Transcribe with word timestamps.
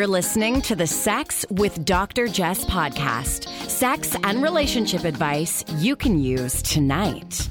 You're 0.00 0.06
listening 0.06 0.62
to 0.62 0.74
the 0.74 0.86
Sex 0.86 1.44
with 1.50 1.84
Dr. 1.84 2.26
Jess 2.26 2.64
podcast. 2.64 3.46
Sex 3.68 4.16
and 4.24 4.42
relationship 4.42 5.04
advice 5.04 5.62
you 5.76 5.94
can 5.94 6.18
use 6.18 6.62
tonight. 6.62 7.46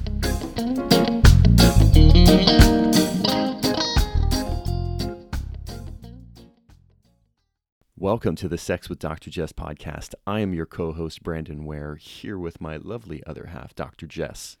Welcome 7.96 8.34
to 8.34 8.48
the 8.48 8.58
Sex 8.58 8.88
with 8.88 8.98
Dr. 8.98 9.30
Jess 9.30 9.52
podcast. 9.52 10.16
I 10.26 10.40
am 10.40 10.52
your 10.52 10.66
co 10.66 10.92
host, 10.92 11.22
Brandon 11.22 11.64
Ware, 11.64 11.94
here 11.94 12.36
with 12.36 12.60
my 12.60 12.78
lovely 12.78 13.22
other 13.28 13.46
half, 13.52 13.76
Dr. 13.76 14.08
Jess. 14.08 14.56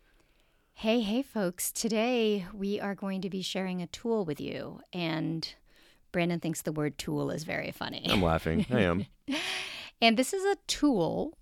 Hey, 0.74 1.00
hey, 1.00 1.22
folks. 1.22 1.72
Today 1.72 2.46
we 2.54 2.78
are 2.78 2.94
going 2.94 3.20
to 3.22 3.28
be 3.28 3.42
sharing 3.42 3.82
a 3.82 3.88
tool 3.88 4.24
with 4.24 4.40
you. 4.40 4.80
And 4.92 5.52
Brandon 6.12 6.40
thinks 6.40 6.62
the 6.62 6.72
word 6.72 6.98
tool 6.98 7.30
is 7.30 7.44
very 7.44 7.70
funny. 7.70 8.06
I'm 8.08 8.22
laughing. 8.22 8.66
I 8.70 8.82
am. 8.82 9.06
and 10.02 10.16
this 10.16 10.32
is 10.32 10.44
a 10.44 10.56
tool 10.66 11.36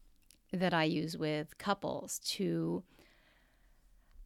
that 0.52 0.74
I 0.74 0.84
use 0.84 1.16
with 1.16 1.58
couples 1.58 2.18
to, 2.20 2.82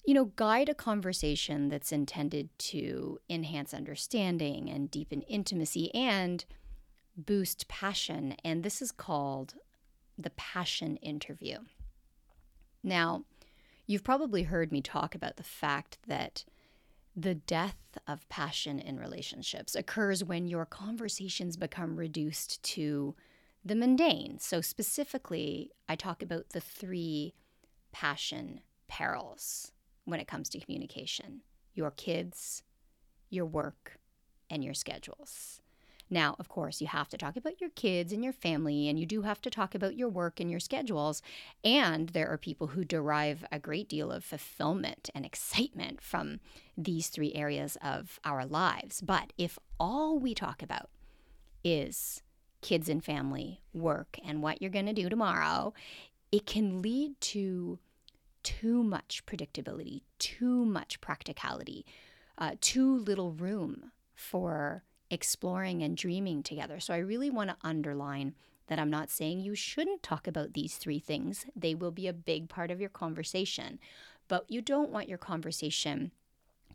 you 0.05 0.15
know, 0.15 0.27
guide 0.37 0.69
a 0.69 0.75
conversation 0.75 1.69
that's 1.69 1.93
intended 1.93 2.49
to 2.59 3.19
enhance 3.29 3.75
understanding 3.75 4.71
and 4.71 4.91
deepen 4.91 5.23
intimacy 5.23 5.95
and 5.95 6.45
boost 7.17 7.69
passion. 7.69 8.37
And 8.45 8.63
this 8.63 8.81
is 8.81 8.93
called 8.93 9.55
the 10.19 10.31
passion 10.31 10.97
interview. 10.97 11.59
Now, 12.83 13.25
you've 13.87 14.05
probably 14.05 14.45
heard 14.45 14.73
me 14.73 14.81
talk 14.81 15.15
about 15.15 15.37
the 15.37 15.43
fact 15.43 15.99
that 16.07 16.45
the 17.15 17.35
death 17.35 17.77
of 18.07 18.29
passion 18.29 18.79
in 18.79 18.99
relationships 18.99 19.75
occurs 19.75 20.25
when 20.25 20.47
your 20.47 20.65
conversations 20.65 21.57
become 21.57 21.97
reduced 21.97 22.63
to 22.63 23.15
the 23.65 23.75
mundane. 23.75 24.39
So, 24.39 24.61
specifically, 24.61 25.71
I 25.89 25.97
talk 25.97 26.23
about 26.23 26.51
the 26.51 26.61
three 26.61 27.35
passion 27.93 28.61
perils 28.89 29.73
when 30.05 30.21
it 30.21 30.29
comes 30.29 30.49
to 30.51 30.61
communication 30.61 31.43
your 31.75 31.91
kids, 31.91 32.63
your 33.31 33.47
work, 33.47 33.99
and 34.51 34.63
your 34.63 34.75
schedules. 34.75 35.62
Now, 36.13 36.37
of 36.39 36.51
course, 36.51 36.83
you 36.83 36.89
have 36.89 37.09
to 37.09 37.17
talk 37.17 37.39
about 37.39 37.59
your 37.59 37.71
kids 37.71 38.13
and 38.13 38.23
your 38.23 38.35
family, 38.35 38.87
and 38.87 38.99
you 39.01 39.07
do 39.07 39.23
have 39.23 39.41
to 39.41 39.49
talk 39.49 39.75
about 39.75 39.97
your 39.97 40.11
work 40.11 40.41
and 40.41 40.51
your 40.51 40.61
schedules. 40.61 41.23
And 41.65 42.11
there 42.11 42.29
are 42.29 42.37
people 42.37 42.67
who 42.67 42.85
derive 42.85 43.47
a 43.51 43.59
great 43.59 43.89
deal 43.89 44.13
of 44.13 44.23
fulfillment 44.23 45.09
and 45.15 45.25
excitement 45.25 46.03
from 46.03 46.41
these 46.77 47.09
three 47.09 47.33
areas 47.33 47.79
of 47.83 48.21
our 48.27 48.45
lives. 48.45 49.01
But 49.01 49.33
if 49.39 49.59
all 49.81 50.19
we 50.19 50.35
talk 50.35 50.63
about 50.63 50.91
is 51.65 52.23
kids 52.61 52.91
and 52.91 53.03
family, 53.03 53.63
work, 53.73 54.19
and 54.23 54.43
what 54.43 54.61
you're 54.61 54.71
going 54.71 54.85
to 54.85 54.93
do 54.93 55.09
tomorrow, 55.09 55.73
it 56.31 56.45
can 56.45 56.83
lead 56.83 57.19
to 57.23 57.79
too 58.43 58.83
much 58.83 59.25
predictability, 59.25 60.03
too 60.19 60.67
much 60.67 61.01
practicality, 61.01 61.87
uh, 62.37 62.57
too 62.61 62.99
little 62.99 63.33
room 63.33 63.93
for 64.15 64.85
exploring 65.13 65.83
and 65.83 65.97
dreaming 65.97 66.43
together. 66.43 66.81
So 66.81 66.95
I 66.95 66.99
really 66.99 67.31
want 67.31 67.51
to 67.51 67.57
underline 67.63 68.35
that 68.69 68.79
I'm 68.79 68.91
not 68.91 69.11
saying 69.11 69.41
you 69.41 69.55
shouldn't 69.55 70.03
talk 70.03 70.27
about 70.27 70.55
these 70.55 70.77
three 70.77 70.99
things. 70.99 71.45
They 71.55 71.75
will 71.75 71.91
be 71.91 72.09
a 72.09 72.13
big 72.13 72.49
part 72.49 72.71
of 72.71 72.81
your 72.81 72.89
conversation, 72.89 73.79
but 74.27 74.51
you 74.51 74.63
don't 74.63 74.91
want 74.91 75.09
your 75.09 75.19
conversation 75.19 76.13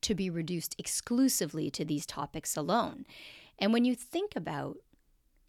to 0.01 0.13
be 0.13 0.29
reduced 0.29 0.75
exclusively 0.77 1.71
to 1.71 1.83
these 1.83 2.05
topics 2.05 2.55
alone. 2.55 3.05
And 3.57 3.73
when 3.73 3.83
you 3.83 3.95
think 3.95 4.35
about 4.35 4.77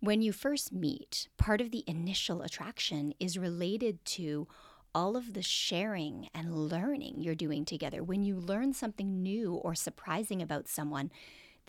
when 0.00 0.22
you 0.22 0.33
first 0.33 0.72
meet, 0.72 1.28
part 1.36 1.61
of 1.61 1.70
the 1.70 1.84
initial 1.86 2.41
attraction 2.41 3.12
is 3.20 3.37
related 3.37 4.03
to 4.06 4.49
all 4.94 5.16
of 5.16 5.34
the 5.34 5.43
sharing 5.43 6.28
and 6.34 6.69
learning 6.69 7.16
you're 7.19 7.34
doing 7.34 7.65
together. 7.65 8.03
When 8.03 8.22
you 8.22 8.37
learn 8.37 8.72
something 8.72 9.22
new 9.22 9.55
or 9.55 9.75
surprising 9.75 10.41
about 10.41 10.69
someone, 10.69 11.10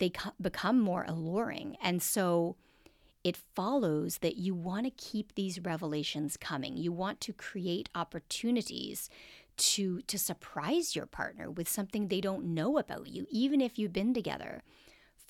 they 0.00 0.10
co- 0.10 0.32
become 0.40 0.80
more 0.80 1.04
alluring. 1.06 1.76
And 1.80 2.02
so 2.02 2.56
it 3.22 3.36
follows 3.36 4.18
that 4.18 4.36
you 4.36 4.54
want 4.54 4.86
to 4.86 4.90
keep 4.90 5.34
these 5.34 5.60
revelations 5.60 6.36
coming. 6.36 6.76
You 6.76 6.90
want 6.90 7.20
to 7.20 7.32
create 7.32 7.88
opportunities 7.94 9.08
to 9.56 10.00
to 10.02 10.18
surprise 10.18 10.96
your 10.96 11.06
partner 11.06 11.50
with 11.50 11.68
something 11.68 12.08
they 12.08 12.20
don't 12.22 12.46
know 12.46 12.78
about 12.78 13.08
you 13.08 13.26
even 13.28 13.60
if 13.60 13.78
you've 13.78 13.92
been 13.92 14.14
together 14.14 14.62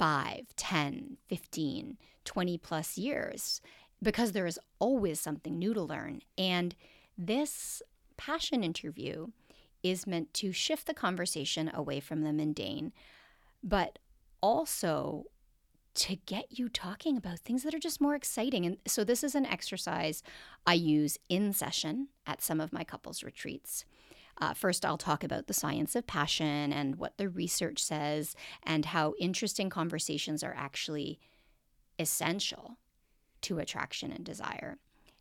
5, 0.01 0.55
10, 0.57 1.19
15, 1.29 1.99
20 2.25 2.59
plus 2.59 2.97
years 2.97 3.61
because 4.03 4.33
there 4.33 4.47
is 4.47 4.59
always 4.79 5.21
something 5.21 5.59
new 5.59 5.75
to 5.75 5.83
learn. 5.83 6.23
And 6.39 6.75
this 7.19 7.83
passion 8.17 8.65
interview 8.65 9.27
is 9.83 10.07
meant 10.07 10.33
to 10.35 10.53
shift 10.53 10.87
the 10.87 10.95
conversation 10.95 11.71
away 11.75 12.01
from 12.01 12.23
the 12.23 12.33
mundane, 12.33 12.93
but 13.63 13.99
also 14.41 15.25
to 15.93 16.17
get 16.17 16.59
you 16.59 16.69
talking 16.69 17.17
about 17.17 17.41
things 17.41 17.63
that 17.63 17.75
are 17.75 17.81
just 17.81 18.01
more 18.01 18.15
exciting. 18.15 18.65
And 18.65 18.77
so, 18.87 19.05
this 19.05 19.25
is 19.25 19.35
an 19.35 19.47
exercise 19.47 20.23
I 20.67 20.75
use 20.75 21.19
in 21.29 21.53
session 21.53 22.09
at 22.27 22.43
some 22.43 22.61
of 22.61 22.73
my 22.73 22.85
couples 22.85 23.23
retreats. 23.23 23.85
Uh, 24.41 24.55
first, 24.55 24.85
I'll 24.85 24.97
talk 24.97 25.23
about 25.23 25.47
the 25.47 25.55
science 25.55 25.95
of 25.95 26.07
passion 26.07 26.73
and 26.73 26.97
what 26.97 27.19
the 27.19 27.29
research 27.29 27.83
says, 27.83 28.35
and 28.63 28.87
how 28.87 29.15
interesting 29.19 29.69
conversations 29.69 30.43
are 30.43 30.55
actually 30.57 31.19
essential 31.99 32.79
to 33.43 33.59
attraction 33.59 34.13
and 34.13 34.25
desire. 34.25 34.79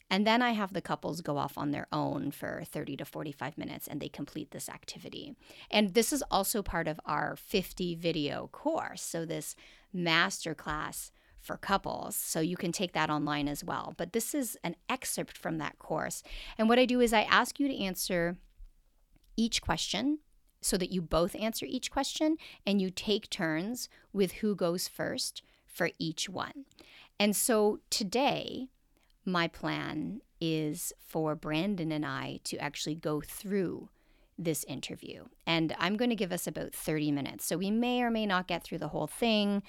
And 0.10 0.26
then 0.26 0.42
I 0.42 0.52
have 0.52 0.74
the 0.74 0.82
couples 0.82 1.22
go 1.22 1.38
off 1.38 1.58
on 1.58 1.72
their 1.72 1.88
own 1.92 2.32
for 2.32 2.64
30 2.66 2.98
to 2.98 3.06
45 3.06 3.58
minutes 3.58 3.88
and 3.88 4.02
they 4.02 4.10
complete 4.10 4.52
this 4.52 4.68
activity. 4.68 5.36
And 5.70 5.94
this 5.94 6.12
is 6.12 6.24
also 6.32 6.64
part 6.64 6.88
of 6.88 7.00
our 7.06 7.36
50 7.36 7.96
video 7.96 8.48
course. 8.52 9.02
So, 9.02 9.26
this 9.26 9.56
masterclass 9.96 11.12
for 11.40 11.58
couples. 11.58 12.16
So, 12.16 12.40
you 12.40 12.58
can 12.58 12.72
take 12.72 12.94
that 12.94 13.10
online 13.10 13.48
as 13.48 13.64
well. 13.64 13.94
But 13.98 14.14
this 14.14 14.34
is 14.34 14.58
an 14.64 14.76
excerpt 14.90 15.38
from 15.38 15.60
that 15.60 15.78
course. 15.78 16.24
And 16.58 16.68
what 16.68 16.80
I 16.80 16.86
do 16.86 17.02
is 17.02 17.14
I 17.14 17.22
ask 17.24 17.60
you 17.60 17.68
to 17.68 17.84
answer 17.84 18.38
each 19.38 19.62
question 19.62 20.20
so 20.62 20.76
that 20.78 20.92
you 20.92 21.02
both 21.02 21.36
answer 21.36 21.66
each 21.66 21.92
question 21.92 22.36
and 22.66 22.82
you 22.82 22.90
take 22.90 23.30
turns 23.30 23.88
with 24.12 24.34
who 24.34 24.56
goes 24.56 24.88
first 24.88 25.42
for 25.66 25.92
each 26.00 26.28
one. 26.28 26.66
And 27.20 27.36
so 27.36 27.80
today, 27.90 28.70
my 29.32 29.48
plan 29.48 30.22
is 30.42 30.94
for 31.06 31.36
Brandon 31.36 31.92
and 31.92 32.06
I 32.06 32.40
to 32.46 32.58
actually 32.58 32.96
go 32.96 33.22
through 33.22 33.90
this 34.38 34.64
interview. 34.66 35.26
And 35.46 35.76
I'm 35.78 35.98
going 35.98 36.10
to 36.10 36.16
give 36.16 36.32
us 36.32 36.48
about 36.48 36.74
30 36.74 37.12
minutes. 37.12 37.46
So 37.46 37.58
we 37.58 37.72
may 37.72 38.02
or 38.02 38.10
may 38.10 38.26
not 38.26 38.48
get 38.48 38.64
through 38.64 38.78
the 38.78 38.88
whole 38.88 39.08
thing. 39.08 39.62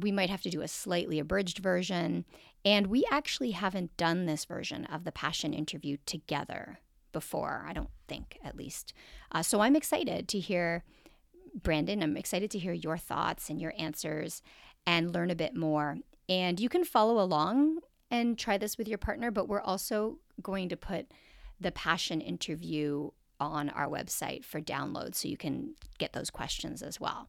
We 0.00 0.10
might 0.10 0.28
have 0.28 0.42
to 0.42 0.50
do 0.50 0.60
a 0.60 0.68
slightly 0.68 1.18
abridged 1.18 1.58
version. 1.58 2.24
And 2.64 2.88
we 2.88 3.04
actually 3.10 3.52
haven't 3.52 3.96
done 3.96 4.26
this 4.26 4.44
version 4.44 4.84
of 4.86 5.04
the 5.04 5.12
passion 5.12 5.54
interview 5.54 5.96
together 6.04 6.80
before, 7.12 7.64
I 7.66 7.72
don't 7.72 7.90
think, 8.08 8.38
at 8.44 8.56
least. 8.56 8.92
Uh, 9.32 9.42
so 9.42 9.60
I'm 9.60 9.76
excited 9.76 10.28
to 10.28 10.40
hear, 10.40 10.84
Brandon, 11.54 12.02
I'm 12.02 12.16
excited 12.16 12.50
to 12.50 12.58
hear 12.58 12.72
your 12.72 12.98
thoughts 12.98 13.48
and 13.48 13.60
your 13.60 13.72
answers 13.78 14.42
and 14.86 15.14
learn 15.14 15.30
a 15.30 15.36
bit 15.36 15.54
more. 15.54 15.98
And 16.28 16.60
you 16.60 16.68
can 16.68 16.84
follow 16.84 17.20
along 17.20 17.78
and 18.10 18.38
try 18.38 18.58
this 18.58 18.78
with 18.78 18.88
your 18.88 18.98
partner, 18.98 19.30
but 19.30 19.48
we're 19.48 19.60
also 19.60 20.18
going 20.42 20.68
to 20.68 20.76
put 20.76 21.06
the 21.60 21.72
passion 21.72 22.20
interview 22.20 23.10
on 23.40 23.68
our 23.70 23.88
website 23.88 24.44
for 24.44 24.60
download 24.60 25.14
so 25.14 25.28
you 25.28 25.36
can 25.36 25.74
get 25.98 26.12
those 26.12 26.30
questions 26.30 26.82
as 26.82 27.00
well. 27.00 27.28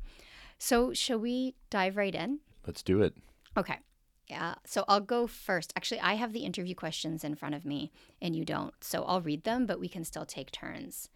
So, 0.58 0.94
shall 0.94 1.20
we 1.20 1.56
dive 1.70 1.98
right 1.98 2.14
in? 2.14 2.40
Let's 2.66 2.84
do 2.84 3.02
it. 3.02 3.16
Okay. 3.58 3.78
Yeah. 4.28 4.56
So 4.64 4.86
I'll 4.88 5.00
go 5.00 5.26
first. 5.26 5.74
Actually, 5.76 6.02
I 6.02 6.14
have 6.14 6.34
the 6.34 6.42
interview 6.42 6.76
questions 6.76 7.24
in 7.24 7.36
front 7.36 7.56
of 7.56 7.66
me 7.66 7.92
and 8.22 8.36
you 8.36 8.46
don't. 8.46 8.74
So 8.80 9.04
I'll 9.04 9.22
read 9.22 9.44
them, 9.44 9.66
but 9.66 9.80
we 9.80 9.90
can 9.90 10.04
still 10.04 10.26
take 10.26 10.52
turns. 10.52 11.10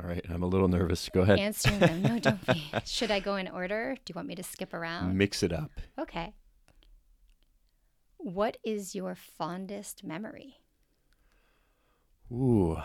All 0.00 0.08
right. 0.08 0.24
I'm 0.30 0.42
a 0.42 0.46
little 0.46 0.68
nervous. 0.68 1.08
Go 1.12 1.20
ahead. 1.20 1.38
Answering 1.38 1.80
them. 1.80 2.02
No, 2.02 2.18
don't 2.18 2.46
be. 2.46 2.70
Should 2.86 3.10
I 3.10 3.20
go 3.20 3.36
in 3.36 3.48
order? 3.48 3.94
Do 4.04 4.10
you 4.10 4.14
want 4.14 4.28
me 4.28 4.34
to 4.36 4.42
skip 4.42 4.72
around? 4.72 5.16
Mix 5.16 5.42
it 5.42 5.52
up. 5.52 5.70
Okay. 5.98 6.32
What 8.22 8.58
is 8.62 8.94
your 8.94 9.14
fondest 9.14 10.04
memory? 10.04 10.56
Ooh, 12.30 12.76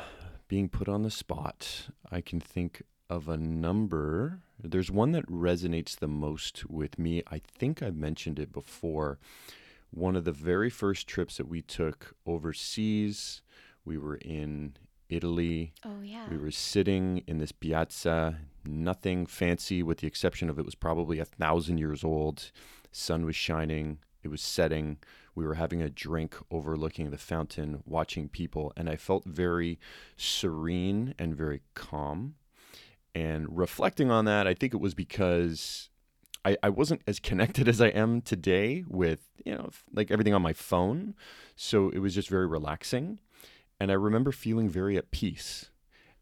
being 0.48 0.70
put 0.70 0.88
on 0.88 1.04
the 1.04 1.12
spot. 1.12 1.90
I 2.10 2.22
can 2.22 2.40
think 2.40 2.84
of 3.10 3.28
a 3.28 3.38
number. 3.38 4.40
There's 4.58 4.90
one 4.90 5.12
that 5.12 5.30
resonates 5.30 5.98
the 5.98 6.08
most 6.08 6.70
with 6.70 6.98
me. 6.98 7.22
I 7.30 7.40
think 7.40 7.84
I've 7.84 7.96
mentioned 7.96 8.40
it 8.40 8.54
before. 8.54 9.20
One 9.92 10.16
of 10.16 10.24
the 10.24 10.32
very 10.32 10.70
first 10.70 11.06
trips 11.06 11.38
that 11.38 11.48
we 11.48 11.62
took 11.62 12.16
overseas, 12.26 13.42
we 13.84 13.98
were 13.98 14.16
in 14.16 14.76
Italy. 15.10 15.74
Oh, 15.84 16.02
yeah. 16.02 16.30
We 16.30 16.38
were 16.38 16.52
sitting 16.52 17.24
in 17.28 17.38
this 17.40 17.52
piazza, 17.52 18.38
nothing 18.66 19.26
fancy 19.26 19.84
with 19.84 20.00
the 20.00 20.08
exception 20.08 20.50
of 20.50 20.58
it 20.58 20.66
was 20.66 20.76
probably 20.76 21.20
a 21.20 21.26
thousand 21.26 21.78
years 21.78 22.04
old. 22.04 22.52
Sun 22.92 23.26
was 23.26 23.36
shining. 23.36 24.00
It 24.26 24.32
was 24.32 24.42
setting. 24.42 24.98
We 25.36 25.46
were 25.46 25.54
having 25.54 25.84
a 25.84 25.90
drink 25.90 26.36
overlooking 26.50 27.12
the 27.12 27.18
fountain, 27.18 27.84
watching 27.86 28.28
people, 28.28 28.74
and 28.76 28.90
I 28.90 28.96
felt 28.96 29.24
very 29.24 29.80
serene 30.18 31.14
and 31.20 31.36
very 31.36 31.62
calm. 31.76 32.34
And 33.14 33.56
reflecting 33.56 34.10
on 34.10 34.26
that, 34.26 34.48
I 34.48 34.56
think 34.56 34.74
it 34.74 34.82
was 34.82 34.96
because 34.96 35.90
I, 36.44 36.58
I 36.64 36.70
wasn't 36.70 37.04
as 37.06 37.20
connected 37.20 37.68
as 37.70 37.80
I 37.80 37.90
am 37.90 38.22
today 38.22 38.84
with, 38.88 39.30
you 39.46 39.54
know, 39.54 39.70
like 39.94 40.10
everything 40.10 40.34
on 40.34 40.42
my 40.42 40.54
phone. 40.54 41.14
So 41.56 41.90
it 41.92 42.00
was 42.00 42.16
just 42.16 42.28
very 42.28 42.48
relaxing. 42.48 43.20
And 43.80 43.92
I 43.92 43.96
remember 43.96 44.32
feeling 44.32 44.70
very 44.70 44.98
at 44.98 45.12
peace. 45.12 45.70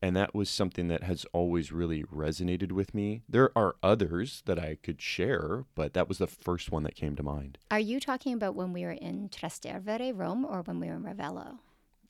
And 0.04 0.18
that 0.18 0.36
was 0.36 0.50
something 0.50 0.90
that 0.90 1.04
has 1.04 1.26
always 1.32 1.72
really 1.72 2.04
resonated 2.04 2.74
with 2.74 2.94
me. 2.94 3.22
There 3.30 3.58
are 3.58 3.78
others 3.82 4.44
that 4.48 4.60
I 4.60 4.78
could 4.84 5.02
share, 5.02 5.64
but 5.76 5.94
that 5.94 6.10
was 6.10 6.18
the 6.18 6.28
first 6.28 6.74
one 6.74 6.84
that 6.84 6.94
came 6.94 7.16
to 7.16 7.24
mind. 7.24 7.58
Are 7.72 7.80
you 7.80 8.02
talking 8.02 8.34
about 8.34 8.54
when 8.54 8.74
we 8.74 8.84
were 8.84 8.92
in 8.92 9.30
Trastevere, 9.30 10.12
Rome, 10.14 10.44
or 10.44 10.62
when 10.64 10.82
we 10.82 10.88
were 10.88 10.96
in 10.96 11.04
Ravello? 11.04 11.60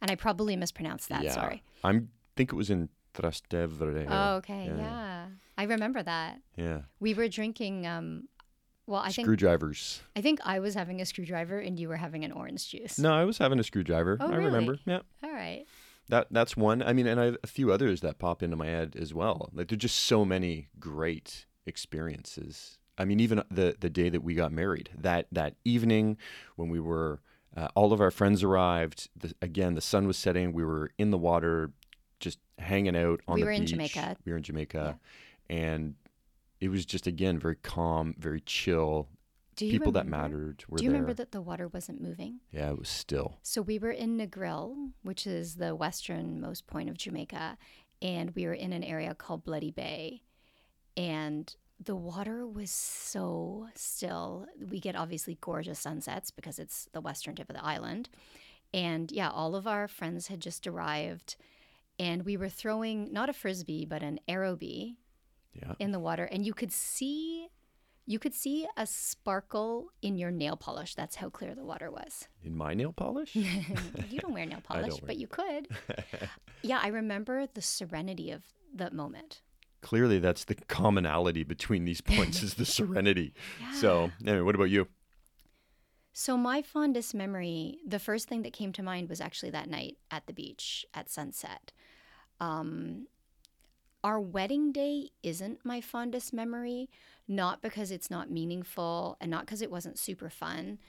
And 0.01 0.09
I 0.09 0.15
probably 0.15 0.55
mispronounced 0.55 1.09
that. 1.09 1.21
yeah. 1.21 1.33
Sorry. 1.33 1.61
I 1.83 2.01
think 2.35 2.51
it 2.51 2.55
was 2.55 2.71
in 2.71 2.89
Trastevere. 3.13 4.07
Oh, 4.09 4.37
okay. 4.37 4.65
Yeah. 4.65 4.75
Yeah. 4.75 5.25
I 5.59 5.63
remember 5.65 6.01
that. 6.01 6.41
Yeah. 6.55 6.81
We 6.99 7.13
were 7.13 7.27
drinking. 7.27 7.85
Um, 7.85 8.27
well, 8.87 9.01
I 9.01 9.11
think 9.11 9.27
Screwdrivers. 9.27 10.01
I 10.15 10.21
think 10.21 10.39
I 10.43 10.57
was 10.59 10.73
having 10.73 10.99
a 10.99 11.05
screwdriver 11.05 11.59
and 11.59 11.79
you 11.79 11.89
were 11.89 11.97
having 11.97 12.25
an 12.25 12.31
orange 12.31 12.67
juice. 12.69 12.97
No, 12.97 13.13
I 13.13 13.23
was 13.23 13.37
having 13.37 13.59
a 13.59 13.63
screwdriver. 13.63 14.17
Oh, 14.19 14.25
I 14.25 14.29
really? 14.31 14.45
remember. 14.45 14.79
Yeah. 14.85 15.01
All 15.23 15.31
right. 15.31 15.65
That 16.09 16.27
that's 16.31 16.57
one. 16.57 16.83
I 16.83 16.93
mean, 16.93 17.07
and 17.07 17.19
I 17.19 17.25
have 17.25 17.37
a 17.43 17.47
few 17.47 17.71
others 17.71 18.01
that 18.01 18.19
pop 18.19 18.43
into 18.43 18.55
my 18.55 18.67
head 18.67 18.95
as 18.99 19.13
well. 19.13 19.49
Like 19.53 19.69
there's 19.69 19.81
just 19.81 19.99
so 19.99 20.25
many 20.25 20.67
great 20.79 21.45
experiences. 21.65 22.77
I 22.97 23.05
mean, 23.05 23.19
even 23.19 23.41
the 23.49 23.75
the 23.79 23.89
day 23.89 24.09
that 24.09 24.23
we 24.23 24.35
got 24.35 24.51
married, 24.51 24.89
that 24.97 25.27
that 25.31 25.55
evening 25.65 26.17
when 26.55 26.69
we 26.69 26.79
were, 26.79 27.21
uh, 27.55 27.69
all 27.75 27.93
of 27.93 28.01
our 28.01 28.11
friends 28.11 28.43
arrived. 28.43 29.09
The, 29.15 29.33
again, 29.41 29.75
the 29.75 29.81
sun 29.81 30.05
was 30.07 30.17
setting. 30.17 30.53
We 30.53 30.63
were 30.65 30.91
in 30.97 31.11
the 31.11 31.17
water, 31.17 31.71
just 32.19 32.37
hanging 32.59 32.95
out 32.95 33.21
on 33.27 33.35
We 33.35 33.41
the 33.41 33.45
were 33.45 33.51
in 33.51 33.61
beach. 33.61 33.71
Jamaica. 33.71 34.17
We 34.25 34.31
were 34.33 34.37
in 34.37 34.43
Jamaica, 34.43 34.99
and 35.49 35.95
it 36.59 36.69
was 36.69 36.85
just 36.85 37.07
again 37.07 37.39
very 37.39 37.55
calm, 37.55 38.13
very 38.19 38.41
chill. 38.41 39.07
Do 39.55 39.65
you 39.65 39.73
People 39.73 39.91
that 39.93 40.05
remember- 40.05 40.37
mattered 40.37 40.63
were 40.67 40.77
Do 40.77 40.83
you 40.83 40.89
there. 40.89 40.99
remember 40.99 41.13
that 41.15 41.31
the 41.31 41.41
water 41.41 41.67
wasn't 41.67 42.01
moving? 42.01 42.39
Yeah, 42.51 42.69
it 42.71 42.79
was 42.79 42.89
still. 42.89 43.37
So 43.43 43.61
we 43.61 43.77
were 43.79 43.91
in 43.91 44.17
Negril, 44.17 44.91
which 45.03 45.27
is 45.27 45.55
the 45.55 45.75
westernmost 45.75 46.65
point 46.67 46.89
of 46.89 46.97
Jamaica, 46.97 47.57
and 48.01 48.31
we 48.31 48.45
were 48.45 48.53
in 48.53 48.73
an 48.73 48.83
area 48.83 49.13
called 49.15 49.43
Bloody 49.43 49.71
Bay. 49.71 50.23
And 50.97 51.55
the 51.79 51.95
water 51.95 52.47
was 52.47 52.71
so 52.71 53.67
still. 53.75 54.45
We 54.69 54.79
get 54.79 54.95
obviously 54.95 55.37
gorgeous 55.41 55.79
sunsets 55.79 56.31
because 56.31 56.59
it's 56.59 56.87
the 56.93 57.01
western 57.01 57.35
tip 57.35 57.49
of 57.49 57.55
the 57.55 57.65
island. 57.65 58.09
And 58.73 59.11
yeah, 59.11 59.29
all 59.29 59.55
of 59.55 59.67
our 59.67 59.87
friends 59.87 60.27
had 60.27 60.39
just 60.39 60.65
arrived, 60.65 61.35
and 61.99 62.23
we 62.23 62.37
were 62.37 62.49
throwing 62.49 63.11
not 63.13 63.29
a 63.29 63.33
frisbee, 63.33 63.85
but 63.85 64.01
an 64.01 64.19
aerobie 64.27 64.95
Yeah. 65.53 65.73
in 65.79 65.91
the 65.91 65.99
water, 65.99 66.23
and 66.25 66.45
you 66.45 66.53
could 66.53 66.71
see. 66.71 67.49
You 68.05 68.19
could 68.19 68.33
see 68.33 68.67
a 68.75 68.85
sparkle 68.85 69.87
in 70.01 70.17
your 70.17 70.29
nail 70.29 70.57
polish. 70.57 70.93
That's 70.93 71.15
how 71.15 71.29
clear 71.29 71.55
the 71.55 71.63
water 71.63 71.89
was. 71.89 72.27
In 72.43 72.55
my 72.55 72.73
nail 72.73 72.91
polish. 72.91 73.33
you 73.35 74.19
don't 74.19 74.33
wear 74.33 74.45
nail 74.45 74.61
polish, 74.67 74.93
wear 74.93 75.01
but 75.05 75.17
you 75.17 75.27
could. 75.27 75.69
yeah, 76.61 76.79
I 76.83 76.87
remember 76.87 77.47
the 77.53 77.61
serenity 77.61 78.31
of 78.31 78.43
that 78.75 78.93
moment. 78.93 79.41
clearly 79.81 80.17
that's 80.19 80.45
the 80.45 80.55
commonality 80.55 81.43
between 81.43 81.85
these 81.85 82.01
points 82.01 82.41
is 82.41 82.53
the 82.55 82.65
serenity. 82.65 83.33
So, 83.73 84.11
anyway, 84.25 84.41
what 84.41 84.55
about 84.55 84.69
you? 84.69 84.87
So 86.13 86.37
my 86.37 86.61
fondest 86.61 87.13
memory, 87.15 87.79
the 87.85 87.99
first 87.99 88.29
thing 88.29 88.43
that 88.43 88.53
came 88.53 88.71
to 88.73 88.83
mind 88.83 89.09
was 89.09 89.19
actually 89.19 89.49
that 89.51 89.67
night 89.69 89.97
at 90.11 90.27
the 90.27 90.33
beach 90.33 90.85
at 90.93 91.09
sunset. 91.09 91.71
Um, 92.39 93.07
our 94.03 94.19
wedding 94.19 94.71
day 94.71 95.09
isn't 95.23 95.63
my 95.63 95.79
fondest 95.79 96.33
memory, 96.33 96.89
not 97.27 97.61
because 97.61 97.89
it's 97.89 98.11
not 98.11 98.29
meaningful 98.29 99.17
and 99.21 99.31
not 99.31 99.45
because 99.45 99.61
it 99.61 99.71
wasn't 99.71 99.97
super 99.97 100.29
fun, 100.29 100.79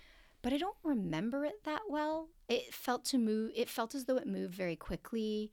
but 0.43 0.53
I 0.53 0.59
don't 0.59 0.77
remember 0.83 1.45
it 1.45 1.65
that 1.65 1.83
well. 1.89 2.29
It 2.49 2.75
felt 2.75 3.05
to 3.07 3.19
move. 3.19 3.53
It 3.55 3.71
felt 3.71 3.95
as 3.95 4.05
though 4.05 4.17
it 4.17 4.27
moved 4.27 4.55
very 4.55 4.77
quickly. 4.77 5.53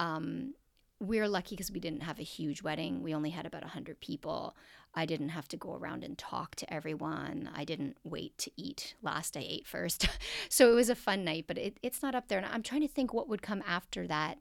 Um, 0.00 0.54
we're 0.98 1.28
lucky 1.28 1.54
because 1.54 1.70
we 1.70 1.80
didn't 1.80 2.02
have 2.02 2.18
a 2.18 2.24
huge 2.24 2.62
wedding. 2.62 3.02
We 3.02 3.14
only 3.14 3.30
had 3.30 3.44
about 3.44 3.62
100 3.62 4.00
people. 4.00 4.56
I 4.94 5.04
didn't 5.04 5.30
have 5.30 5.48
to 5.48 5.56
go 5.56 5.74
around 5.74 6.04
and 6.04 6.16
talk 6.16 6.54
to 6.56 6.72
everyone. 6.72 7.50
I 7.54 7.64
didn't 7.64 7.96
wait 8.04 8.38
to 8.38 8.50
eat. 8.56 8.94
Last, 9.02 9.36
I 9.36 9.44
ate 9.46 9.66
first. 9.66 10.08
so 10.48 10.70
it 10.70 10.74
was 10.74 10.88
a 10.88 10.94
fun 10.94 11.24
night, 11.24 11.44
but 11.46 11.58
it, 11.58 11.78
it's 11.82 12.02
not 12.02 12.14
up 12.14 12.28
there. 12.28 12.38
And 12.38 12.46
I'm 12.46 12.62
trying 12.62 12.82
to 12.82 12.88
think 12.88 13.12
what 13.12 13.28
would 13.28 13.42
come 13.42 13.62
after 13.66 14.06
that 14.06 14.38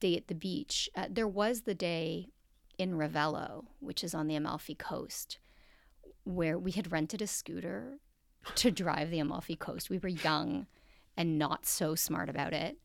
day 0.00 0.16
at 0.16 0.28
the 0.28 0.34
beach. 0.34 0.88
Uh, 0.96 1.06
there 1.08 1.28
was 1.28 1.62
the 1.62 1.74
day 1.74 2.28
in 2.78 2.92
Ravello, 2.94 3.66
which 3.78 4.02
is 4.02 4.14
on 4.14 4.26
the 4.26 4.34
Amalfi 4.34 4.74
Coast, 4.74 5.38
where 6.24 6.58
we 6.58 6.72
had 6.72 6.90
rented 6.90 7.22
a 7.22 7.26
scooter 7.26 7.98
to 8.56 8.70
drive 8.70 9.10
the 9.10 9.18
Amalfi 9.20 9.56
Coast. 9.56 9.90
We 9.90 9.98
were 9.98 10.08
young 10.08 10.66
and 11.16 11.38
not 11.38 11.66
so 11.66 11.94
smart 11.94 12.28
about 12.28 12.52
it. 12.52 12.78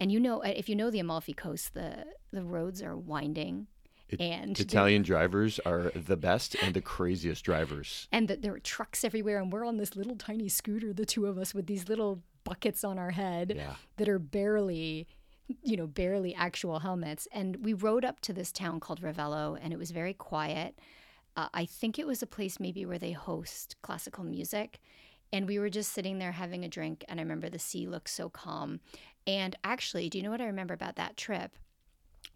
And 0.00 0.10
you 0.10 0.18
know, 0.18 0.40
if 0.40 0.68
you 0.68 0.74
know 0.74 0.90
the 0.90 1.00
Amalfi 1.00 1.34
Coast, 1.34 1.74
the 1.74 2.06
the 2.32 2.42
roads 2.42 2.80
are 2.82 2.96
winding, 2.96 3.66
It- 4.08 4.20
and 4.20 4.58
Italian 4.58 5.02
drivers 5.02 5.58
are 5.60 5.90
the 5.94 6.16
best 6.16 6.54
and 6.62 6.72
the 6.74 6.80
craziest 6.80 7.44
drivers. 7.44 8.08
and 8.10 8.26
that 8.28 8.40
there 8.40 8.54
are 8.54 8.58
trucks 8.60 9.04
everywhere, 9.04 9.38
and 9.38 9.52
we're 9.52 9.66
on 9.66 9.76
this 9.76 9.94
little 9.94 10.16
tiny 10.16 10.48
scooter, 10.48 10.94
the 10.94 11.04
two 11.04 11.26
of 11.26 11.36
us, 11.36 11.52
with 11.54 11.66
these 11.66 11.88
little 11.90 12.22
buckets 12.44 12.82
on 12.84 12.98
our 12.98 13.10
head 13.10 13.52
Yeah. 13.54 13.76
that 13.98 14.08
are 14.08 14.18
barely, 14.18 15.06
you 15.62 15.76
know, 15.76 15.86
barely 15.86 16.34
actual 16.34 16.80
helmets. 16.80 17.28
And 17.32 17.64
we 17.64 17.72
rode 17.72 18.04
up 18.04 18.20
to 18.20 18.32
this 18.32 18.52
town 18.52 18.80
called 18.80 19.00
Ravello, 19.02 19.58
and 19.60 19.72
it 19.72 19.78
was 19.78 19.90
very 19.90 20.14
quiet. 20.14 20.78
Uh, 21.36 21.48
I 21.54 21.64
think 21.64 21.98
it 21.98 22.06
was 22.06 22.22
a 22.22 22.26
place 22.26 22.60
maybe 22.60 22.84
where 22.84 22.98
they 22.98 23.12
host 23.12 23.76
classical 23.82 24.24
music. 24.24 24.80
And 25.32 25.46
we 25.46 25.58
were 25.58 25.70
just 25.70 25.92
sitting 25.92 26.18
there 26.18 26.32
having 26.32 26.64
a 26.64 26.68
drink, 26.68 27.04
and 27.08 27.18
I 27.18 27.22
remember 27.22 27.48
the 27.48 27.58
sea 27.58 27.86
looked 27.86 28.10
so 28.10 28.28
calm. 28.28 28.80
And 29.26 29.56
actually, 29.64 30.10
do 30.10 30.18
you 30.18 30.24
know 30.24 30.30
what 30.30 30.42
I 30.42 30.46
remember 30.46 30.74
about 30.74 30.96
that 30.96 31.16
trip? 31.16 31.56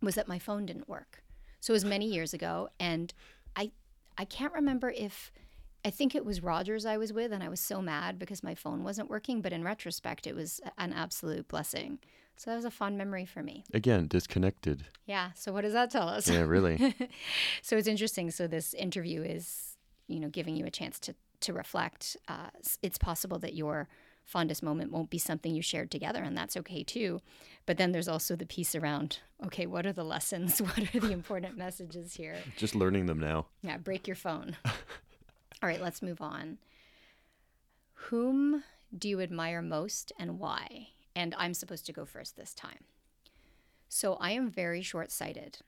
Was 0.00 0.14
that 0.14 0.28
my 0.28 0.38
phone 0.38 0.64
didn't 0.64 0.88
work. 0.88 1.22
So 1.60 1.72
it 1.72 1.76
was 1.76 1.84
many 1.84 2.06
years 2.06 2.32
ago, 2.32 2.68
and 2.78 3.12
I 3.54 3.72
I 4.18 4.24
can't 4.24 4.52
remember 4.52 4.90
if 4.90 5.30
I 5.84 5.90
think 5.90 6.14
it 6.14 6.24
was 6.24 6.42
Rogers 6.42 6.86
I 6.86 6.96
was 6.96 7.12
with, 7.12 7.32
and 7.32 7.42
I 7.42 7.48
was 7.48 7.60
so 7.60 7.82
mad 7.82 8.18
because 8.18 8.42
my 8.42 8.54
phone 8.54 8.82
wasn't 8.82 9.10
working. 9.10 9.42
But 9.42 9.52
in 9.52 9.62
retrospect, 9.62 10.26
it 10.26 10.34
was 10.34 10.60
an 10.78 10.92
absolute 10.92 11.48
blessing. 11.48 11.98
So 12.36 12.50
that 12.50 12.56
was 12.56 12.64
a 12.64 12.70
fond 12.70 12.98
memory 12.98 13.24
for 13.24 13.42
me. 13.42 13.64
Again, 13.72 14.08
disconnected. 14.08 14.84
Yeah. 15.06 15.30
So 15.34 15.52
what 15.52 15.62
does 15.62 15.72
that 15.72 15.90
tell 15.90 16.08
us? 16.08 16.28
Yeah, 16.28 16.42
really. 16.42 16.94
so 17.62 17.76
it's 17.76 17.88
interesting. 17.88 18.30
So 18.30 18.46
this 18.46 18.74
interview 18.74 19.22
is, 19.22 19.76
you 20.06 20.20
know, 20.20 20.28
giving 20.28 20.56
you 20.56 20.66
a 20.66 20.70
chance 20.70 20.98
to 21.00 21.14
to 21.40 21.52
reflect. 21.52 22.16
Uh, 22.28 22.48
it's 22.82 22.98
possible 22.98 23.38
that 23.38 23.54
your 23.54 23.88
fondest 24.24 24.62
moment 24.62 24.90
won't 24.90 25.10
be 25.10 25.18
something 25.18 25.54
you 25.54 25.62
shared 25.62 25.90
together, 25.90 26.22
and 26.22 26.36
that's 26.36 26.56
okay 26.56 26.82
too. 26.82 27.20
But 27.64 27.78
then 27.78 27.92
there's 27.92 28.08
also 28.08 28.36
the 28.36 28.46
piece 28.46 28.74
around, 28.74 29.20
okay, 29.44 29.66
what 29.66 29.86
are 29.86 29.92
the 29.92 30.04
lessons? 30.04 30.60
What 30.62 30.94
are 30.94 31.00
the 31.00 31.12
important 31.12 31.56
messages 31.56 32.14
here? 32.14 32.36
Just 32.56 32.74
learning 32.74 33.06
them 33.06 33.20
now. 33.20 33.46
Yeah, 33.62 33.76
break 33.78 34.06
your 34.06 34.16
phone. 34.16 34.56
All 34.64 35.68
right, 35.68 35.80
let's 35.80 36.02
move 36.02 36.20
on. 36.20 36.58
Whom 38.10 38.64
do 38.96 39.08
you 39.08 39.20
admire 39.20 39.62
most 39.62 40.12
and 40.18 40.38
why? 40.38 40.88
And 41.16 41.34
I'm 41.36 41.54
supposed 41.54 41.86
to 41.86 41.92
go 41.92 42.04
first 42.04 42.36
this 42.36 42.54
time. 42.54 42.84
So 43.88 44.14
I 44.20 44.32
am 44.32 44.50
very 44.50 44.82
short 44.82 45.10
sighted, 45.10 45.58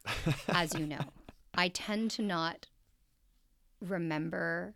as 0.48 0.74
you 0.74 0.86
know. 0.86 1.00
I 1.54 1.68
tend 1.68 2.10
to 2.12 2.22
not 2.22 2.66
remember 3.80 4.74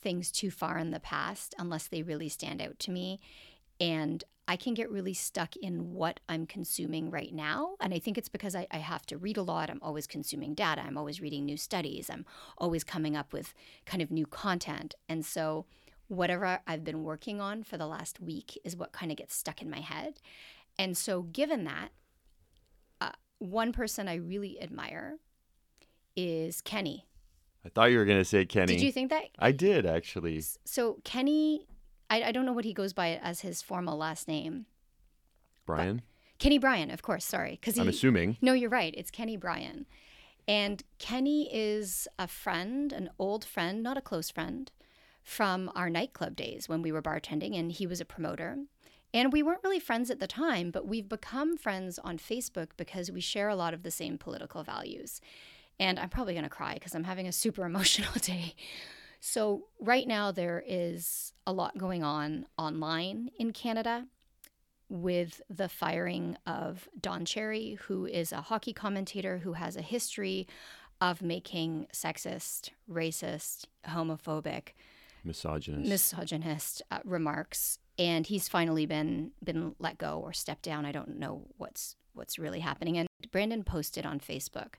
things 0.00 0.30
too 0.30 0.50
far 0.50 0.78
in 0.78 0.90
the 0.90 1.00
past 1.00 1.54
unless 1.58 1.88
they 1.88 2.02
really 2.02 2.28
stand 2.28 2.62
out 2.62 2.78
to 2.78 2.90
me. 2.90 3.20
And 3.80 4.22
I 4.46 4.56
can 4.56 4.74
get 4.74 4.90
really 4.90 5.14
stuck 5.14 5.56
in 5.56 5.94
what 5.94 6.20
I'm 6.28 6.46
consuming 6.46 7.10
right 7.10 7.34
now. 7.34 7.76
And 7.80 7.94
I 7.94 7.98
think 7.98 8.18
it's 8.18 8.28
because 8.28 8.54
I, 8.54 8.66
I 8.70 8.76
have 8.76 9.06
to 9.06 9.16
read 9.16 9.38
a 9.38 9.42
lot. 9.42 9.70
I'm 9.70 9.80
always 9.82 10.06
consuming 10.06 10.54
data. 10.54 10.82
I'm 10.86 10.98
always 10.98 11.20
reading 11.20 11.46
new 11.46 11.56
studies. 11.56 12.10
I'm 12.10 12.26
always 12.58 12.84
coming 12.84 13.16
up 13.16 13.32
with 13.32 13.54
kind 13.86 14.02
of 14.02 14.10
new 14.10 14.26
content. 14.26 14.94
And 15.08 15.24
so, 15.24 15.64
whatever 16.08 16.60
I've 16.66 16.84
been 16.84 17.02
working 17.02 17.40
on 17.40 17.62
for 17.62 17.76
the 17.76 17.86
last 17.86 18.20
week 18.20 18.58
is 18.64 18.76
what 18.76 18.92
kind 18.92 19.10
of 19.10 19.16
gets 19.16 19.34
stuck 19.34 19.62
in 19.62 19.70
my 19.70 19.80
head. 19.80 20.20
And 20.78 20.96
so, 20.96 21.22
given 21.22 21.64
that, 21.64 21.90
uh, 23.00 23.12
one 23.38 23.72
person 23.72 24.08
I 24.08 24.16
really 24.16 24.60
admire 24.60 25.18
is 26.16 26.60
Kenny. 26.60 27.06
I 27.64 27.70
thought 27.70 27.90
you 27.90 27.98
were 27.98 28.04
going 28.04 28.18
to 28.18 28.24
say 28.24 28.44
Kenny. 28.44 28.74
Did 28.74 28.82
you 28.82 28.92
think 28.92 29.10
that? 29.10 29.24
I 29.38 29.52
did 29.52 29.86
actually. 29.86 30.42
So, 30.64 30.98
Kenny, 31.04 31.66
I, 32.10 32.24
I 32.24 32.32
don't 32.32 32.44
know 32.44 32.52
what 32.52 32.64
he 32.64 32.74
goes 32.74 32.92
by 32.92 33.18
as 33.22 33.40
his 33.40 33.62
formal 33.62 33.96
last 33.96 34.28
name. 34.28 34.66
Brian, 35.66 36.02
Kenny 36.38 36.58
Bryan, 36.58 36.90
of 36.90 37.02
course. 37.02 37.24
Sorry, 37.24 37.52
because 37.52 37.78
I'm 37.78 37.88
assuming. 37.88 38.36
No, 38.42 38.52
you're 38.52 38.68
right. 38.68 38.94
It's 38.96 39.10
Kenny 39.10 39.38
Bryan, 39.38 39.86
and 40.46 40.82
Kenny 40.98 41.48
is 41.54 42.06
a 42.18 42.28
friend, 42.28 42.92
an 42.92 43.08
old 43.18 43.46
friend, 43.46 43.82
not 43.82 43.96
a 43.96 44.02
close 44.02 44.30
friend, 44.30 44.70
from 45.24 45.72
our 45.74 45.88
nightclub 45.90 46.36
days 46.36 46.68
when 46.68 46.82
we 46.82 46.92
were 46.92 47.02
bartending, 47.02 47.58
and 47.58 47.72
he 47.72 47.86
was 47.86 48.00
a 48.00 48.04
promoter. 48.04 48.58
And 49.12 49.32
we 49.32 49.42
weren't 49.42 49.64
really 49.64 49.80
friends 49.80 50.10
at 50.10 50.20
the 50.20 50.26
time, 50.26 50.70
but 50.70 50.86
we've 50.86 51.08
become 51.08 51.56
friends 51.56 51.98
on 51.98 52.18
Facebook 52.18 52.68
because 52.76 53.10
we 53.10 53.20
share 53.20 53.48
a 53.48 53.56
lot 53.56 53.72
of 53.72 53.82
the 53.82 53.90
same 53.90 54.18
political 54.18 54.62
values. 54.62 55.20
And 55.80 55.98
I'm 55.98 56.10
probably 56.10 56.34
going 56.34 56.44
to 56.44 56.50
cry 56.50 56.74
because 56.74 56.94
I'm 56.94 57.04
having 57.04 57.26
a 57.26 57.32
super 57.32 57.64
emotional 57.66 58.12
day. 58.20 58.54
So, 59.20 59.68
right 59.80 60.06
now, 60.06 60.30
there 60.30 60.62
is 60.66 61.32
a 61.46 61.52
lot 61.52 61.78
going 61.78 62.02
on 62.02 62.44
online 62.58 63.30
in 63.38 63.52
Canada 63.52 64.06
with 64.90 65.40
the 65.48 65.68
firing 65.68 66.36
of 66.46 66.88
Don 67.00 67.24
Cherry, 67.24 67.78
who 67.86 68.04
is 68.04 68.32
a 68.32 68.42
hockey 68.42 68.74
commentator 68.74 69.38
who 69.38 69.54
has 69.54 69.76
a 69.76 69.82
history 69.82 70.46
of 71.00 71.22
making 71.22 71.86
sexist, 71.92 72.70
racist, 72.90 73.64
homophobic, 73.88 74.74
misogynist, 75.24 75.88
misogynist 75.88 76.82
uh, 76.90 77.00
remarks, 77.04 77.78
and 77.98 78.26
he's 78.26 78.48
finally 78.48 78.86
been 78.86 79.32
been 79.42 79.74
let 79.78 79.98
go 79.98 80.20
or 80.22 80.32
stepped 80.32 80.62
down. 80.62 80.84
I 80.84 80.92
don't 80.92 81.18
know 81.18 81.46
what's 81.56 81.96
what's 82.12 82.38
really 82.38 82.60
happening. 82.60 82.98
And 82.98 83.08
Brandon 83.32 83.64
posted 83.64 84.06
on 84.06 84.20
Facebook, 84.20 84.74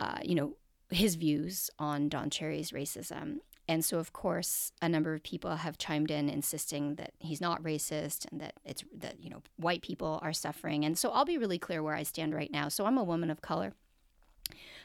uh, 0.00 0.18
you 0.22 0.34
know, 0.34 0.56
his 0.90 1.16
views 1.16 1.70
on 1.78 2.08
Don 2.08 2.30
Cherry's 2.30 2.70
racism, 2.70 3.38
and 3.66 3.84
so, 3.84 3.98
of 3.98 4.12
course, 4.12 4.72
a 4.82 4.88
number 4.88 5.14
of 5.14 5.22
people 5.22 5.56
have 5.56 5.78
chimed 5.78 6.10
in 6.10 6.28
insisting 6.28 6.96
that 6.96 7.12
he's 7.18 7.40
not 7.40 7.62
racist 7.62 8.30
and 8.30 8.40
that 8.40 8.54
it's 8.64 8.84
that 8.94 9.22
you 9.22 9.30
know 9.30 9.42
white 9.56 9.82
people 9.82 10.18
are 10.22 10.32
suffering. 10.32 10.84
And 10.84 10.98
so, 10.98 11.10
I'll 11.10 11.24
be 11.24 11.38
really 11.38 11.58
clear 11.58 11.82
where 11.82 11.94
I 11.94 12.02
stand 12.02 12.34
right 12.34 12.50
now. 12.50 12.68
So, 12.68 12.84
I'm 12.84 12.98
a 12.98 13.04
woman 13.04 13.30
of 13.30 13.40
color. 13.40 13.72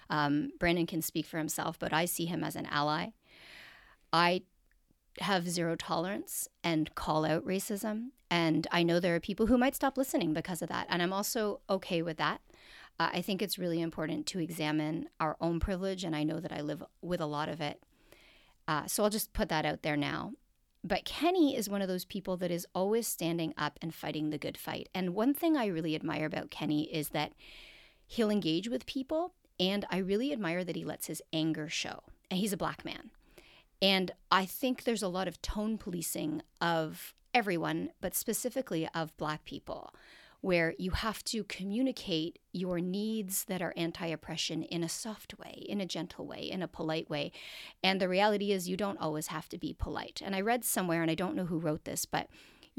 Um, 0.09 0.51
Brandon 0.59 0.87
can 0.87 1.01
speak 1.01 1.25
for 1.25 1.37
himself, 1.37 1.77
but 1.77 1.93
I 1.93 2.05
see 2.05 2.25
him 2.25 2.43
as 2.43 2.55
an 2.55 2.67
ally. 2.67 3.07
I 4.11 4.43
have 5.19 5.49
zero 5.49 5.75
tolerance 5.75 6.47
and 6.63 6.93
call 6.95 7.25
out 7.25 7.45
racism. 7.45 8.09
And 8.31 8.67
I 8.71 8.83
know 8.83 8.99
there 8.99 9.15
are 9.15 9.19
people 9.19 9.47
who 9.47 9.57
might 9.57 9.75
stop 9.75 9.97
listening 9.97 10.33
because 10.33 10.61
of 10.61 10.69
that. 10.69 10.87
And 10.89 11.01
I'm 11.01 11.13
also 11.13 11.61
okay 11.69 12.01
with 12.01 12.17
that. 12.17 12.41
Uh, 12.99 13.09
I 13.13 13.21
think 13.21 13.41
it's 13.41 13.57
really 13.57 13.81
important 13.81 14.25
to 14.27 14.39
examine 14.39 15.09
our 15.19 15.35
own 15.41 15.59
privilege. 15.59 16.03
And 16.03 16.15
I 16.15 16.23
know 16.23 16.39
that 16.39 16.51
I 16.51 16.61
live 16.61 16.83
with 17.01 17.21
a 17.21 17.25
lot 17.25 17.49
of 17.49 17.61
it. 17.61 17.81
Uh, 18.67 18.85
so 18.85 19.03
I'll 19.03 19.09
just 19.09 19.33
put 19.33 19.49
that 19.49 19.65
out 19.65 19.81
there 19.81 19.97
now. 19.97 20.33
But 20.83 21.05
Kenny 21.05 21.55
is 21.57 21.69
one 21.69 21.81
of 21.81 21.87
those 21.87 22.05
people 22.05 22.37
that 22.37 22.51
is 22.51 22.67
always 22.73 23.07
standing 23.07 23.53
up 23.57 23.79
and 23.81 23.93
fighting 23.93 24.29
the 24.29 24.37
good 24.37 24.57
fight. 24.57 24.87
And 24.93 25.15
one 25.15 25.33
thing 25.33 25.57
I 25.57 25.65
really 25.65 25.95
admire 25.95 26.25
about 26.25 26.51
Kenny 26.51 26.83
is 26.83 27.09
that 27.09 27.33
he'll 28.05 28.29
engage 28.29 28.69
with 28.69 28.85
people. 28.85 29.33
And 29.59 29.85
I 29.89 29.97
really 29.97 30.31
admire 30.31 30.63
that 30.63 30.75
he 30.75 30.85
lets 30.85 31.07
his 31.07 31.21
anger 31.33 31.67
show. 31.67 32.03
And 32.31 32.39
he's 32.39 32.53
a 32.53 32.57
black 32.57 32.85
man. 32.85 33.09
And 33.81 34.11
I 34.29 34.45
think 34.45 34.83
there's 34.83 35.03
a 35.03 35.07
lot 35.07 35.27
of 35.27 35.41
tone 35.41 35.77
policing 35.77 36.41
of 36.59 37.13
everyone, 37.33 37.91
but 38.01 38.15
specifically 38.15 38.89
of 38.93 39.15
black 39.17 39.45
people 39.45 39.93
where 40.41 40.73
you 40.77 40.91
have 40.91 41.23
to 41.25 41.43
communicate 41.43 42.39
your 42.53 42.79
needs 42.79 43.43
that 43.45 43.61
are 43.61 43.73
anti 43.75 44.07
oppression 44.07 44.63
in 44.63 44.83
a 44.83 44.89
soft 44.89 45.37
way, 45.37 45.65
in 45.67 45.81
a 45.81 45.85
gentle 45.85 46.25
way, 46.25 46.39
in 46.39 46.61
a 46.61 46.67
polite 46.67 47.09
way. 47.09 47.31
And 47.83 47.99
the 47.99 48.07
reality 48.07 48.51
is, 48.51 48.69
you 48.69 48.77
don't 48.77 48.99
always 48.99 49.27
have 49.27 49.49
to 49.49 49.57
be 49.57 49.73
polite. 49.73 50.21
And 50.23 50.35
I 50.35 50.41
read 50.41 50.63
somewhere, 50.63 51.01
and 51.01 51.11
I 51.11 51.15
don't 51.15 51.35
know 51.35 51.45
who 51.45 51.59
wrote 51.59 51.83
this, 51.83 52.05
but 52.05 52.27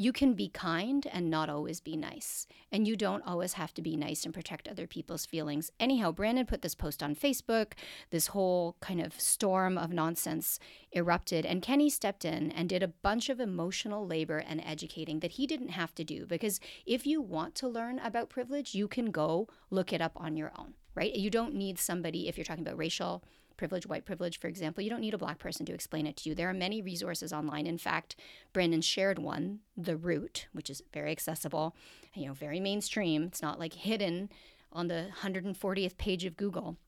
you 0.01 0.15
can 0.15 0.33
be 0.33 0.49
kind 0.49 1.07
and 1.13 1.29
not 1.29 1.51
always 1.51 1.79
be 1.79 1.95
nice. 1.95 2.47
And 2.73 2.89
you 2.89 2.97
don't 2.97 3.27
always 3.27 3.53
have 3.53 3.75
to 3.75 3.83
be 3.83 3.99
nice 3.99 4.25
and 4.25 4.33
protect 4.33 4.67
other 4.67 4.87
people's 4.87 5.27
feelings. 5.27 5.71
Anyhow, 5.79 6.11
Brandon 6.11 6.47
put 6.47 6.63
this 6.63 6.75
post 6.75 7.03
on 7.03 7.15
Facebook. 7.15 7.73
This 8.09 8.29
whole 8.29 8.77
kind 8.81 9.03
of 9.03 9.21
storm 9.21 9.77
of 9.77 9.93
nonsense 9.93 10.59
erupted. 10.91 11.45
And 11.45 11.61
Kenny 11.61 11.91
stepped 11.91 12.25
in 12.25 12.51
and 12.51 12.67
did 12.67 12.83
a 12.83 12.89
bunch 12.89 13.29
of 13.29 13.41
emotional 13.41 14.07
labor 14.07 14.39
and 14.39 14.63
educating 14.65 15.21
that 15.21 15.33
he 15.33 15.47
didn't 15.47 15.69
have 15.69 15.95
to 15.97 16.03
do. 16.03 16.25
Because 16.25 16.61
if 16.87 17.07
you 17.07 17.21
want 17.21 17.55
to 17.57 17.69
learn 17.69 17.99
about 17.99 18.31
privilege, 18.31 18.75
you 18.75 18.89
can 18.89 19.11
go 19.11 19.49
look 19.69 19.93
it 19.93 20.01
up 20.01 20.13
on 20.17 20.35
your 20.35 20.51
own, 20.57 20.73
right? 20.95 21.15
You 21.15 21.29
don't 21.29 21.55
need 21.55 21.79
somebody, 21.79 22.27
if 22.27 22.39
you're 22.39 22.47
talking 22.47 22.67
about 22.67 22.79
racial 22.79 23.23
privilege, 23.61 23.87
white 23.87 24.07
privilege, 24.07 24.41
for 24.41 24.49
example, 24.49 24.83
you 24.83 24.89
don't 24.89 25.03
need 25.03 25.13
a 25.13 25.19
black 25.19 25.39
person 25.39 25.67
to 25.67 25.75
explain 25.75 26.07
it 26.07 26.17
to 26.17 26.31
you. 26.31 26.35
There 26.35 26.49
are 26.49 26.55
many 26.55 26.81
resources 26.81 27.31
online. 27.31 27.67
In 27.67 27.77
fact, 27.77 28.17
Brandon 28.55 28.81
shared 28.81 29.19
one, 29.19 29.59
The 29.77 29.99
Root, 29.99 30.49
which 30.55 30.71
is 30.71 30.83
very 30.95 31.11
accessible, 31.11 31.77
you 32.15 32.27
know, 32.27 32.33
very 32.33 32.59
mainstream. 32.59 33.25
It's 33.25 33.43
not 33.43 33.61
like 33.61 33.75
hidden 33.75 34.31
on 34.73 34.89
the 34.89 35.09
140th 35.21 35.99
page 35.99 36.25
of 36.25 36.39
Google. 36.39 36.79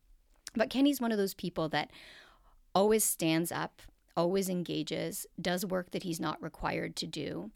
But 0.56 0.70
Kenny's 0.70 0.98
one 0.98 1.12
of 1.12 1.18
those 1.18 1.34
people 1.34 1.68
that 1.68 1.90
always 2.74 3.04
stands 3.04 3.52
up, 3.52 3.82
always 4.16 4.48
engages, 4.48 5.26
does 5.38 5.66
work 5.66 5.90
that 5.90 6.04
he's 6.04 6.20
not 6.20 6.42
required 6.42 6.96
to 6.96 7.06
do. 7.06 7.50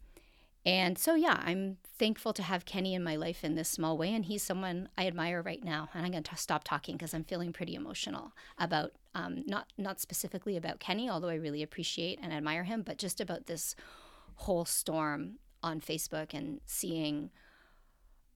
And 0.67 0.97
so, 0.97 1.15
yeah, 1.15 1.41
I'm 1.45 1.77
thankful 1.97 2.33
to 2.33 2.43
have 2.43 2.65
Kenny 2.65 2.93
in 2.93 3.01
my 3.01 3.15
life 3.15 3.45
in 3.45 3.55
this 3.55 3.69
small 3.69 3.97
way. 3.97 4.13
And 4.13 4.25
he's 4.25 4.43
someone 4.43 4.89
I 4.97 5.07
admire 5.07 5.41
right 5.41 5.63
now. 5.63 5.87
And 5.93 6.05
I'm 6.05 6.11
going 6.11 6.23
to 6.23 6.35
stop 6.35 6.65
talking 6.65 6.97
because 6.97 7.13
I'm 7.13 7.23
feeling 7.23 7.53
pretty 7.53 7.73
emotional 7.73 8.33
about 8.57 8.91
um, 9.17 9.43
not 9.47 9.65
not 9.77 9.99
specifically 9.99 10.55
about 10.55 10.79
Kenny, 10.79 11.09
although 11.09 11.29
I 11.29 11.35
really 11.35 11.63
appreciate 11.63 12.19
and 12.21 12.31
admire 12.31 12.63
him, 12.63 12.83
but 12.83 12.99
just 12.99 13.19
about 13.19 13.47
this 13.47 13.75
whole 14.35 14.63
storm 14.63 15.39
on 15.63 15.81
Facebook 15.81 16.35
and 16.35 16.61
seeing, 16.67 17.31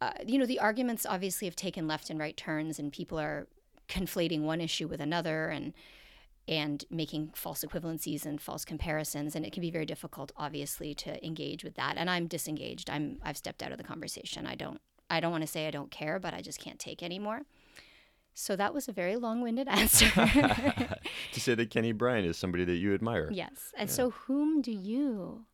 uh, 0.02 0.14
you 0.26 0.40
know, 0.40 0.48
the 0.48 0.60
arguments 0.60 1.06
obviously 1.06 1.46
have 1.46 1.56
taken 1.56 1.88
left 1.88 2.10
and 2.10 2.20
right 2.20 2.36
turns, 2.36 2.80
and 2.80 2.92
people 2.92 3.20
are 3.20 3.48
conflating 3.88 4.42
one 4.42 4.60
issue 4.60 4.88
with 4.88 5.00
another, 5.00 5.50
and 5.50 5.74
and 6.48 6.84
making 6.90 7.32
false 7.36 7.64
equivalencies 7.64 8.26
and 8.26 8.42
false 8.42 8.66
comparisons 8.66 9.36
and 9.36 9.46
it 9.46 9.54
can 9.54 9.62
be 9.62 9.70
very 9.70 9.86
difficult 9.86 10.32
obviously 10.36 10.96
to 10.96 11.24
engage 11.24 11.64
with 11.64 11.76
that. 11.76 11.94
And 11.96 12.10
i'm 12.10 12.26
disengaged. 12.26 12.90
I'm 12.90 13.20
i've 13.24 13.38
stepped 13.38 13.62
out 13.62 13.72
of 13.72 13.78
the 13.78 13.84
conversation. 13.84 14.48
I 14.48 14.56
don't 14.56 14.82
i 15.12 15.20
don't 15.20 15.32
want 15.32 15.44
to 15.44 15.48
say 15.48 15.68
i 15.68 15.72
don't 15.72 15.92
care 15.92 16.18
but 16.20 16.34
i 16.34 16.42
just 16.42 16.60
can't 16.60 16.80
take 16.80 17.04
anymore 17.04 17.42
so 18.34 18.56
that 18.56 18.74
was 18.74 18.88
a 18.88 18.92
very 18.92 19.16
long-winded 19.16 19.68
answer 19.70 20.10
to 21.32 21.40
say 21.40 21.56
that 21.56 21.70
kenny 21.70 21.92
bryan 21.92 22.26
is 22.26 22.38
somebody 22.38 22.66
that 22.66 22.76
you 22.76 22.94
admire 22.94 23.30
yes 23.32 23.74
and 23.78 23.90
yeah. 23.90 23.96
so 23.96 24.10
whom 24.12 24.62
do 24.62 24.72
you 24.72 25.46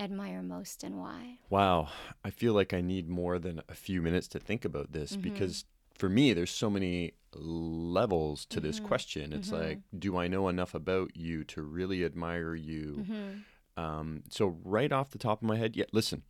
admire 0.00 0.42
most 0.42 0.82
and 0.82 0.98
why 0.98 1.38
wow 1.50 1.88
i 2.24 2.30
feel 2.30 2.52
like 2.52 2.74
i 2.74 2.80
need 2.80 3.08
more 3.08 3.38
than 3.38 3.60
a 3.68 3.74
few 3.74 4.02
minutes 4.02 4.26
to 4.26 4.40
think 4.40 4.64
about 4.64 4.92
this 4.92 5.12
mm-hmm. 5.12 5.22
because 5.22 5.64
for 5.94 6.08
me, 6.08 6.32
there's 6.32 6.50
so 6.50 6.68
many 6.68 7.12
levels 7.34 8.44
to 8.46 8.58
mm-hmm. 8.58 8.66
this 8.66 8.80
question. 8.80 9.32
It's 9.32 9.50
mm-hmm. 9.50 9.64
like, 9.64 9.78
do 9.96 10.18
I 10.18 10.28
know 10.28 10.48
enough 10.48 10.74
about 10.74 11.16
you 11.16 11.44
to 11.44 11.62
really 11.62 12.04
admire 12.04 12.54
you? 12.54 12.96
Mm-hmm. 13.00 13.82
Um, 13.82 14.22
so, 14.28 14.58
right 14.64 14.92
off 14.92 15.10
the 15.10 15.18
top 15.18 15.42
of 15.42 15.48
my 15.48 15.56
head, 15.56 15.76
yeah, 15.76 15.86
listen, 15.92 16.22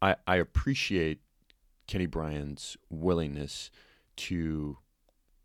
I, 0.00 0.16
I 0.26 0.36
appreciate 0.36 1.20
Kenny 1.86 2.06
Bryan's 2.06 2.76
willingness 2.88 3.70
to 4.16 4.78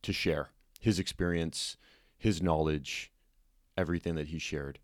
to 0.05 0.13
share 0.13 0.49
his 0.79 0.99
experience, 0.99 1.77
his 2.17 2.41
knowledge, 2.41 3.11
everything 3.77 4.15
that 4.15 4.27
he 4.27 4.39
shared. 4.39 4.79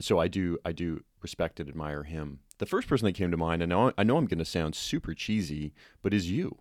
So 0.00 0.18
I 0.18 0.28
do 0.28 0.58
I 0.64 0.72
do 0.72 1.02
respect 1.22 1.60
and 1.60 1.68
admire 1.68 2.04
him. 2.04 2.40
The 2.58 2.66
first 2.66 2.88
person 2.88 3.06
that 3.06 3.14
came 3.14 3.30
to 3.30 3.36
mind, 3.36 3.62
and 3.62 3.72
I 3.72 3.76
know 3.76 3.92
I 3.98 4.04
know 4.04 4.16
I'm 4.16 4.26
going 4.26 4.38
to 4.38 4.44
sound 4.44 4.74
super 4.74 5.14
cheesy, 5.14 5.74
but 6.02 6.14
is 6.14 6.30
you 6.30 6.58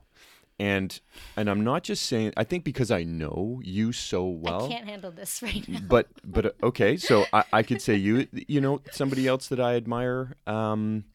and 0.59 0.99
and 1.35 1.49
I'm 1.49 1.63
not 1.63 1.83
just 1.83 2.05
saying. 2.05 2.33
I 2.35 2.43
think 2.43 2.63
because 2.63 2.89
I 2.91 3.03
know 3.03 3.61
you 3.63 3.91
so 3.91 4.25
well. 4.25 4.65
I 4.65 4.69
can't 4.69 4.87
handle 4.87 5.11
this 5.11 5.41
right 5.43 5.67
now. 5.67 5.79
But 5.87 6.07
but 6.23 6.45
uh, 6.47 6.51
okay, 6.63 6.97
so 6.97 7.25
I, 7.31 7.43
I 7.53 7.63
could 7.63 7.81
say 7.81 7.95
you. 7.95 8.27
You 8.31 8.61
know, 8.61 8.81
somebody 8.91 9.27
else 9.27 9.47
that 9.49 9.59
I 9.59 9.75
admire. 9.75 10.35
Um, 10.45 11.05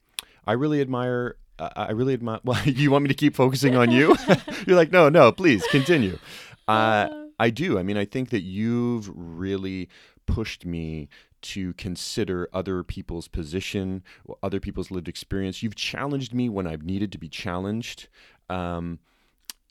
I 0.47 0.53
really 0.53 0.81
admire. 0.81 1.37
Uh, 1.63 1.71
I 1.77 1.93
really 1.93 2.15
admire. 2.15 2.41
Well, 2.45 2.61
you 2.65 2.91
want 2.91 3.05
me 3.05 3.09
to 3.09 3.15
keep 3.15 3.35
focusing 3.37 3.77
on 3.77 3.91
you? 3.91 4.17
You're 4.67 4.77
like, 4.77 4.91
no, 4.91 5.09
no, 5.09 5.31
please 5.33 5.65
continue. 5.69 6.19
Uh, 6.67 7.09
I 7.39 7.51
do. 7.51 7.79
I 7.79 7.83
mean, 7.83 7.97
I 7.97 8.05
think 8.05 8.31
that 8.31 8.43
you've 8.43 9.11
really 9.15 9.89
pushed 10.27 10.65
me 10.65 11.09
to 11.43 11.73
consider 11.75 12.49
other 12.53 12.83
people's 12.83 13.29
position, 13.29 14.03
other 14.43 14.61
people's 14.61 14.91
lived 14.91 15.09
experience. 15.09 15.63
You've 15.63 15.75
challenged 15.75 16.33
me 16.35 16.49
when 16.49 16.67
I've 16.67 16.85
needed 16.85 17.13
to 17.13 17.19
be 17.19 17.29
challenged. 17.29 18.09
Um, 18.49 18.99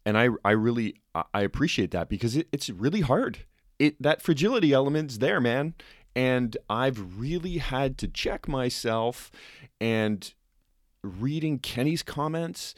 and 0.06 0.18
I 0.18 0.30
I 0.44 0.52
really 0.52 0.96
I 1.34 1.42
appreciate 1.42 1.92
that 1.92 2.10
because 2.10 2.36
it, 2.36 2.48
it's 2.52 2.70
really 2.70 3.02
hard. 3.02 3.40
It 3.80 4.02
that 4.02 4.22
fragility 4.22 4.74
element's 4.74 5.20
there, 5.20 5.40
man, 5.40 5.76
and 6.16 6.58
I've 6.70 7.20
really 7.20 7.58
had 7.58 7.98
to 8.00 8.08
check 8.08 8.48
myself. 8.48 9.32
And 9.80 10.34
reading 11.04 11.60
Kenny's 11.60 12.04
comments, 12.04 12.76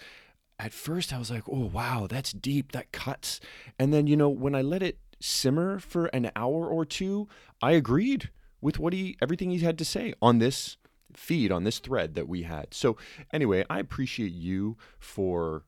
at 0.60 0.74
first 0.74 1.14
I 1.14 1.20
was 1.20 1.32
like, 1.32 1.44
"Oh 1.48 1.66
wow, 1.66 2.08
that's 2.10 2.32
deep. 2.32 2.72
That 2.72 2.92
cuts." 2.92 3.40
And 3.80 3.94
then 3.94 4.08
you 4.08 4.16
know 4.16 4.30
when 4.30 4.56
I 4.56 4.62
let 4.62 4.84
it 4.84 5.00
simmer 5.20 5.80
for 5.80 6.08
an 6.08 6.32
hour 6.36 6.68
or 6.68 6.86
two, 6.86 7.28
I 7.62 7.72
agreed 7.72 8.30
with 8.62 8.80
what 8.80 8.94
he 8.94 9.18
everything 9.22 9.50
he 9.50 9.60
had 9.60 9.78
to 9.78 9.86
say 9.86 10.14
on 10.22 10.40
this 10.40 10.78
feed 11.16 11.52
on 11.52 11.64
this 11.64 11.80
thread 11.80 12.16
that 12.16 12.28
we 12.28 12.44
had. 12.44 12.74
So 12.74 12.98
anyway, 13.32 13.66
I 13.70 13.80
appreciate 13.80 14.32
you 14.32 14.78
for 15.00 15.64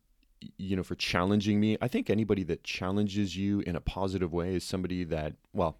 you 0.58 0.76
know, 0.76 0.84
for 0.84 0.96
challenging 0.96 1.60
me. 1.60 1.78
I 1.82 1.88
think 1.88 2.10
anybody 2.10 2.44
that 2.44 2.64
challenges 2.64 3.36
you 3.36 3.62
in 3.62 3.76
a 3.76 3.82
positive 3.82 4.34
way 4.34 4.56
is 4.56 4.64
somebody 4.64 5.04
that, 5.06 5.34
well, 5.54 5.78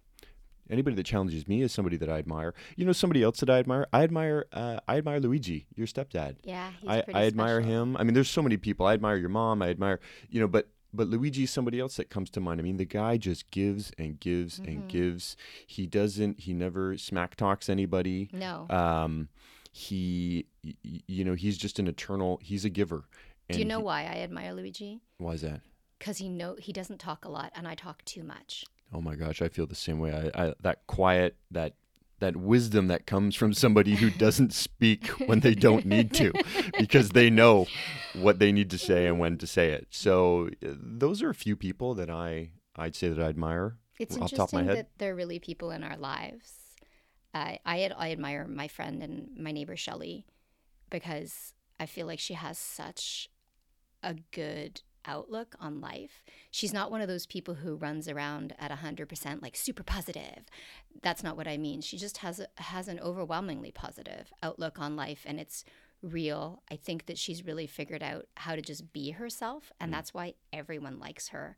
Anybody 0.70 0.96
that 0.96 1.06
challenges 1.06 1.46
me 1.46 1.62
is 1.62 1.72
somebody 1.72 1.96
that 1.98 2.08
I 2.08 2.18
admire. 2.18 2.54
You 2.76 2.84
know, 2.84 2.92
somebody 2.92 3.22
else 3.22 3.40
that 3.40 3.50
I 3.50 3.58
admire. 3.58 3.86
I 3.92 4.02
admire. 4.02 4.46
Uh, 4.52 4.78
I 4.88 4.98
admire 4.98 5.20
Luigi, 5.20 5.66
your 5.74 5.86
stepdad. 5.86 6.36
Yeah, 6.42 6.70
he's 6.80 6.90
I, 6.90 7.00
pretty 7.02 7.18
I 7.20 7.26
admire 7.26 7.60
special. 7.62 7.82
him. 7.82 7.96
I 7.96 8.02
mean, 8.04 8.14
there's 8.14 8.30
so 8.30 8.42
many 8.42 8.56
people. 8.56 8.86
I 8.86 8.94
admire 8.94 9.16
your 9.16 9.28
mom. 9.28 9.62
I 9.62 9.68
admire, 9.70 10.00
you 10.28 10.40
know, 10.40 10.48
but 10.48 10.68
but 10.92 11.08
Luigi's 11.08 11.50
somebody 11.50 11.78
else 11.78 11.96
that 11.96 12.08
comes 12.10 12.30
to 12.30 12.40
mind. 12.40 12.58
I 12.60 12.64
mean, 12.64 12.78
the 12.78 12.84
guy 12.86 13.16
just 13.18 13.50
gives 13.50 13.92
and 13.98 14.18
gives 14.18 14.58
Mm-hmm. 14.58 14.68
and 14.70 14.88
gives. 14.88 15.36
He 15.66 15.86
doesn't. 15.86 16.40
He 16.40 16.52
never 16.54 16.96
smack 16.96 17.36
talks 17.36 17.68
anybody. 17.68 18.30
No. 18.32 18.66
Um, 18.70 19.28
he, 19.72 20.46
you 20.82 21.24
know, 21.24 21.34
he's 21.34 21.58
just 21.58 21.78
an 21.78 21.86
eternal. 21.86 22.40
He's 22.42 22.64
a 22.64 22.70
giver. 22.70 23.04
Do 23.50 23.58
you 23.58 23.64
know 23.64 23.78
he- 23.78 23.84
why 23.84 24.00
I 24.02 24.18
admire 24.18 24.52
Luigi? 24.54 25.00
why 25.18 25.32
is 25.32 25.42
that? 25.42 25.60
Because 25.98 26.18
he 26.18 26.28
know 26.28 26.56
he 26.58 26.72
doesn't 26.72 26.98
talk 26.98 27.24
a 27.24 27.28
lot, 27.28 27.52
and 27.54 27.66
I 27.68 27.74
talk 27.74 28.04
too 28.04 28.22
much. 28.22 28.64
Oh 28.92 29.00
my 29.00 29.14
gosh, 29.16 29.42
I 29.42 29.48
feel 29.48 29.66
the 29.66 29.74
same 29.74 29.98
way. 29.98 30.30
I, 30.34 30.46
I 30.46 30.54
that 30.60 30.86
quiet, 30.86 31.36
that 31.50 31.74
that 32.18 32.36
wisdom 32.36 32.86
that 32.88 33.06
comes 33.06 33.36
from 33.36 33.52
somebody 33.52 33.94
who 33.96 34.10
doesn't 34.10 34.52
speak 34.52 35.08
when 35.26 35.40
they 35.40 35.54
don't 35.54 35.84
need 35.84 36.14
to, 36.14 36.32
because 36.78 37.10
they 37.10 37.28
know 37.28 37.66
what 38.14 38.38
they 38.38 38.52
need 38.52 38.70
to 38.70 38.78
say 38.78 39.06
and 39.06 39.18
when 39.18 39.36
to 39.38 39.46
say 39.46 39.70
it. 39.72 39.88
So 39.90 40.48
uh, 40.64 40.70
those 40.78 41.22
are 41.22 41.28
a 41.30 41.34
few 41.34 41.56
people 41.56 41.94
that 41.94 42.10
I 42.10 42.50
I'd 42.76 42.94
say 42.94 43.08
that 43.08 43.22
I 43.22 43.28
admire. 43.28 43.76
It's 43.98 44.16
off 44.18 44.30
the 44.30 44.36
top 44.36 44.48
of 44.48 44.52
my 44.54 44.60
interesting 44.60 44.76
head. 44.76 44.86
that 44.86 44.98
they're 44.98 45.14
really 45.14 45.38
people 45.38 45.70
in 45.70 45.82
our 45.82 45.96
lives. 45.96 46.52
I 47.34 47.58
I, 47.64 47.90
I 47.96 48.12
admire 48.12 48.46
my 48.46 48.68
friend 48.68 49.02
and 49.02 49.30
my 49.38 49.52
neighbor 49.52 49.76
Shelley 49.76 50.26
because 50.90 51.52
I 51.78 51.86
feel 51.86 52.06
like 52.06 52.18
she 52.18 52.34
has 52.34 52.58
such 52.58 53.28
a 54.02 54.14
good 54.32 54.82
outlook 55.06 55.54
on 55.60 55.80
life. 55.80 56.24
She's 56.50 56.72
not 56.72 56.90
one 56.90 57.00
of 57.00 57.08
those 57.08 57.26
people 57.26 57.54
who 57.54 57.76
runs 57.76 58.08
around 58.08 58.54
at 58.58 58.70
100% 58.70 59.42
like 59.42 59.56
super 59.56 59.82
positive. 59.82 60.44
That's 61.02 61.22
not 61.22 61.36
what 61.36 61.48
I 61.48 61.56
mean. 61.56 61.80
She 61.80 61.96
just 61.96 62.18
has 62.18 62.40
has 62.56 62.88
an 62.88 63.00
overwhelmingly 63.00 63.70
positive 63.70 64.32
outlook 64.42 64.78
on 64.78 64.96
life 64.96 65.22
and 65.26 65.38
it's 65.38 65.64
real. 66.02 66.62
I 66.70 66.76
think 66.76 67.06
that 67.06 67.18
she's 67.18 67.44
really 67.44 67.66
figured 67.66 68.02
out 68.02 68.26
how 68.36 68.56
to 68.56 68.62
just 68.62 68.92
be 68.92 69.10
herself 69.10 69.72
and 69.80 69.90
mm. 69.90 69.94
that's 69.94 70.14
why 70.14 70.34
everyone 70.52 70.98
likes 70.98 71.28
her. 71.28 71.56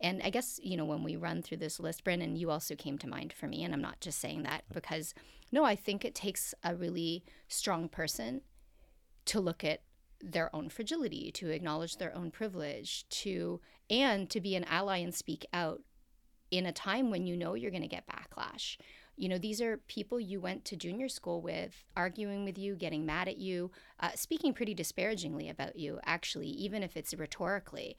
And 0.00 0.20
I 0.22 0.30
guess, 0.30 0.60
you 0.62 0.76
know, 0.76 0.84
when 0.84 1.02
we 1.02 1.16
run 1.16 1.40
through 1.40 1.58
this 1.58 1.78
list, 1.80 2.04
Brandon, 2.04 2.36
you 2.36 2.50
also 2.50 2.74
came 2.74 2.98
to 2.98 3.08
mind 3.08 3.32
for 3.32 3.46
me. 3.46 3.64
And 3.64 3.72
I'm 3.72 3.80
not 3.80 4.00
just 4.00 4.20
saying 4.20 4.42
that 4.42 4.64
because, 4.72 5.14
no, 5.52 5.64
I 5.64 5.76
think 5.76 6.04
it 6.04 6.14
takes 6.14 6.52
a 6.64 6.74
really 6.74 7.24
strong 7.48 7.88
person 7.88 8.42
to 9.26 9.40
look 9.40 9.64
at 9.64 9.80
their 10.32 10.54
own 10.54 10.68
fragility, 10.68 11.30
to 11.32 11.50
acknowledge 11.50 11.96
their 11.96 12.14
own 12.14 12.30
privilege, 12.30 13.08
to, 13.08 13.60
and 13.90 14.30
to 14.30 14.40
be 14.40 14.56
an 14.56 14.64
ally 14.64 14.98
and 14.98 15.14
speak 15.14 15.46
out 15.52 15.82
in 16.50 16.66
a 16.66 16.72
time 16.72 17.10
when 17.10 17.26
you 17.26 17.36
know 17.36 17.54
you're 17.54 17.70
going 17.70 17.82
to 17.82 17.88
get 17.88 18.06
backlash. 18.06 18.76
You 19.16 19.28
know, 19.28 19.38
these 19.38 19.60
are 19.60 19.76
people 19.86 20.18
you 20.18 20.40
went 20.40 20.64
to 20.66 20.76
junior 20.76 21.08
school 21.08 21.40
with, 21.40 21.84
arguing 21.96 22.44
with 22.44 22.58
you, 22.58 22.74
getting 22.74 23.06
mad 23.06 23.28
at 23.28 23.38
you, 23.38 23.70
uh, 24.00 24.10
speaking 24.14 24.52
pretty 24.52 24.74
disparagingly 24.74 25.48
about 25.48 25.76
you, 25.76 26.00
actually, 26.04 26.48
even 26.48 26.82
if 26.82 26.96
it's 26.96 27.14
rhetorically 27.14 27.96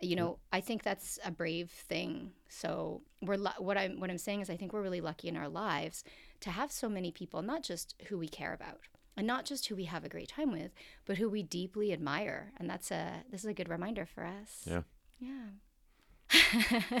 you 0.00 0.16
know 0.16 0.38
i 0.52 0.60
think 0.60 0.82
that's 0.82 1.18
a 1.24 1.30
brave 1.30 1.70
thing 1.70 2.32
so 2.48 3.02
we're 3.22 3.38
what 3.58 3.78
i'm 3.78 3.98
what 3.98 4.10
i'm 4.10 4.18
saying 4.18 4.40
is 4.40 4.50
i 4.50 4.56
think 4.56 4.72
we're 4.72 4.82
really 4.82 5.00
lucky 5.00 5.28
in 5.28 5.36
our 5.36 5.48
lives 5.48 6.04
to 6.40 6.50
have 6.50 6.70
so 6.70 6.88
many 6.88 7.10
people 7.10 7.42
not 7.42 7.62
just 7.62 7.94
who 8.08 8.18
we 8.18 8.28
care 8.28 8.52
about 8.52 8.78
and 9.16 9.26
not 9.26 9.44
just 9.44 9.66
who 9.66 9.76
we 9.76 9.84
have 9.84 10.04
a 10.04 10.08
great 10.08 10.28
time 10.28 10.52
with 10.52 10.72
but 11.04 11.18
who 11.18 11.28
we 11.28 11.42
deeply 11.42 11.92
admire 11.92 12.52
and 12.58 12.68
that's 12.68 12.90
a 12.90 13.22
this 13.30 13.40
is 13.42 13.46
a 13.46 13.54
good 13.54 13.68
reminder 13.68 14.04
for 14.06 14.24
us 14.24 14.66
Yeah. 14.66 14.82
yeah 15.18 17.00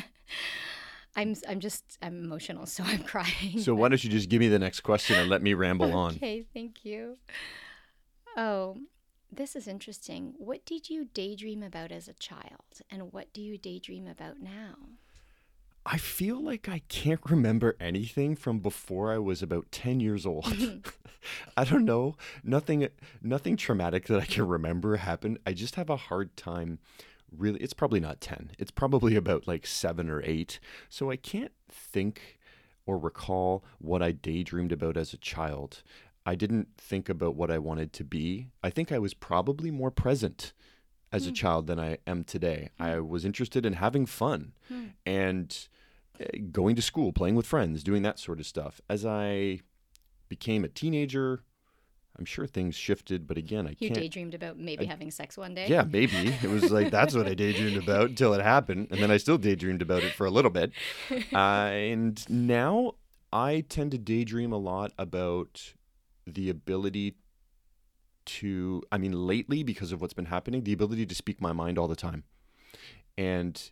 i'm 1.16 1.34
i'm 1.48 1.60
just 1.60 1.98
i'm 2.02 2.22
emotional 2.24 2.66
so 2.66 2.82
i'm 2.86 3.02
crying 3.02 3.58
So 3.58 3.74
why 3.74 3.88
don't 3.88 4.02
you 4.02 4.10
just 4.10 4.28
give 4.28 4.40
me 4.40 4.48
the 4.48 4.58
next 4.58 4.80
question 4.80 5.16
and 5.18 5.28
let 5.30 5.42
me 5.42 5.54
ramble 5.54 5.92
on? 5.94 6.14
Okay, 6.16 6.44
thank 6.54 6.84
you. 6.84 7.16
Oh, 8.36 8.76
this 9.32 9.56
is 9.56 9.66
interesting. 9.66 10.34
What 10.38 10.64
did 10.66 10.88
you 10.90 11.06
daydream 11.12 11.62
about 11.62 11.90
as 11.90 12.06
a 12.08 12.12
child, 12.14 12.80
and 12.90 13.12
what 13.12 13.32
do 13.32 13.40
you 13.40 13.56
daydream 13.58 14.06
about 14.06 14.40
now? 14.40 14.74
I 15.86 15.98
feel 15.98 16.42
like 16.42 16.68
I 16.68 16.80
can't 16.88 17.20
remember 17.30 17.76
anything 17.78 18.34
from 18.34 18.58
before 18.58 19.12
I 19.12 19.18
was 19.18 19.42
about 19.42 19.70
10 19.70 20.00
years 20.00 20.26
old. 20.26 20.44
Mm-hmm. 20.44 20.88
I 21.56 21.64
don't 21.64 21.84
know. 21.84 22.16
Nothing 22.44 22.86
nothing 23.22 23.56
traumatic 23.56 24.06
that 24.06 24.20
I 24.20 24.24
can 24.24 24.46
remember 24.46 24.96
happened. 24.96 25.38
I 25.46 25.52
just 25.54 25.74
have 25.76 25.90
a 25.90 25.96
hard 25.96 26.36
time 26.36 26.78
really 27.36 27.60
it's 27.60 27.72
probably 27.72 28.00
not 28.00 28.20
10. 28.20 28.52
It's 28.58 28.70
probably 28.70 29.16
about 29.16 29.48
like 29.48 29.66
7 29.66 30.08
or 30.08 30.22
8. 30.24 30.60
So 30.88 31.10
I 31.10 31.16
can't 31.16 31.52
think 31.68 32.38
or 32.84 32.98
recall 32.98 33.64
what 33.78 34.02
I 34.02 34.12
daydreamed 34.12 34.72
about 34.72 34.96
as 34.96 35.12
a 35.12 35.18
child. 35.18 35.82
I 36.24 36.34
didn't 36.34 36.68
think 36.76 37.08
about 37.08 37.36
what 37.36 37.50
I 37.50 37.58
wanted 37.58 37.92
to 37.94 38.04
be. 38.04 38.48
I 38.62 38.70
think 38.70 38.90
I 38.90 38.98
was 38.98 39.14
probably 39.14 39.70
more 39.70 39.90
present 39.90 40.52
as 41.16 41.26
a 41.26 41.32
child 41.32 41.66
than 41.66 41.80
I 41.80 41.98
am 42.06 42.24
today. 42.24 42.70
I 42.78 42.98
was 43.00 43.24
interested 43.24 43.64
in 43.64 43.74
having 43.74 44.06
fun 44.06 44.52
and 45.04 45.68
uh, 46.20 46.24
going 46.52 46.76
to 46.76 46.82
school, 46.82 47.12
playing 47.12 47.34
with 47.34 47.46
friends, 47.46 47.82
doing 47.82 48.02
that 48.02 48.18
sort 48.18 48.38
of 48.38 48.46
stuff. 48.46 48.80
As 48.88 49.04
I 49.04 49.60
became 50.28 50.64
a 50.64 50.68
teenager, 50.68 51.42
I'm 52.18 52.24
sure 52.24 52.46
things 52.46 52.74
shifted, 52.74 53.26
but 53.26 53.36
again, 53.36 53.66
I 53.66 53.76
You 53.78 53.90
daydreamed 53.90 54.34
about 54.34 54.58
maybe 54.58 54.86
having 54.86 55.10
sex 55.10 55.36
one 55.36 55.54
day. 55.54 55.66
Yeah, 55.68 55.82
maybe. 55.82 56.34
It 56.42 56.50
was 56.50 56.70
like 56.70 56.90
that's 56.90 57.14
what 57.14 57.26
I 57.26 57.34
daydreamed 57.34 57.82
about 57.82 58.10
until 58.10 58.32
it 58.34 58.42
happened. 58.42 58.88
And 58.90 59.02
then 59.02 59.10
I 59.10 59.18
still 59.18 59.38
daydreamed 59.38 59.82
about 59.82 60.02
it 60.02 60.12
for 60.12 60.26
a 60.26 60.30
little 60.30 60.50
bit. 60.50 60.72
Uh, 61.32 61.36
and 61.36 62.30
now 62.30 62.92
I 63.32 63.64
tend 63.68 63.90
to 63.92 63.98
daydream 63.98 64.52
a 64.52 64.58
lot 64.58 64.92
about 64.98 65.74
the 66.26 66.48
ability 66.48 67.16
to, 68.26 68.82
I 68.92 68.98
mean, 68.98 69.12
lately, 69.12 69.62
because 69.62 69.92
of 69.92 70.00
what's 70.00 70.14
been 70.14 70.26
happening, 70.26 70.64
the 70.64 70.72
ability 70.72 71.06
to 71.06 71.14
speak 71.14 71.40
my 71.40 71.52
mind 71.52 71.78
all 71.78 71.88
the 71.88 71.96
time. 71.96 72.24
And 73.16 73.70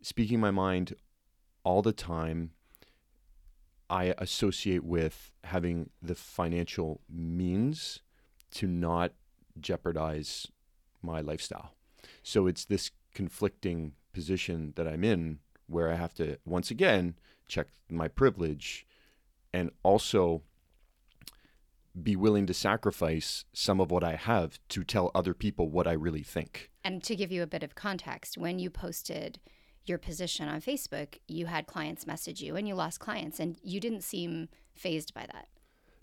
speaking 0.00 0.40
my 0.40 0.50
mind 0.50 0.94
all 1.64 1.82
the 1.82 1.92
time, 1.92 2.50
I 3.88 4.14
associate 4.18 4.84
with 4.84 5.30
having 5.44 5.90
the 6.00 6.14
financial 6.14 7.00
means 7.08 8.00
to 8.52 8.66
not 8.66 9.12
jeopardize 9.60 10.48
my 11.02 11.20
lifestyle. 11.20 11.74
So 12.22 12.46
it's 12.46 12.64
this 12.64 12.90
conflicting 13.14 13.92
position 14.12 14.72
that 14.76 14.88
I'm 14.88 15.04
in 15.04 15.38
where 15.66 15.90
I 15.90 15.96
have 15.96 16.14
to 16.14 16.38
once 16.44 16.70
again 16.70 17.14
check 17.48 17.68
my 17.90 18.08
privilege 18.08 18.86
and 19.52 19.70
also 19.82 20.42
be 22.00 22.16
willing 22.16 22.46
to 22.46 22.54
sacrifice 22.54 23.44
some 23.52 23.80
of 23.80 23.90
what 23.90 24.04
I 24.04 24.16
have 24.16 24.58
to 24.70 24.84
tell 24.84 25.10
other 25.14 25.34
people 25.34 25.68
what 25.68 25.86
I 25.86 25.92
really 25.92 26.22
think. 26.22 26.70
And 26.84 27.02
to 27.04 27.14
give 27.14 27.30
you 27.30 27.42
a 27.42 27.46
bit 27.46 27.62
of 27.62 27.74
context, 27.74 28.38
when 28.38 28.58
you 28.58 28.70
posted 28.70 29.38
your 29.84 29.98
position 29.98 30.48
on 30.48 30.60
Facebook, 30.60 31.18
you 31.28 31.46
had 31.46 31.66
clients 31.66 32.06
message 32.06 32.40
you 32.40 32.56
and 32.56 32.66
you 32.66 32.74
lost 32.74 33.00
clients, 33.00 33.40
and 33.40 33.56
you 33.62 33.80
didn't 33.80 34.02
seem 34.02 34.48
fazed 34.74 35.12
by 35.12 35.26
that. 35.32 35.48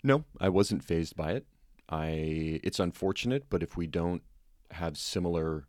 No, 0.02 0.24
I 0.40 0.48
wasn't 0.48 0.84
fazed 0.84 1.16
by 1.16 1.32
it. 1.32 1.46
I 1.88 2.60
it's 2.62 2.78
unfortunate, 2.78 3.46
but 3.50 3.62
if 3.62 3.76
we 3.76 3.86
don't 3.86 4.22
have 4.72 4.96
similar 4.96 5.66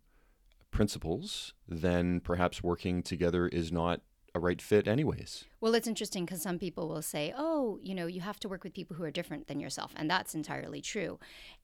principles, 0.69 1.53
then 1.67 2.19
perhaps 2.19 2.63
working 2.63 3.01
together 3.01 3.47
is 3.47 3.71
not 3.71 4.01
a 4.33 4.39
right 4.39 4.61
fit 4.61 4.87
anyways. 4.87 5.45
Well, 5.59 5.75
it's 5.75 5.87
interesting 5.87 6.25
because 6.25 6.41
some 6.41 6.57
people 6.57 6.87
will 6.87 7.01
say, 7.01 7.33
oh, 7.37 7.79
you 7.81 7.93
know, 7.93 8.07
you 8.07 8.21
have 8.21 8.39
to 8.41 8.49
work 8.49 8.63
with 8.63 8.73
people 8.73 8.95
who 8.95 9.03
are 9.03 9.11
different 9.11 9.47
than 9.47 9.59
yourself. 9.59 9.93
And 9.95 10.09
that's 10.09 10.33
entirely 10.33 10.81
true. 10.81 11.19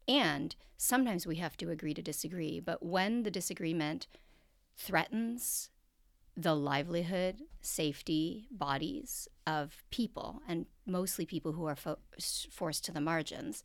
And 0.08 0.56
sometimes 0.78 1.26
we 1.26 1.38
have 1.38 1.58
to 1.58 1.70
agree 1.70 1.94
to 1.94 2.02
disagree. 2.02 2.60
But 2.60 2.84
when 2.84 3.24
the 3.24 3.32
disagreement 3.32 4.08
threatens 4.76 5.70
the 6.36 6.56
livelihood, 6.56 7.42
safety, 7.62 8.48
bodies 8.52 9.28
of 9.48 9.84
people, 9.90 10.42
and 10.48 10.68
mostly 10.86 11.26
people 11.26 11.54
who 11.54 11.66
are 11.66 11.76
fo- 11.76 12.00
forced 12.52 12.86
to 12.86 12.92
the 12.92 13.02
margins, 13.02 13.64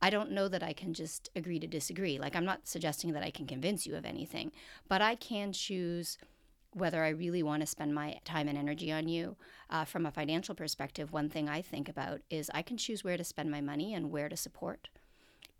I 0.00 0.10
don't 0.10 0.32
know 0.32 0.48
that 0.48 0.62
I 0.62 0.72
can 0.72 0.94
just 0.94 1.28
agree 1.36 1.58
to 1.60 1.66
disagree. 1.66 2.18
Like, 2.18 2.34
I'm 2.34 2.44
not 2.44 2.66
suggesting 2.66 3.12
that 3.12 3.22
I 3.22 3.30
can 3.30 3.46
convince 3.46 3.86
you 3.86 3.94
of 3.96 4.04
anything, 4.04 4.52
but 4.88 5.02
I 5.02 5.14
can 5.14 5.52
choose 5.52 6.18
whether 6.74 7.02
I 7.04 7.08
really 7.10 7.42
want 7.42 7.60
to 7.62 7.66
spend 7.66 7.94
my 7.94 8.18
time 8.24 8.48
and 8.48 8.58
energy 8.58 8.90
on 8.92 9.08
you. 9.08 9.36
Uh, 9.70 9.84
from 9.84 10.04
a 10.06 10.10
financial 10.10 10.54
perspective, 10.54 11.12
one 11.12 11.28
thing 11.30 11.48
I 11.48 11.62
think 11.62 11.88
about 11.88 12.20
is 12.30 12.50
I 12.52 12.62
can 12.62 12.76
choose 12.76 13.02
where 13.04 13.16
to 13.16 13.24
spend 13.24 13.50
my 13.50 13.60
money 13.60 13.94
and 13.94 14.10
where 14.10 14.28
to 14.28 14.36
support. 14.36 14.88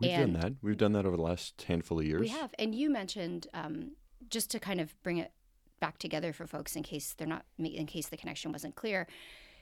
We've 0.00 0.10
And- 0.10 0.32
done 0.34 0.42
that. 0.42 0.52
We've 0.60 0.76
done 0.76 0.92
that 0.92 1.06
over 1.06 1.16
the 1.16 1.22
last 1.22 1.62
handful 1.62 2.00
of 2.00 2.06
years. 2.06 2.20
We 2.20 2.28
have. 2.28 2.52
And 2.58 2.74
you 2.74 2.90
mentioned, 2.90 3.46
um, 3.54 3.92
just 4.28 4.50
to 4.50 4.58
kind 4.60 4.80
of 4.80 5.00
bring 5.02 5.18
it 5.18 5.32
back 5.80 5.98
together 5.98 6.32
for 6.32 6.46
folks 6.46 6.74
in 6.76 6.82
case 6.82 7.14
they're 7.14 7.28
not, 7.28 7.44
in 7.58 7.86
case 7.86 8.08
the 8.08 8.16
connection 8.16 8.50
wasn't 8.52 8.74
clear, 8.74 9.06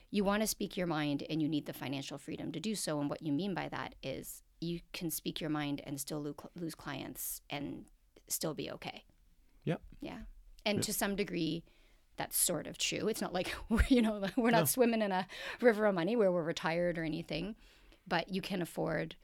you 0.09 0.23
want 0.23 0.41
to 0.41 0.47
speak 0.47 0.75
your 0.75 0.87
mind 0.87 1.23
and 1.29 1.41
you 1.41 1.47
need 1.49 1.65
the 1.65 1.73
financial 1.73 2.17
freedom 2.17 2.51
to 2.51 2.59
do 2.59 2.75
so. 2.75 2.99
And 2.99 3.09
what 3.09 3.21
you 3.21 3.31
mean 3.31 3.53
by 3.53 3.69
that 3.69 3.95
is 4.01 4.41
you 4.59 4.79
can 4.91 5.11
speak 5.11 5.39
your 5.41 5.49
mind 5.49 5.81
and 5.85 5.99
still 5.99 6.21
lo- 6.21 6.49
lose 6.55 6.75
clients 6.75 7.41
and 7.49 7.85
still 8.27 8.53
be 8.53 8.71
okay. 8.71 9.03
Yep. 9.65 9.81
Yeah. 10.01 10.19
And 10.65 10.81
to 10.83 10.93
some 10.93 11.15
degree, 11.15 11.63
that's 12.17 12.37
sort 12.37 12.67
of 12.67 12.77
true. 12.77 13.07
It's 13.07 13.21
not 13.21 13.33
like 13.33 13.53
we're, 13.69 13.83
you 13.89 14.01
know, 14.01 14.25
we're 14.35 14.51
not 14.51 14.59
no. 14.59 14.65
swimming 14.65 15.01
in 15.01 15.11
a 15.11 15.27
river 15.61 15.85
of 15.85 15.95
money 15.95 16.15
where 16.15 16.31
we're 16.31 16.43
retired 16.43 16.97
or 16.97 17.03
anything, 17.03 17.55
but 18.07 18.29
you 18.29 18.41
can 18.41 18.61
afford 18.61 19.15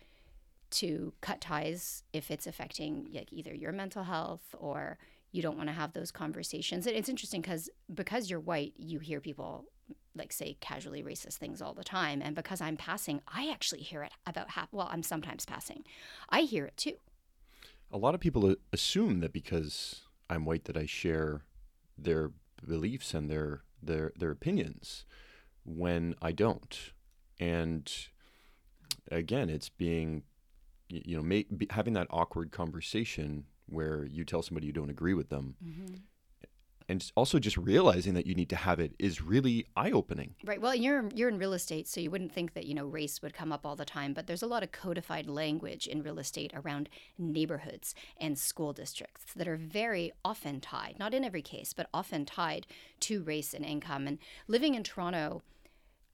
to 0.72 1.14
cut 1.22 1.42
ties 1.42 2.04
if 2.14 2.30
it's 2.30 2.46
affecting 2.46 3.10
like 3.14 3.32
either 3.32 3.54
your 3.54 3.72
mental 3.72 4.04
health 4.04 4.44
or 4.58 4.98
you 5.32 5.42
don't 5.42 5.58
want 5.58 5.70
to 5.70 5.74
have 5.74 5.94
those 5.94 6.12
conversations. 6.12 6.88
It's 6.88 7.10
interesting 7.10 7.42
because 7.42 7.70
because 7.94 8.30
you're 8.30 8.40
white, 8.40 8.74
you 8.78 9.00
hear 9.00 9.20
people 9.20 9.66
like 10.16 10.34
say 10.34 10.58
casually 10.60 11.04
racist 11.04 11.36
things 11.36 11.62
all 11.62 11.74
the 11.74 11.84
time, 11.84 12.22
and 12.22 12.36
because 12.36 12.62
I'm 12.62 12.78
passing, 12.78 13.22
I 13.28 13.50
actually 13.52 13.82
hear 13.82 14.04
it 14.04 14.12
about 14.26 14.52
half. 14.52 14.70
Well, 14.72 14.90
I'm 14.92 15.04
sometimes 15.04 15.46
passing, 15.46 15.84
I 16.30 16.42
hear 16.42 16.66
it 16.66 16.78
too. 16.78 16.96
A 17.92 17.98
lot 17.98 18.14
of 18.14 18.22
people 18.22 18.56
assume 18.72 19.20
that 19.22 19.34
because 19.34 20.02
I'm 20.30 20.46
white 20.46 20.66
that 20.66 20.78
I 20.78 20.86
share 20.86 21.42
their 21.98 22.32
beliefs 22.66 23.14
and 23.14 23.30
their 23.30 23.64
their 23.82 24.12
their 24.18 24.32
opinions 24.32 25.06
when 25.64 26.16
I 26.22 26.32
don't. 26.32 26.92
And 27.40 27.92
again, 29.12 29.50
it's 29.50 29.70
being 29.70 30.24
you 30.90 31.16
know 31.18 31.24
make, 31.24 31.72
having 31.72 31.94
that 31.94 32.08
awkward 32.10 32.52
conversation 32.52 33.46
where 33.68 34.04
you 34.06 34.26
tell 34.26 34.42
somebody 34.42 34.68
you 34.68 34.74
don't 34.74 34.90
agree 34.90 35.14
with 35.14 35.30
them. 35.30 35.56
Mm-hmm 35.64 35.96
and 36.90 37.12
also 37.16 37.40
just 37.40 37.56
realizing 37.56 38.16
that 38.16 38.26
you 38.26 38.34
need 38.34 38.50
to 38.50 38.56
have 38.56 38.80
it 38.80 38.94
is 39.00 39.22
really 39.22 39.68
eye-opening. 39.78 40.36
Right. 40.44 40.60
Well, 40.60 40.76
you're 40.76 41.08
you're 41.14 41.30
in 41.30 41.38
real 41.38 41.54
estate, 41.54 41.88
so 41.88 42.02
you 42.02 42.10
wouldn't 42.10 42.34
think 42.34 42.54
that 42.56 42.66
you 42.66 42.74
know 42.74 42.86
race 42.86 43.22
would 43.22 43.34
come 43.34 43.54
up 43.54 43.66
all 43.66 43.76
the 43.76 43.86
time, 43.86 44.14
but 44.14 44.28
there's 44.28 44.42
a 44.42 44.48
lot 44.48 44.64
of 44.64 44.72
codified 44.72 45.28
language 45.28 45.88
in 45.88 46.02
real 46.02 46.20
estate 46.20 46.52
around 46.56 46.90
neighborhoods 47.18 47.94
and 48.20 48.38
school 48.38 48.74
districts 48.74 49.34
that 49.36 49.48
are 49.48 49.56
very 49.56 50.12
often 50.26 50.60
tied, 50.60 50.98
not 51.00 51.14
in 51.14 51.24
every 51.24 51.44
case, 51.44 51.72
but 51.72 51.88
often 51.94 52.26
tied 52.26 52.66
to 53.02 53.22
race 53.22 53.54
and 53.54 53.64
income. 53.64 54.08
And 54.08 54.18
living 54.48 54.74
in 54.74 54.84
Toronto 54.84 55.44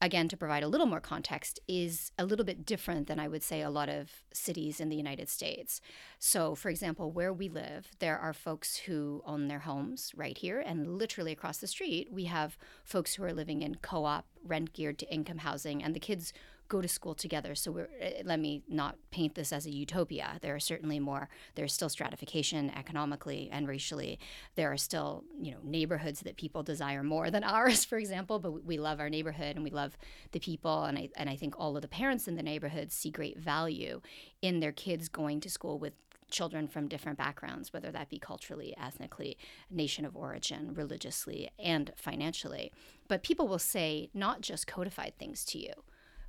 again, 0.02 0.28
to 0.28 0.38
provide 0.38 0.64
a 0.64 0.68
little 0.68 0.88
more 0.88 1.00
context, 1.00 1.60
is 1.68 2.12
a 2.20 2.26
little 2.26 2.46
bit 2.46 2.66
different 2.66 3.08
than 3.08 3.20
I 3.20 3.28
would 3.28 3.44
say 3.44 3.62
a 3.62 3.70
lot 3.70 3.90
of 3.90 4.12
cities 4.34 4.80
in 4.80 4.90
the 4.90 4.96
United 4.96 5.30
States. 5.30 5.82
So, 6.20 6.56
for 6.56 6.70
example, 6.70 7.12
where 7.12 7.34
we 7.34 7.50
live, 7.50 7.92
there 8.00 8.18
are 8.18 8.34
folks 8.34 8.76
who 8.78 9.24
own 9.26 9.48
their 9.48 9.60
homes 9.60 10.12
right 10.16 10.38
here, 10.38 10.60
and 10.60 10.98
literally 10.98 11.32
across 11.32 11.58
the 11.58 11.68
street, 11.68 12.10
we 12.12 12.26
have 12.26 12.58
folks 12.84 13.16
who 13.16 13.24
are 13.24 13.34
living 13.34 13.62
in 13.62 13.76
co 13.76 14.06
op, 14.06 14.26
rent 14.44 14.74
geared 14.74 15.00
to 15.00 15.14
income 15.14 15.40
housing, 15.40 15.84
and 15.84 15.96
the 15.96 16.00
kids 16.00 16.34
go 16.68 16.82
to 16.82 16.88
school 16.88 17.14
together. 17.14 17.56
So 17.56 17.72
we're, 17.72 17.90
eh, 18.00 18.22
let 18.24 18.40
me 18.40 18.64
not 18.68 18.98
paint 19.12 19.36
this 19.36 19.54
as 19.54 19.66
a 19.66 19.72
utopia. 19.72 20.40
There 20.42 20.56
are 20.56 20.60
certainly 20.60 21.00
more. 21.00 21.30
There's 21.56 21.74
still 21.74 21.90
stratification 21.90 22.72
economically 22.72 23.50
and 23.52 23.68
racially. 23.68 24.20
There 24.56 24.72
are 24.72 24.78
still 24.78 25.24
you 25.40 25.52
know 25.52 25.60
neighborhoods 25.64 26.22
that 26.22 26.38
people 26.38 26.64
desire 26.64 27.04
more 27.04 27.30
than 27.30 27.44
ours, 27.56 27.86
for 27.86 27.98
example. 27.98 28.40
But 28.40 28.64
we 28.66 28.78
love 28.78 29.00
our 29.00 29.10
neighborhood 29.10 29.56
and 29.56 29.64
we 29.64 29.72
love 29.72 29.98
the 30.32 30.40
people. 30.40 30.84
And 30.84 30.98
I 30.98 31.10
and 31.16 31.30
I 31.30 31.36
think 31.36 31.56
all 31.58 31.76
of 31.76 31.82
the 31.82 31.88
parents 31.88 32.28
in 32.28 32.36
the 32.36 32.44
neighborhood 32.44 32.92
see 32.92 33.12
great 33.12 33.38
value 33.38 34.02
in 34.42 34.60
their 34.60 34.72
kids 34.72 35.08
going 35.10 35.40
to 35.42 35.50
school 35.50 35.80
with 35.80 35.94
children 36.32 36.68
from 36.68 36.88
different 36.88 37.20
backgrounds, 37.20 37.72
whether 37.72 37.92
that 37.92 38.10
be 38.10 38.18
culturally, 38.18 38.76
ethnically, 38.78 39.38
nation 39.70 40.06
of 40.06 40.16
origin, 40.16 40.74
religiously, 40.74 41.50
and 41.60 41.92
financially. 41.96 42.72
But 43.08 43.22
people 43.22 43.48
will 43.48 43.60
say 43.60 44.10
not 44.14 44.42
just 44.42 44.66
codified 44.66 45.14
things 45.20 45.46
to 45.46 45.60
you 45.60 45.74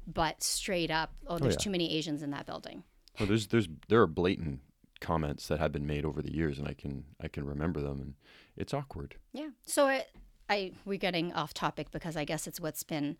but 0.07 0.43
straight 0.43 0.91
up, 0.91 1.13
oh, 1.27 1.35
oh 1.35 1.39
there's 1.39 1.55
oh, 1.55 1.59
yeah. 1.59 1.65
too 1.65 1.71
many 1.71 1.97
Asians 1.97 2.23
in 2.23 2.31
that 2.31 2.47
building. 2.47 2.85
Well, 3.19 3.29
there's 3.29 3.49
there's 3.49 3.69
there 3.89 4.01
are 4.01 4.07
blatant 4.07 4.61
comments 5.01 5.49
that 5.49 5.59
have 5.59 5.73
been 5.73 5.87
made 5.87 6.05
over 6.05 6.23
the 6.23 6.33
years, 6.33 6.59
and 6.59 6.69
I 6.69 6.75
can 6.75 7.05
I 7.21 7.29
can 7.29 7.45
remember 7.45 7.81
them, 7.81 8.01
and 8.01 8.15
it's 8.57 8.75
awkward. 8.75 9.17
Yeah. 9.33 9.51
So 9.65 9.87
I, 9.87 10.07
I 10.49 10.73
we're 10.85 10.99
getting 10.99 11.33
off 11.33 11.55
topic 11.55 11.91
because 11.91 12.17
I 12.17 12.25
guess 12.25 12.47
it's 12.47 12.61
what's 12.61 12.83
been 12.83 13.17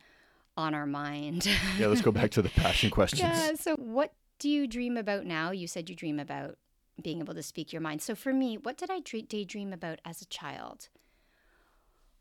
on 0.57 0.75
our 0.75 0.87
mind. 0.87 1.47
yeah, 1.79 1.87
let's 1.87 2.03
go 2.03 2.13
back 2.13 2.31
to 2.33 2.43
the 2.43 2.49
passion 2.51 2.91
questions. 2.91 3.23
Yeah. 3.23 3.55
So 3.55 3.77
what 3.77 4.13
do 4.39 4.49
you 4.49 4.67
dream 4.67 4.97
about 4.97 5.27
now? 5.27 5.51
You 5.51 5.67
said 5.67 5.89
you 5.89 5.97
dream 5.97 6.21
about 6.21 6.57
being 7.03 7.21
able 7.21 7.35
to 7.35 7.43
speak 7.43 7.73
your 7.73 7.83
mind. 7.83 8.01
So 8.01 8.15
for 8.15 8.33
me, 8.33 8.57
what 8.57 8.79
did 8.79 8.91
I 8.91 9.01
daydream 9.01 9.73
about 9.73 10.01
as 10.05 10.23
a 10.23 10.27
child? 10.27 10.89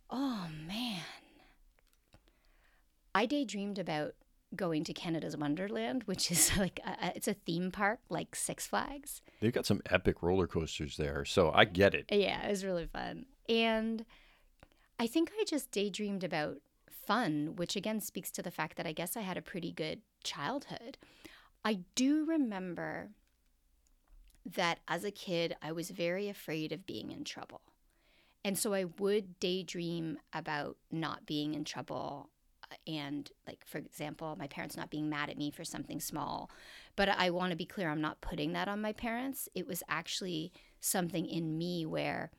Oh 0.09 0.47
man. 0.67 1.01
I 3.13 3.25
daydreamed 3.25 3.79
about 3.79 4.13
going 4.55 4.83
to 4.85 4.93
Canada's 4.93 5.37
Wonderland, 5.37 6.03
which 6.03 6.31
is 6.31 6.57
like 6.57 6.79
a, 6.85 7.13
it's 7.15 7.27
a 7.27 7.33
theme 7.33 7.71
park 7.71 7.99
like 8.09 8.35
Six 8.35 8.67
Flags. 8.67 9.21
They've 9.39 9.53
got 9.53 9.65
some 9.65 9.81
epic 9.89 10.21
roller 10.21 10.47
coasters 10.47 10.97
there, 10.97 11.25
so 11.25 11.51
I 11.53 11.65
get 11.65 11.93
it. 11.93 12.05
Yeah, 12.09 12.45
it 12.45 12.49
was 12.49 12.65
really 12.65 12.87
fun. 12.87 13.25
And 13.47 14.05
I 14.99 15.07
think 15.07 15.31
I 15.39 15.43
just 15.45 15.71
daydreamed 15.71 16.23
about 16.23 16.57
fun, 16.89 17.53
which 17.55 17.75
again 17.75 17.99
speaks 17.99 18.31
to 18.31 18.41
the 18.41 18.51
fact 18.51 18.77
that 18.77 18.87
I 18.87 18.91
guess 18.91 19.15
I 19.15 19.21
had 19.21 19.37
a 19.37 19.41
pretty 19.41 19.71
good 19.71 20.01
childhood. 20.23 20.97
I 21.63 21.79
do 21.95 22.25
remember 22.25 23.09
that 24.45 24.79
as 24.87 25.03
a 25.03 25.11
kid, 25.11 25.55
I 25.61 25.71
was 25.71 25.89
very 25.89 26.29
afraid 26.29 26.71
of 26.71 26.85
being 26.85 27.11
in 27.11 27.23
trouble. 27.23 27.61
And 28.43 28.59
so 28.59 28.73
I 28.73 28.85
would 28.99 29.39
daydream 29.39 30.19
about 30.31 30.77
not 30.91 31.25
being 31.25 31.55
in 31.55 31.63
trouble 31.63 32.29
and 32.87 33.31
like 33.47 33.65
for 33.65 33.77
example 33.77 34.35
my 34.37 34.47
parents 34.47 34.77
not 34.77 34.89
being 34.89 35.09
mad 35.09 35.29
at 35.29 35.37
me 35.37 35.51
for 35.51 35.63
something 35.63 35.99
small. 35.99 36.49
But 36.95 37.09
i 37.09 37.29
want 37.29 37.51
to 37.51 37.57
be 37.57 37.65
clear 37.65 37.89
i'm 37.89 38.01
not 38.01 38.21
putting 38.21 38.53
that 38.53 38.67
on 38.67 38.81
my 38.81 38.93
parents. 38.93 39.49
It 39.55 39.67
was 39.67 39.83
actually 39.89 40.51
something 40.79 41.25
in 41.25 41.57
me 41.57 41.85
where 41.85 42.31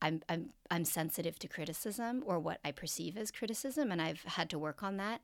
I'm, 0.00 0.20
I'm 0.28 0.50
i'm 0.70 0.84
sensitive 0.84 1.38
to 1.38 1.48
criticism 1.48 2.24
or 2.26 2.40
what 2.40 2.58
i 2.64 2.72
perceive 2.72 3.16
as 3.16 3.30
criticism 3.30 3.92
and 3.92 4.02
i've 4.02 4.22
had 4.22 4.50
to 4.50 4.58
work 4.58 4.82
on 4.82 4.96
that 4.96 5.20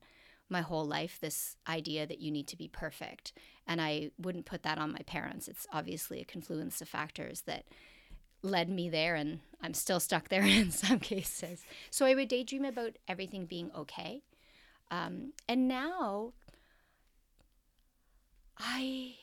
my 0.48 0.60
whole 0.60 0.84
life 0.84 1.18
this 1.20 1.56
idea 1.68 2.06
that 2.06 2.20
you 2.20 2.30
need 2.30 2.46
to 2.48 2.56
be 2.56 2.68
perfect. 2.68 3.32
And 3.66 3.80
i 3.80 4.10
wouldn't 4.18 4.46
put 4.46 4.62
that 4.62 4.78
on 4.78 4.92
my 4.92 5.02
parents. 5.06 5.48
It's 5.48 5.66
obviously 5.72 6.20
a 6.20 6.24
confluence 6.24 6.80
of 6.80 6.88
factors 6.88 7.42
that 7.42 7.64
led 8.40 8.70
me 8.70 8.88
there 8.88 9.16
and 9.16 9.40
i'm 9.60 9.74
still 9.74 9.98
stuck 9.98 10.28
there 10.28 10.42
in 10.46 10.70
some 10.70 11.00
cases. 11.00 11.64
So 11.90 12.06
i 12.06 12.14
would 12.14 12.28
daydream 12.28 12.64
about 12.64 12.96
everything 13.06 13.46
being 13.46 13.70
okay 13.76 14.22
um, 14.90 15.32
and 15.48 15.68
now 15.68 16.32
I 18.58 19.14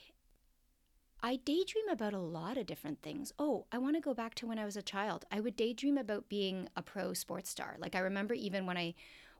I 1.21 1.37
daydream 1.37 1.89
about 1.89 2.13
a 2.13 2.19
lot 2.19 2.57
of 2.57 2.67
different 2.67 3.01
things. 3.01 3.33
Oh, 3.39 3.65
I 3.71 3.79
want 3.79 3.95
to 3.95 4.01
go 4.01 4.13
back 4.13 4.35
to 4.35 4.47
when 4.47 4.59
I 4.59 4.65
was 4.65 4.77
a 4.77 4.81
child. 4.81 5.25
I 5.31 5.39
would 5.39 5.55
daydream 5.55 5.97
about 5.97 6.29
being 6.29 6.69
a 6.75 6.81
pro 6.81 7.13
sports 7.13 7.49
star. 7.49 7.77
Like 7.79 7.95
I 7.95 7.99
remember 7.99 8.33
even 8.35 8.65
when 8.65 8.77
I 8.77 8.93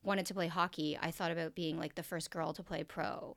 wanted 0.04 0.26
to 0.28 0.34
play 0.34 0.48
hockey, 0.48 0.98
I 1.00 1.12
thought 1.12 1.32
about 1.32 1.54
being 1.54 1.78
like 1.78 1.96
the 1.96 2.04
first 2.04 2.32
girl 2.32 2.54
to 2.54 2.64
play 2.64 2.84
pro. 2.84 3.36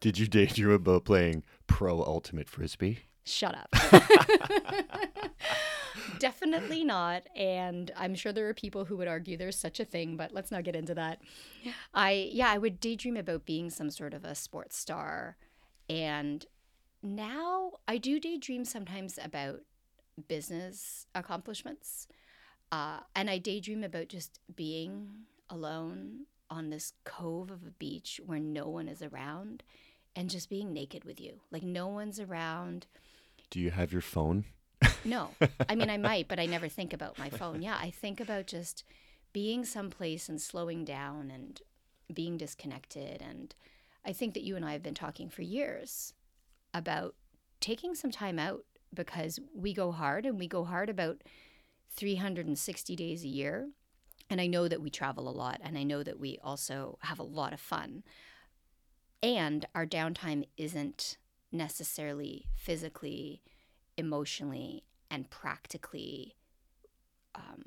Did 0.00 0.18
you 0.18 0.26
daydream 0.26 0.70
about 0.70 1.04
playing 1.04 1.44
pro 1.66 2.02
ultimate 2.02 2.48
frisbee? 2.48 3.00
Shut 3.24 3.54
up. 3.54 3.74
Definitely 6.18 6.84
not. 6.84 7.28
And 7.36 7.90
I'm 7.96 8.14
sure 8.14 8.32
there 8.32 8.48
are 8.48 8.54
people 8.54 8.84
who 8.84 8.96
would 8.96 9.08
argue 9.08 9.36
there's 9.36 9.58
such 9.58 9.80
a 9.80 9.84
thing, 9.84 10.16
but 10.16 10.32
let's 10.32 10.50
not 10.50 10.64
get 10.64 10.76
into 10.76 10.94
that. 10.94 11.20
I, 11.94 12.30
yeah, 12.32 12.50
I 12.50 12.58
would 12.58 12.80
daydream 12.80 13.16
about 13.16 13.44
being 13.44 13.70
some 13.70 13.90
sort 13.90 14.14
of 14.14 14.24
a 14.24 14.34
sports 14.34 14.76
star. 14.76 15.36
And 15.88 16.44
now 17.02 17.72
I 17.88 17.98
do 17.98 18.20
daydream 18.20 18.64
sometimes 18.64 19.18
about 19.22 19.60
business 20.28 21.06
accomplishments. 21.14 22.06
Uh, 22.70 23.00
and 23.14 23.28
I 23.28 23.38
daydream 23.38 23.84
about 23.84 24.08
just 24.08 24.38
being 24.54 25.08
alone 25.50 26.26
on 26.48 26.70
this 26.70 26.92
cove 27.04 27.50
of 27.50 27.66
a 27.66 27.70
beach 27.70 28.20
where 28.24 28.38
no 28.38 28.68
one 28.68 28.88
is 28.88 29.02
around 29.02 29.62
and 30.14 30.30
just 30.30 30.50
being 30.50 30.72
naked 30.72 31.04
with 31.04 31.20
you. 31.20 31.40
Like 31.50 31.62
no 31.62 31.88
one's 31.88 32.20
around. 32.20 32.86
Do 33.50 33.60
you 33.60 33.70
have 33.70 33.92
your 33.92 34.02
phone? 34.02 34.44
No. 35.04 35.30
I 35.68 35.74
mean, 35.74 35.90
I 35.90 35.98
might, 35.98 36.28
but 36.28 36.38
I 36.38 36.46
never 36.46 36.68
think 36.68 36.92
about 36.92 37.18
my 37.18 37.30
phone. 37.30 37.62
Yeah, 37.62 37.78
I 37.80 37.90
think 37.90 38.20
about 38.20 38.46
just 38.46 38.84
being 39.32 39.64
someplace 39.64 40.28
and 40.28 40.40
slowing 40.40 40.84
down 40.84 41.30
and 41.30 41.60
being 42.12 42.36
disconnected. 42.36 43.22
And 43.22 43.54
I 44.04 44.12
think 44.12 44.34
that 44.34 44.42
you 44.42 44.56
and 44.56 44.64
I 44.64 44.72
have 44.72 44.82
been 44.82 44.94
talking 44.94 45.28
for 45.28 45.42
years 45.42 46.14
about 46.74 47.14
taking 47.60 47.94
some 47.94 48.10
time 48.10 48.38
out 48.38 48.64
because 48.94 49.38
we 49.54 49.72
go 49.72 49.92
hard 49.92 50.26
and 50.26 50.38
we 50.38 50.46
go 50.46 50.64
hard 50.64 50.90
about 50.90 51.22
360 51.96 52.96
days 52.96 53.24
a 53.24 53.28
year. 53.28 53.70
And 54.30 54.40
I 54.40 54.46
know 54.46 54.68
that 54.68 54.80
we 54.80 54.90
travel 54.90 55.28
a 55.28 55.30
lot 55.30 55.60
and 55.62 55.76
I 55.76 55.82
know 55.82 56.02
that 56.02 56.18
we 56.18 56.38
also 56.42 56.98
have 57.02 57.18
a 57.18 57.24
lot 57.24 57.52
of 57.52 57.60
fun. 57.60 58.02
And 59.22 59.66
our 59.74 59.86
downtime 59.86 60.46
isn't 60.56 61.18
necessarily 61.52 62.46
physically, 62.56 63.42
emotionally, 63.96 64.84
and 65.12 65.30
practically 65.30 66.34
um, 67.36 67.64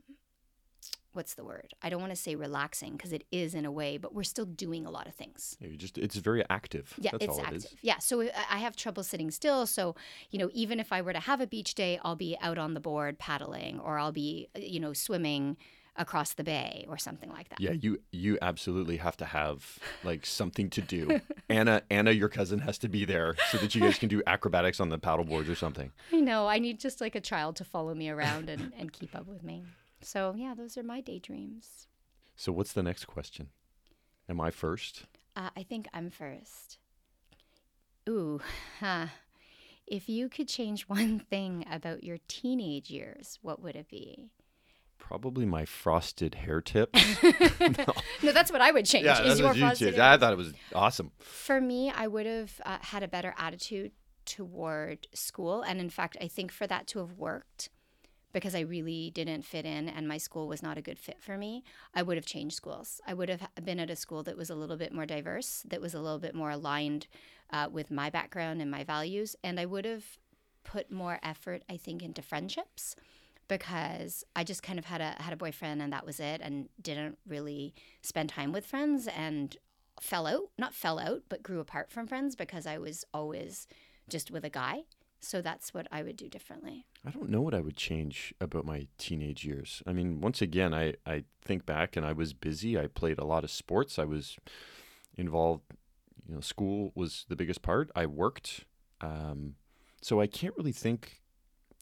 what's 1.13 1.33
the 1.35 1.43
word? 1.43 1.73
I 1.81 1.89
don't 1.89 2.01
want 2.01 2.11
to 2.11 2.17
say 2.17 2.35
relaxing 2.35 2.93
because 2.93 3.13
it 3.13 3.23
is 3.31 3.55
in 3.55 3.65
a 3.65 3.71
way, 3.71 3.97
but 3.97 4.13
we're 4.13 4.23
still 4.23 4.45
doing 4.45 4.85
a 4.85 4.91
lot 4.91 5.07
of 5.07 5.15
things. 5.15 5.55
Yeah, 5.59 5.69
you 5.69 5.77
just 5.77 5.97
it's 5.97 6.17
very 6.17 6.43
active. 6.49 6.93
Yeah, 6.97 7.11
That's 7.11 7.25
it's 7.25 7.39
active. 7.39 7.63
It 7.65 7.77
yeah, 7.81 7.99
so 7.99 8.21
I 8.21 8.57
have 8.57 8.75
trouble 8.75 9.03
sitting 9.03 9.31
still. 9.31 9.65
So 9.65 9.95
you 10.29 10.39
know, 10.39 10.49
even 10.53 10.79
if 10.79 10.91
I 10.91 11.01
were 11.01 11.13
to 11.13 11.19
have 11.19 11.39
a 11.39 11.47
beach 11.47 11.75
day, 11.75 11.99
I'll 12.03 12.15
be 12.15 12.37
out 12.41 12.57
on 12.57 12.73
the 12.73 12.79
board 12.79 13.17
paddling, 13.17 13.79
or 13.79 13.97
I'll 13.97 14.11
be 14.11 14.49
you 14.55 14.79
know 14.79 14.93
swimming 14.93 15.57
across 15.97 16.33
the 16.33 16.43
bay 16.43 16.85
or 16.87 16.97
something 16.97 17.29
like 17.29 17.49
that. 17.49 17.59
Yeah, 17.59 17.71
you 17.71 18.01
you 18.11 18.37
absolutely 18.41 18.97
have 18.97 19.17
to 19.17 19.25
have 19.25 19.79
like 20.03 20.25
something 20.25 20.69
to 20.71 20.81
do. 20.81 21.21
Anna 21.49 21.83
Anna, 21.89 22.11
your 22.11 22.29
cousin, 22.29 22.59
has 22.59 22.77
to 22.79 22.89
be 22.89 23.05
there 23.05 23.35
so 23.49 23.57
that 23.57 23.75
you 23.75 23.81
guys 23.81 23.97
can 23.97 24.09
do 24.09 24.21
acrobatics 24.27 24.79
on 24.79 24.89
the 24.89 24.97
paddle 24.97 25.25
boards 25.25 25.49
or 25.49 25.55
something. 25.55 25.91
I 26.11 26.19
know. 26.19 26.47
I 26.47 26.59
need 26.59 26.79
just 26.79 27.01
like 27.01 27.15
a 27.15 27.21
child 27.21 27.55
to 27.57 27.63
follow 27.63 27.93
me 27.93 28.09
around 28.09 28.49
and, 28.49 28.73
and 28.77 28.91
keep 28.91 29.15
up 29.15 29.27
with 29.27 29.43
me. 29.43 29.63
So 30.01 30.33
yeah, 30.37 30.53
those 30.53 30.77
are 30.77 30.83
my 30.83 31.01
daydreams. 31.01 31.87
So 32.35 32.51
what's 32.51 32.73
the 32.73 32.83
next 32.83 33.05
question? 33.05 33.49
Am 34.27 34.41
I 34.41 34.51
first? 34.51 35.05
Uh, 35.35 35.49
I 35.55 35.63
think 35.63 35.87
I'm 35.93 36.09
first. 36.09 36.77
Ooh, 38.07 38.41
huh. 38.79 39.07
If 39.87 40.09
you 40.09 40.29
could 40.29 40.47
change 40.47 40.83
one 40.89 41.19
thing 41.19 41.65
about 41.71 42.03
your 42.03 42.17
teenage 42.27 42.89
years, 42.89 43.39
what 43.41 43.61
would 43.61 43.75
it 43.75 43.89
be? 43.89 44.29
Probably 45.07 45.45
my 45.45 45.65
frosted 45.65 46.35
hair 46.35 46.61
tips. 46.61 46.99
No, 48.23 48.31
that's 48.31 48.51
what 48.51 48.61
I 48.61 48.71
would 48.71 48.85
change. 48.85 49.05
yeah, 49.05 49.21
is 49.21 49.37
that's 49.37 49.39
your 49.39 49.47
what 49.67 49.79
you. 49.79 50.01
I 50.01 50.17
thought 50.17 50.33
it 50.33 50.37
was 50.37 50.53
awesome. 50.73 51.11
For 51.19 51.61
me, 51.61 51.91
I 51.95 52.07
would 52.07 52.25
have 52.25 52.59
uh, 52.65 52.77
had 52.81 53.03
a 53.03 53.07
better 53.07 53.35
attitude 53.37 53.91
toward 54.25 55.07
school. 55.13 55.61
And 55.61 55.79
in 55.79 55.89
fact, 55.89 56.17
I 56.19 56.27
think 56.27 56.51
for 56.51 56.65
that 56.67 56.87
to 56.87 56.99
have 56.99 57.17
worked, 57.17 57.69
because 58.33 58.55
I 58.55 58.61
really 58.61 59.11
didn't 59.11 59.43
fit 59.43 59.65
in 59.65 59.87
and 59.87 60.07
my 60.07 60.17
school 60.17 60.47
was 60.47 60.63
not 60.63 60.77
a 60.77 60.81
good 60.81 60.97
fit 60.97 61.21
for 61.21 61.37
me, 61.37 61.63
I 61.93 62.01
would 62.01 62.17
have 62.17 62.25
changed 62.25 62.55
schools. 62.55 62.99
I 63.05 63.13
would 63.13 63.29
have 63.29 63.47
been 63.63 63.79
at 63.79 63.91
a 63.91 63.95
school 63.95 64.23
that 64.23 64.37
was 64.37 64.49
a 64.49 64.55
little 64.55 64.77
bit 64.77 64.93
more 64.93 65.05
diverse, 65.05 65.63
that 65.69 65.81
was 65.81 65.93
a 65.93 66.01
little 66.01 66.19
bit 66.19 66.33
more 66.33 66.49
aligned 66.49 67.07
uh, 67.51 67.69
with 67.71 67.91
my 67.91 68.09
background 68.09 68.61
and 68.61 68.71
my 68.71 68.83
values. 68.83 69.35
And 69.43 69.59
I 69.59 69.65
would 69.65 69.85
have 69.85 70.05
put 70.63 70.91
more 70.91 71.19
effort, 71.21 71.63
I 71.69 71.77
think, 71.77 72.01
into 72.01 72.21
friendships 72.21 72.95
because 73.47 74.23
I 74.35 74.43
just 74.43 74.63
kind 74.63 74.79
of 74.79 74.85
had 74.85 75.01
a 75.01 75.15
had 75.21 75.33
a 75.33 75.37
boyfriend 75.37 75.81
and 75.81 75.93
that 75.93 76.05
was 76.05 76.19
it 76.19 76.41
and 76.41 76.69
didn't 76.81 77.17
really 77.27 77.73
spend 78.01 78.29
time 78.29 78.51
with 78.51 78.65
friends 78.65 79.07
and 79.07 79.55
fell 80.01 80.27
out, 80.27 80.49
not 80.57 80.73
fell 80.73 80.99
out, 80.99 81.23
but 81.29 81.43
grew 81.43 81.59
apart 81.59 81.91
from 81.91 82.07
friends 82.07 82.35
because 82.35 82.65
I 82.65 82.77
was 82.77 83.05
always 83.13 83.67
just 84.09 84.31
with 84.31 84.43
a 84.43 84.49
guy. 84.49 84.83
So 85.19 85.41
that's 85.41 85.73
what 85.73 85.87
I 85.91 86.03
would 86.03 86.17
do 86.17 86.29
differently. 86.29 86.85
I 87.05 87.09
don't 87.09 87.29
know 87.29 87.41
what 87.41 87.55
I 87.55 87.61
would 87.61 87.77
change 87.77 88.33
about 88.39 88.65
my 88.65 88.87
teenage 88.97 89.43
years. 89.43 89.81
I 89.87 89.93
mean, 89.93 90.21
once 90.21 90.41
again, 90.41 90.73
I, 90.73 90.93
I 91.05 91.23
think 91.41 91.65
back 91.65 91.95
and 91.95 92.05
I 92.05 92.13
was 92.13 92.33
busy. 92.33 92.77
I 92.77 92.87
played 92.87 93.17
a 93.17 93.25
lot 93.25 93.43
of 93.43 93.49
sports. 93.49 93.97
I 93.97 94.05
was 94.05 94.37
involved, 95.15 95.63
you 96.27 96.35
know, 96.35 96.41
school 96.41 96.91
was 96.93 97.25
the 97.27 97.35
biggest 97.35 97.63
part. 97.63 97.89
I 97.95 98.05
worked. 98.05 98.65
Um, 99.01 99.55
so 100.01 100.21
I 100.21 100.27
can't 100.27 100.55
really 100.57 100.71
think 100.71 101.21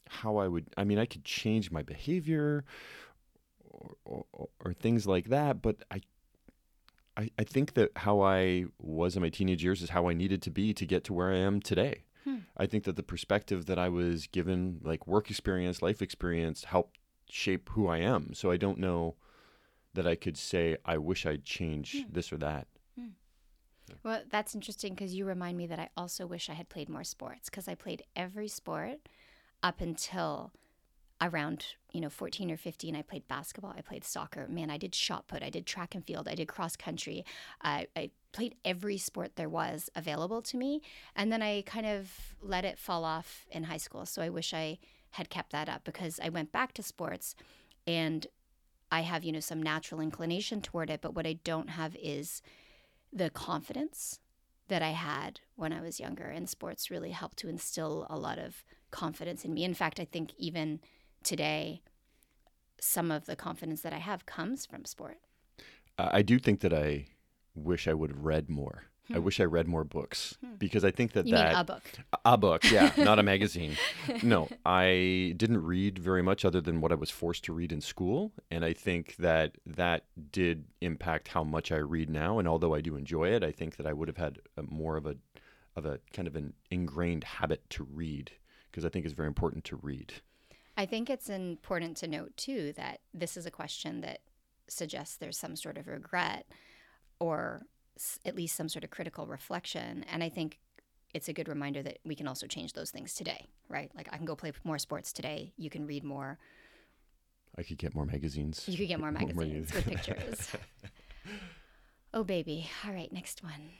how 0.08 0.36
I 0.36 0.48
would, 0.48 0.66
I 0.76 0.84
mean, 0.84 0.98
I 0.98 1.06
could 1.06 1.24
change 1.24 1.70
my 1.70 1.82
behavior 1.82 2.64
or, 4.04 4.24
or, 4.32 4.48
or 4.60 4.72
things 4.72 5.06
like 5.06 5.28
that, 5.28 5.62
but 5.62 5.76
I, 5.90 6.00
I, 7.16 7.30
I 7.38 7.44
think 7.44 7.74
that 7.74 7.90
how 7.96 8.20
I 8.22 8.64
was 8.80 9.16
in 9.16 9.22
my 9.22 9.28
teenage 9.28 9.62
years 9.62 9.82
is 9.82 9.90
how 9.90 10.08
I 10.08 10.14
needed 10.14 10.42
to 10.42 10.50
be 10.50 10.74
to 10.74 10.86
get 10.86 11.04
to 11.04 11.12
where 11.12 11.32
I 11.32 11.38
am 11.38 11.60
today. 11.60 12.04
Hmm. 12.24 12.38
I 12.56 12.66
think 12.66 12.84
that 12.84 12.96
the 12.96 13.02
perspective 13.02 13.66
that 13.66 13.78
I 13.78 13.88
was 13.88 14.26
given, 14.26 14.80
like 14.82 15.06
work 15.06 15.30
experience, 15.30 15.82
life 15.82 16.02
experience, 16.02 16.64
helped 16.64 16.98
shape 17.28 17.70
who 17.70 17.86
I 17.86 17.98
am. 17.98 18.34
So 18.34 18.50
I 18.50 18.56
don't 18.56 18.78
know 18.78 19.16
that 19.94 20.06
I 20.06 20.16
could 20.16 20.36
say, 20.36 20.76
I 20.84 20.98
wish 20.98 21.24
I'd 21.24 21.44
change 21.44 21.92
hmm. 21.92 22.12
this 22.12 22.32
or 22.32 22.38
that. 22.38 22.66
Hmm. 22.98 23.08
Well, 24.02 24.22
that's 24.30 24.54
interesting 24.54 24.94
because 24.94 25.14
you 25.14 25.24
remind 25.24 25.56
me 25.56 25.66
that 25.66 25.78
I 25.78 25.90
also 25.96 26.26
wish 26.26 26.50
I 26.50 26.54
had 26.54 26.68
played 26.68 26.88
more 26.88 27.04
sports 27.04 27.48
because 27.48 27.68
I 27.68 27.74
played 27.74 28.02
every 28.16 28.48
sport 28.48 29.08
up 29.64 29.80
until 29.80 30.52
around 31.20 31.64
you 31.92 32.00
know 32.00 32.10
14 32.10 32.50
or 32.50 32.56
15 32.56 32.94
i 32.94 33.02
played 33.02 33.26
basketball 33.28 33.72
i 33.76 33.80
played 33.80 34.04
soccer 34.04 34.46
man 34.48 34.70
i 34.70 34.76
did 34.76 34.94
shot 34.94 35.26
put 35.26 35.42
i 35.42 35.48
did 35.48 35.64
track 35.64 35.94
and 35.94 36.04
field 36.04 36.28
i 36.28 36.34
did 36.34 36.46
cross 36.48 36.76
country 36.76 37.24
I 37.62 37.86
i 37.96 38.10
played 38.32 38.56
every 38.64 38.98
sport 38.98 39.36
there 39.36 39.48
was 39.48 39.88
available 39.94 40.42
to 40.42 40.56
me 40.56 40.82
and 41.16 41.32
then 41.32 41.40
i 41.40 41.62
kind 41.62 41.86
of 41.86 42.34
let 42.42 42.64
it 42.64 42.78
fall 42.78 43.04
off 43.04 43.46
in 43.50 43.64
high 43.64 43.78
school 43.78 44.04
so 44.06 44.22
i 44.22 44.28
wish 44.28 44.52
i 44.52 44.78
had 45.10 45.30
kept 45.30 45.52
that 45.52 45.68
up 45.68 45.84
because 45.84 46.20
i 46.22 46.28
went 46.28 46.52
back 46.52 46.74
to 46.74 46.82
sports 46.82 47.34
and 47.86 48.26
i 48.90 49.00
have 49.00 49.24
you 49.24 49.32
know 49.32 49.40
some 49.40 49.62
natural 49.62 50.00
inclination 50.00 50.60
toward 50.60 50.90
it 50.90 51.00
but 51.00 51.14
what 51.14 51.26
i 51.26 51.38
don't 51.44 51.70
have 51.70 51.96
is 52.02 52.42
the 53.12 53.30
confidence 53.30 54.18
that 54.68 54.82
I 54.82 54.90
had 54.90 55.40
when 55.56 55.72
I 55.72 55.80
was 55.80 56.00
younger. 56.00 56.24
And 56.24 56.48
sports 56.48 56.90
really 56.90 57.10
helped 57.10 57.38
to 57.38 57.48
instill 57.48 58.06
a 58.08 58.18
lot 58.18 58.38
of 58.38 58.64
confidence 58.94 59.44
in 59.44 59.52
me. 59.52 59.64
In 59.64 59.74
fact, 59.74 59.98
I 59.98 60.04
think 60.04 60.32
even 60.38 60.80
today, 61.24 61.82
some 62.80 63.10
of 63.10 63.26
the 63.26 63.34
confidence 63.34 63.80
that 63.80 63.92
I 63.92 63.98
have 63.98 64.24
comes 64.24 64.64
from 64.64 64.84
sport. 64.84 65.18
Uh, 65.98 66.10
I 66.12 66.22
do 66.22 66.38
think 66.38 66.60
that 66.60 66.72
I 66.72 67.06
wish 67.56 67.88
I 67.88 67.94
would 67.94 68.10
have 68.10 68.20
read 68.20 68.48
more. 68.48 68.84
I 69.12 69.18
wish 69.18 69.38
I 69.38 69.44
read 69.44 69.68
more 69.68 69.84
books 69.84 70.38
because 70.58 70.82
I 70.82 70.90
think 70.90 71.12
that 71.12 71.24
Hmm. 71.24 71.28
You 71.28 71.34
that 71.34 71.60
a 71.60 71.64
book? 71.64 71.82
A 72.24 72.38
book, 72.38 72.64
yeah, 72.70 72.90
not 72.96 73.18
a 73.18 73.22
magazine. 73.22 73.76
No, 74.22 74.48
I 74.64 75.34
didn't 75.36 75.62
read 75.62 75.98
very 75.98 76.22
much 76.22 76.42
other 76.42 76.62
than 76.62 76.80
what 76.80 76.90
I 76.90 76.94
was 76.94 77.10
forced 77.10 77.44
to 77.44 77.52
read 77.52 77.70
in 77.70 77.82
school, 77.82 78.32
and 78.50 78.64
I 78.64 78.72
think 78.72 79.16
that 79.16 79.58
that 79.66 80.06
did 80.32 80.64
impact 80.80 81.28
how 81.28 81.44
much 81.44 81.70
I 81.70 81.76
read 81.76 82.08
now. 82.08 82.38
And 82.38 82.48
although 82.48 82.74
I 82.74 82.80
do 82.80 82.96
enjoy 82.96 83.28
it, 83.28 83.44
I 83.44 83.52
think 83.52 83.76
that 83.76 83.86
I 83.86 83.92
would 83.92 84.08
have 84.08 84.16
had 84.16 84.38
a, 84.56 84.62
more 84.62 84.96
of 84.96 85.04
a 85.04 85.16
of 85.76 85.84
a 85.84 85.98
kind 86.12 86.26
of 86.26 86.36
an 86.36 86.54
ingrained 86.70 87.24
habit 87.24 87.68
to 87.70 87.84
read 87.84 88.30
because 88.74 88.84
I 88.84 88.88
think 88.88 89.04
it's 89.04 89.14
very 89.14 89.28
important 89.28 89.62
to 89.66 89.76
read. 89.76 90.14
I 90.76 90.84
think 90.84 91.08
it's 91.08 91.28
important 91.28 91.96
to 91.98 92.08
note 92.08 92.36
too 92.36 92.72
that 92.76 92.98
this 93.12 93.36
is 93.36 93.46
a 93.46 93.50
question 93.50 94.00
that 94.00 94.18
suggests 94.66 95.16
there's 95.16 95.38
some 95.38 95.54
sort 95.54 95.78
of 95.78 95.86
regret 95.86 96.46
or 97.20 97.62
at 98.26 98.34
least 98.34 98.56
some 98.56 98.68
sort 98.68 98.82
of 98.82 98.90
critical 98.90 99.28
reflection. 99.28 100.04
And 100.10 100.24
I 100.24 100.28
think 100.28 100.58
it's 101.14 101.28
a 101.28 101.32
good 101.32 101.46
reminder 101.46 101.84
that 101.84 101.98
we 102.04 102.16
can 102.16 102.26
also 102.26 102.48
change 102.48 102.72
those 102.72 102.90
things 102.90 103.14
today, 103.14 103.46
right? 103.68 103.92
Like 103.94 104.08
I 104.10 104.16
can 104.16 104.26
go 104.26 104.34
play 104.34 104.50
more 104.64 104.78
sports 104.78 105.12
today. 105.12 105.52
You 105.56 105.70
can 105.70 105.86
read 105.86 106.02
more. 106.02 106.40
I 107.56 107.62
could 107.62 107.78
get 107.78 107.94
more 107.94 108.04
magazines. 108.04 108.64
You 108.66 108.76
could 108.76 108.88
get 108.88 108.98
more 108.98 109.12
More 109.12 109.20
magazines 109.20 109.72
with 109.72 109.86
pictures. 109.86 110.50
oh, 112.12 112.24
baby. 112.24 112.68
All 112.84 112.92
right, 112.92 113.12
next 113.12 113.44
one. 113.44 113.70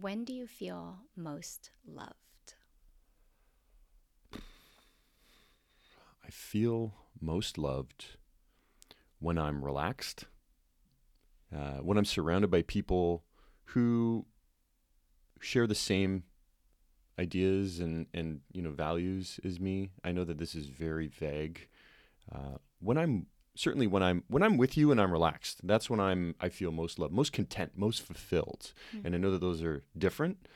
When 0.00 0.24
do 0.24 0.32
you 0.32 0.46
feel 0.46 0.98
most 1.16 1.70
loved? 1.84 2.29
I 6.30 6.32
feel 6.32 6.94
most 7.20 7.58
loved 7.58 8.04
when 9.18 9.36
I'm 9.36 9.64
relaxed, 9.64 10.26
uh, 11.52 11.78
when 11.78 11.98
I'm 11.98 12.04
surrounded 12.04 12.52
by 12.52 12.62
people 12.62 13.24
who 13.64 14.26
share 15.40 15.66
the 15.66 15.74
same 15.74 16.22
ideas 17.18 17.80
and, 17.80 18.06
and 18.14 18.42
you 18.52 18.62
know 18.62 18.70
values 18.70 19.40
as 19.44 19.58
me. 19.58 19.90
I 20.04 20.12
know 20.12 20.22
that 20.22 20.38
this 20.38 20.54
is 20.54 20.66
very 20.66 21.08
vague. 21.08 21.66
Uh, 22.32 22.58
when 22.78 22.96
I'm 22.96 23.26
certainly 23.56 23.88
when 23.88 24.04
I'm 24.04 24.22
when 24.28 24.44
I'm 24.44 24.56
with 24.56 24.76
you 24.76 24.92
and 24.92 25.00
I'm 25.00 25.10
relaxed, 25.10 25.66
that's 25.66 25.90
when 25.90 25.98
I'm 25.98 26.36
I 26.40 26.48
feel 26.48 26.70
most 26.70 27.00
loved, 27.00 27.12
most 27.12 27.32
content, 27.32 27.72
most 27.74 28.02
fulfilled. 28.02 28.72
And 29.04 29.16
I 29.16 29.18
know 29.18 29.32
that 29.32 29.40
those 29.40 29.64
are 29.64 29.82
different, 29.98 30.46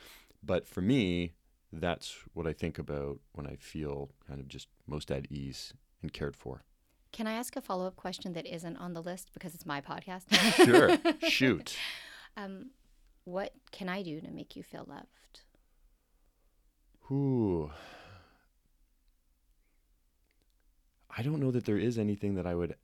but 0.40 0.68
for 0.68 0.82
me, 0.82 1.32
that's 1.80 2.16
what 2.32 2.46
I 2.46 2.52
think 2.52 2.78
about 2.78 3.20
when 3.32 3.46
I 3.46 3.56
feel 3.56 4.10
kind 4.26 4.40
of 4.40 4.48
just 4.48 4.68
most 4.86 5.10
at 5.10 5.30
ease 5.30 5.74
and 6.02 6.12
cared 6.12 6.36
for. 6.36 6.64
Can 7.12 7.26
I 7.26 7.34
ask 7.34 7.54
a 7.56 7.60
follow 7.60 7.86
up 7.86 7.96
question 7.96 8.32
that 8.32 8.46
isn't 8.46 8.76
on 8.76 8.92
the 8.92 9.02
list 9.02 9.30
because 9.32 9.54
it's 9.54 9.64
my 9.64 9.80
podcast? 9.80 10.32
Sure, 10.64 10.98
shoot. 11.28 11.76
Um, 12.36 12.70
what 13.24 13.52
can 13.70 13.88
I 13.88 14.02
do 14.02 14.20
to 14.20 14.30
make 14.30 14.56
you 14.56 14.62
feel 14.62 14.84
loved? 14.88 15.40
Ooh. 17.10 17.70
I 21.16 21.22
don't 21.22 21.38
know 21.38 21.52
that 21.52 21.64
there 21.64 21.78
is 21.78 21.98
anything 21.98 22.34
that 22.34 22.46
I 22.46 22.54
would 22.54 22.74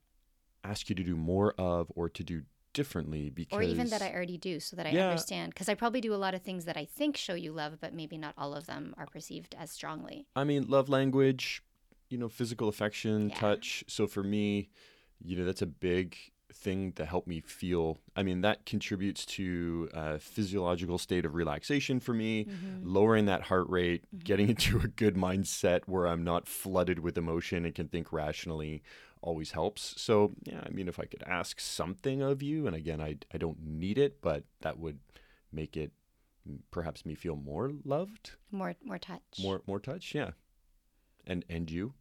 ask 0.63 0.89
you 0.89 0.95
to 0.95 1.03
do 1.03 1.17
more 1.17 1.55
of 1.59 1.91
or 1.97 2.09
to 2.11 2.23
do 2.23 2.43
differently 2.73 3.31
because 3.31 3.57
Or 3.59 3.63
even 3.63 3.89
that 3.91 4.03
I 4.03 4.13
already 4.13 4.39
do 4.39 4.61
so 4.61 4.77
that 4.77 4.87
I 4.87 4.91
Yeah. 4.91 5.09
understand. 5.09 5.53
Because 5.55 5.69
I 5.69 5.75
probably 5.75 6.01
do 6.01 6.15
a 6.15 6.17
lot 6.17 6.35
of 6.35 6.43
things 6.43 6.65
that 6.65 6.77
I 6.77 6.85
think 6.85 7.17
show 7.17 7.35
you 7.35 7.53
love, 7.53 7.79
but 7.81 7.93
maybe 7.95 8.17
not 8.19 8.35
all 8.37 8.55
of 8.55 8.67
them 8.67 8.95
are 8.97 9.07
perceived 9.07 9.55
as 9.59 9.71
strongly. 9.71 10.27
I 10.37 10.45
mean, 10.45 10.69
love 10.69 10.89
language, 10.89 11.63
you 12.09 12.19
know, 12.19 12.29
physical 12.29 12.69
affection, 12.69 13.31
Yeah. 13.31 13.35
touch. 13.37 13.85
So 13.87 14.07
for 14.07 14.23
me, 14.23 14.69
you 15.23 15.37
know, 15.37 15.45
that's 15.45 15.63
a 15.63 15.67
big 15.67 16.17
thing 16.53 16.93
to 16.93 17.05
help 17.05 17.27
me 17.27 17.41
feel. 17.41 17.99
I 18.17 18.23
mean, 18.23 18.41
that 18.41 18.67
contributes 18.67 19.25
to 19.27 19.89
a 19.95 20.19
physiological 20.19 20.99
state 20.99 21.25
of 21.25 21.35
relaxation 21.35 22.01
for 22.01 22.13
me, 22.13 22.45
mm-hmm. 22.45 22.83
lowering 22.83 23.27
that 23.27 23.43
heart 23.43 23.69
rate, 23.69 24.05
mm-hmm. 24.07 24.25
getting 24.25 24.49
into 24.55 24.79
a 24.79 24.89
good 24.89 25.15
mindset 25.15 25.83
where 25.87 26.07
I'm 26.07 26.25
not 26.25 26.49
flooded 26.49 26.99
with 26.99 27.17
emotion 27.17 27.65
and 27.65 27.75
can 27.75 27.89
think 27.89 28.13
rationally 28.13 28.83
always 29.23 29.53
helps. 29.53 29.95
So, 30.01 30.33
yeah, 30.45 30.61
I 30.65 30.71
mean, 30.71 30.89
if 30.89 30.99
I 30.99 31.05
could 31.05 31.23
ask 31.27 31.61
something 31.61 32.23
of 32.23 32.43
you, 32.43 32.67
and 32.67 32.75
again, 32.77 33.01
I, 33.01 33.17
I 33.33 33.39
don't 33.39 33.59
need 33.63 33.99
it, 33.99 34.21
but 34.23 34.45
that 34.63 34.79
would 34.79 34.99
make 35.53 35.77
it 35.77 35.93
perhaps 36.71 37.05
me 37.05 37.15
feel 37.15 37.37
more 37.37 37.71
loved, 37.85 38.33
More, 38.51 38.75
more 38.85 38.99
touch. 38.99 39.21
more 39.41 39.61
more 39.67 39.79
touch, 39.81 40.15
yeah. 40.15 40.31
And 41.27 41.45
and 41.51 41.71
you? 41.71 41.93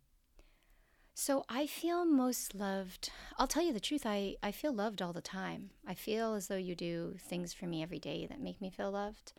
So 1.13 1.43
I 1.49 1.67
feel 1.67 2.05
most 2.05 2.55
loved. 2.55 3.12
I'll 3.38 3.47
tell 3.47 3.63
you 3.63 3.73
the 3.73 3.79
truth. 3.82 4.03
I, 4.05 4.36
I 4.41 4.53
feel 4.53 4.71
loved 4.73 5.01
all 5.01 5.12
the 5.12 5.21
time. 5.21 5.71
I 5.86 5.93
feel 5.93 6.34
as 6.34 6.47
though 6.47 6.55
you 6.55 6.75
do 6.75 7.15
things 7.19 7.51
for 7.53 7.65
me 7.65 7.84
every 7.84 7.99
day 7.99 8.25
that 8.27 8.39
make 8.41 8.62
me 8.62 8.69
feel 8.69 8.91
loved. 8.91 9.34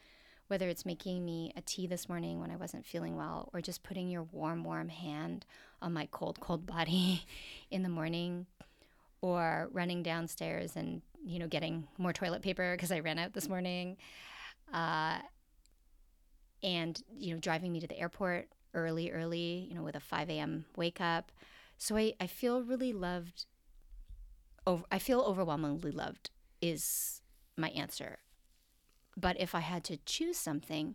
Whether 0.48 0.68
it's 0.68 0.84
making 0.84 1.24
me 1.24 1.52
a 1.56 1.62
tea 1.62 1.86
this 1.86 2.06
morning 2.08 2.38
when 2.40 2.50
I 2.50 2.56
wasn't 2.56 2.84
feeling 2.84 3.16
well, 3.16 3.48
or 3.54 3.62
just 3.62 3.82
putting 3.82 4.10
your 4.10 4.24
warm, 4.24 4.62
warm 4.64 4.90
hand 4.90 5.46
on 5.82 5.92
my 5.92 6.08
cold, 6.10 6.40
cold 6.40 6.66
body 6.66 7.24
in 7.70 7.82
the 7.82 7.88
morning, 7.88 8.46
or 9.22 9.68
running 9.72 10.02
downstairs 10.02 10.76
and, 10.76 11.02
you 11.24 11.38
know, 11.38 11.46
getting 11.46 11.86
more 11.98 12.12
toilet 12.12 12.42
paper 12.42 12.72
because 12.74 12.90
I 12.90 13.00
ran 13.00 13.18
out 13.18 13.34
this 13.34 13.48
morning. 13.48 13.96
Uh, 14.72 15.18
and, 16.62 17.02
you 17.16 17.34
know, 17.34 17.40
driving 17.40 17.72
me 17.72 17.80
to 17.80 17.86
the 17.86 17.98
airport 17.98 18.48
early, 18.74 19.10
early, 19.10 19.66
you 19.68 19.74
know, 19.74 19.82
with 19.82 19.96
a 19.96 20.00
5 20.00 20.30
a.m. 20.30 20.64
wake 20.76 21.00
up 21.00 21.32
so 21.80 21.96
I, 21.96 22.12
I 22.20 22.26
feel 22.26 22.62
really 22.62 22.92
loved. 22.92 23.46
Over, 24.66 24.84
I 24.92 24.98
feel 24.98 25.20
overwhelmingly 25.20 25.90
loved 25.90 26.28
is 26.60 27.22
my 27.56 27.70
answer. 27.70 28.18
But 29.16 29.40
if 29.40 29.54
I 29.54 29.60
had 29.60 29.82
to 29.84 29.96
choose 30.04 30.36
something, 30.36 30.94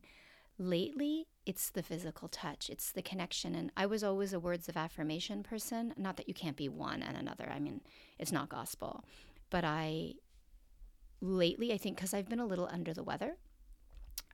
lately 0.57 1.27
it's 1.45 1.69
the 1.69 1.83
physical 1.83 2.27
touch, 2.27 2.69
it's 2.69 2.91
the 2.91 3.01
connection. 3.01 3.55
And 3.55 3.71
I 3.77 3.85
was 3.85 4.03
always 4.03 4.33
a 4.33 4.39
words 4.39 4.67
of 4.67 4.77
affirmation 4.77 5.43
person. 5.43 5.93
Not 5.95 6.17
that 6.17 6.27
you 6.27 6.33
can't 6.33 6.57
be 6.57 6.69
one 6.69 7.03
and 7.03 7.15
another. 7.15 7.51
I 7.53 7.59
mean, 7.59 7.81
it's 8.17 8.31
not 8.31 8.49
gospel. 8.49 9.03
But 9.49 9.63
I, 9.63 10.13
lately, 11.21 11.71
I 11.71 11.77
think 11.77 11.97
because 11.97 12.13
I've 12.13 12.29
been 12.29 12.39
a 12.39 12.45
little 12.45 12.67
under 12.71 12.93
the 12.93 13.03
weather, 13.03 13.37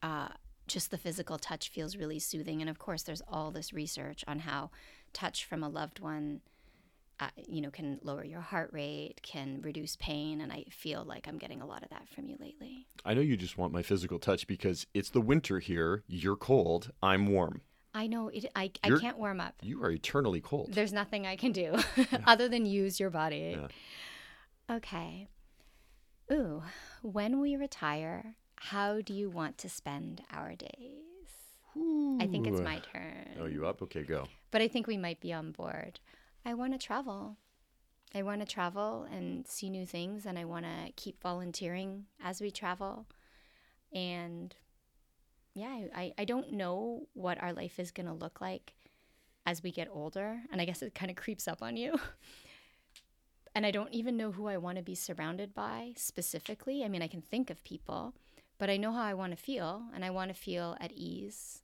uh, 0.02 0.30
just 0.68 0.90
the 0.90 0.98
physical 0.98 1.38
touch 1.38 1.70
feels 1.70 1.98
really 1.98 2.20
soothing. 2.20 2.62
And 2.62 2.70
of 2.70 2.80
course, 2.80 3.04
there's 3.04 3.22
all 3.28 3.52
this 3.52 3.74
research 3.74 4.24
on 4.26 4.40
how 4.40 4.72
touch 5.12 5.44
from 5.44 5.64
a 5.64 5.70
loved 5.70 6.00
one 6.00 6.40
uh, 7.22 7.28
you 7.48 7.62
know 7.62 7.70
can 7.70 8.00
lower 8.04 8.24
your 8.26 8.42
heart 8.42 8.70
rate 8.74 9.22
can 9.22 9.62
reduce 9.62 9.96
pain 9.98 10.42
and 10.42 10.52
i 10.52 10.66
feel 10.70 11.04
like 11.06 11.28
i'm 11.28 11.38
getting 11.38 11.62
a 11.62 11.66
lot 11.66 11.84
of 11.84 11.90
that 11.90 12.10
from 12.10 12.28
you 12.28 12.36
lately 12.40 12.88
I 13.06 13.14
know 13.16 13.22
you 13.22 13.36
just 13.38 13.58
want 13.58 13.74
my 13.74 13.82
physical 13.82 14.20
touch 14.20 14.46
because 14.46 14.86
it's 14.94 15.10
the 15.10 15.22
winter 15.22 15.58
here. 15.58 16.04
You're 16.08 16.36
cold. 16.36 16.92
I'm 17.02 17.28
warm. 17.28 17.62
i 17.94 18.06
know 18.08 18.28
it 18.30 18.46
i, 18.56 18.72
I 18.84 18.90
can't 19.00 19.18
warm 19.18 19.40
up 19.42 19.56
You 19.62 19.84
are 19.84 19.92
eternally 19.92 20.42
cold. 20.42 20.74
there's 20.74 20.94
nothing 20.94 21.26
i 21.28 21.36
can 21.36 21.52
do 21.52 21.70
other 22.28 22.48
than 22.48 22.66
use 22.66 23.00
your 23.00 23.10
body 23.10 23.58
Yeah. 23.58 24.76
okay 24.78 25.28
ooh 26.32 26.64
when 27.02 27.40
we 27.40 27.56
retire 27.56 28.36
how 28.56 29.02
do 29.02 29.14
you 29.14 29.30
want 29.30 29.58
to 29.60 29.70
spend 29.70 30.22
our 30.32 30.56
days 30.56 31.30
i 32.20 32.28
think 32.28 32.48
it's 32.48 32.62
my 32.62 32.80
turn 32.94 33.28
Oh, 33.40 33.46
you 33.46 33.66
up? 33.66 33.82
Okay, 33.82 34.04
go. 34.04 34.26
but 34.52 34.62
I 34.62 34.68
think 34.68 34.86
we 34.88 34.98
might 34.98 35.20
be 35.20 35.32
on 35.34 35.52
board. 35.52 36.00
I 36.46 36.54
want 36.54 36.74
to 36.74 36.80
travel. 36.80 37.38
I 38.14 38.24
want 38.24 38.42
to 38.42 38.48
travel 38.48 39.08
and 39.12 39.48
see 39.48 39.70
new 39.70 39.86
things, 39.86 40.26
and 40.26 40.38
I 40.38 40.46
want 40.46 40.66
to 40.66 40.92
keep 40.96 41.22
volunteering 41.22 42.06
as 42.22 42.42
we 42.42 42.52
travel. 42.52 43.06
And 43.94 44.54
yeah, 45.54 45.88
I, 45.96 46.14
I 46.18 46.26
don't 46.26 46.54
know 46.54 47.08
what 47.14 47.42
our 47.42 47.54
life 47.54 47.80
is 47.80 47.92
going 47.92 48.08
to 48.08 48.14
look 48.14 48.42
like 48.42 48.74
as 49.46 49.64
we 49.64 49.72
get 49.72 49.90
older. 49.92 50.42
And 50.52 50.62
I 50.62 50.66
guess 50.66 50.82
it 50.82 50.96
kind 50.96 51.10
of 51.10 51.18
creeps 51.18 51.48
up 51.48 51.62
on 51.62 51.78
you. 51.78 52.00
and 53.56 53.66
I 53.66 53.72
don't 53.72 53.94
even 53.94 54.18
know 54.18 54.32
who 54.32 54.48
I 54.48 54.58
want 54.58 54.78
to 54.78 54.84
be 54.84 54.96
surrounded 54.96 55.54
by 55.54 55.94
specifically. 55.96 56.84
I 56.84 56.88
mean, 56.88 57.02
I 57.02 57.08
can 57.08 57.22
think 57.22 57.50
of 57.50 57.64
people, 57.64 58.14
but 58.58 58.70
I 58.70 58.78
know 58.78 58.92
how 58.92 59.04
I 59.04 59.14
want 59.14 59.32
to 59.32 59.42
feel, 59.42 59.84
and 59.94 60.06
I 60.06 60.10
want 60.10 60.30
to 60.30 60.40
feel 60.40 60.78
at 60.80 60.92
ease. 60.94 61.62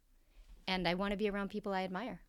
And 0.67 0.87
I 0.87 0.95
want 0.95 1.11
to 1.11 1.17
be 1.17 1.29
around 1.29 1.49
people 1.49 1.73
I 1.73 1.83
admire. 1.83 2.21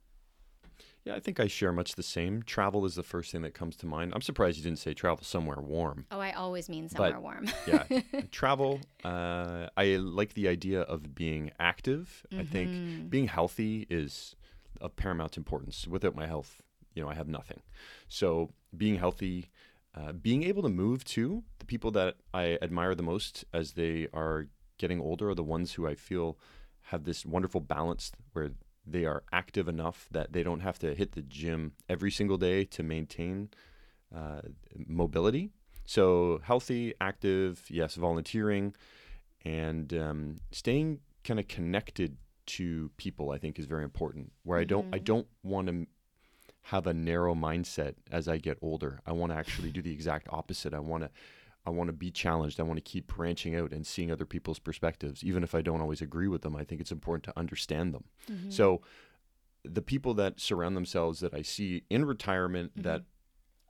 Yeah, 1.05 1.15
I 1.15 1.21
think 1.21 1.41
I 1.41 1.47
share 1.47 1.73
much 1.73 1.95
the 1.95 2.03
same. 2.03 2.43
Travel 2.43 2.85
is 2.85 2.95
the 2.95 3.03
first 3.03 3.33
thing 3.33 3.43
that 3.43 3.55
comes 3.55 3.77
to 3.77 3.87
mind. 3.87 4.13
I'm 4.15 4.21
surprised 4.21 4.59
you 4.59 4.65
didn't 4.65 4.79
say 4.79 4.93
travel 4.95 5.25
somewhere 5.25 5.61
warm. 5.61 6.05
Oh, 6.11 6.21
I 6.21 6.33
always 6.33 6.69
mean 6.69 6.89
somewhere 6.89 7.13
But- 7.13 7.23
warm. 7.23 7.47
Yeah, 7.67 7.85
travel. 8.31 8.81
Uh, 9.05 9.69
I 9.77 9.97
like 9.97 10.35
the 10.35 10.49
idea 10.49 10.83
of 10.83 11.15
being 11.15 11.51
active. 11.59 12.27
I 12.31 12.37
Mm-hmm. 12.37 12.53
think 12.53 13.11
being 13.11 13.29
healthy 13.29 13.87
is 13.89 14.37
of 14.81 14.97
paramount 14.97 15.37
importance. 15.37 15.87
Without 15.89 16.15
my 16.15 16.27
health, 16.27 16.61
you 16.95 17.03
know, 17.03 17.09
I 17.09 17.15
have 17.15 17.29
nothing. 17.29 17.61
So 18.09 18.53
being 18.77 18.97
healthy, 18.99 19.51
uh, 19.95 20.13
being 20.13 20.43
able 20.45 20.63
to 20.63 20.69
move 20.69 21.05
to 21.17 21.43
The 21.59 21.65
people 21.65 21.91
that 21.93 22.17
I 22.35 22.59
admire 22.63 22.95
the 22.95 23.03
most 23.03 23.45
as 23.53 23.73
they 23.73 24.09
are 24.13 24.47
getting 24.79 25.01
older 25.01 25.31
are 25.31 25.35
the 25.35 25.43
ones 25.43 25.73
who 25.75 25.87
I 25.89 25.95
feel 25.95 26.39
have 26.93 27.05
this 27.05 27.25
wonderful 27.27 27.61
balance 27.61 28.13
where 28.33 28.51
they 28.93 29.05
are 29.05 29.23
active 29.33 29.69
enough 29.69 30.09
that 30.11 30.33
they 30.33 30.43
don't 30.43 30.61
have 30.61 30.79
to 30.81 30.95
hit 30.95 31.13
the 31.13 31.23
gym 31.23 31.73
every 31.89 32.11
single 32.11 32.37
day 32.37 32.65
to 32.65 32.83
maintain 32.83 33.51
uh, 34.15 34.41
mobility. 34.87 35.51
So 35.85 36.41
healthy, 36.43 36.95
active, 37.01 37.65
yes, 37.71 37.95
volunteering, 37.95 38.75
and 39.45 39.93
um, 39.95 40.37
staying 40.51 41.01
kind 41.25 41.41
of 41.41 41.49
connected 41.49 42.17
to 42.47 42.91
people. 42.97 43.31
I 43.31 43.39
think 43.39 43.59
is 43.59 43.67
very 43.67 43.85
important. 43.85 44.33
Where 44.43 44.59
I 44.59 44.65
don't, 44.65 44.95
I 44.95 44.99
don't 44.99 45.27
want 45.43 45.69
to 45.69 45.87
have 46.63 46.87
a 46.87 46.93
narrow 46.93 47.35
mindset 47.35 47.95
as 48.11 48.29
I 48.29 48.37
get 48.37 48.59
older. 48.61 49.01
I 49.07 49.13
want 49.13 49.33
to 49.33 49.39
actually 49.39 49.71
do 49.71 49.81
the 49.81 49.93
exact 49.93 50.29
opposite. 50.31 50.75
I 50.75 50.81
want 50.81 51.05
to. 51.05 51.11
I 51.67 51.71
want 51.71 51.89
to 51.89 51.93
be 51.93 52.11
challenged. 52.11 52.59
I 52.61 52.63
want 52.63 52.79
to 52.79 52.83
keep 52.83 53.09
branching 53.09 53.55
out 53.55 53.73
and 53.73 53.87
seeing 53.87 54.11
other 54.11 54.25
people's 54.25 54.59
perspectives, 54.59 55.23
even 55.23 55.43
if 55.43 55.55
I 55.55 55.61
don't 55.61 55.81
always 55.81 56.01
agree 56.01 56.29
with 56.29 56.43
them. 56.43 56.57
I 56.57 56.65
think 56.65 56.81
it's 56.81 56.93
important 56.93 57.25
to 57.25 57.39
understand 57.39 57.93
them. 57.93 58.05
Mm-hmm. 58.31 58.51
So, 58.51 58.81
the 59.65 59.83
people 59.83 60.15
that 60.15 60.41
surround 60.41 60.77
themselves 60.77 61.21
that 61.21 61.35
I 61.35 61.43
see 61.43 61.83
in 61.91 62.05
retirement 62.05 62.73
mm-hmm. 62.73 62.83
that 62.83 63.03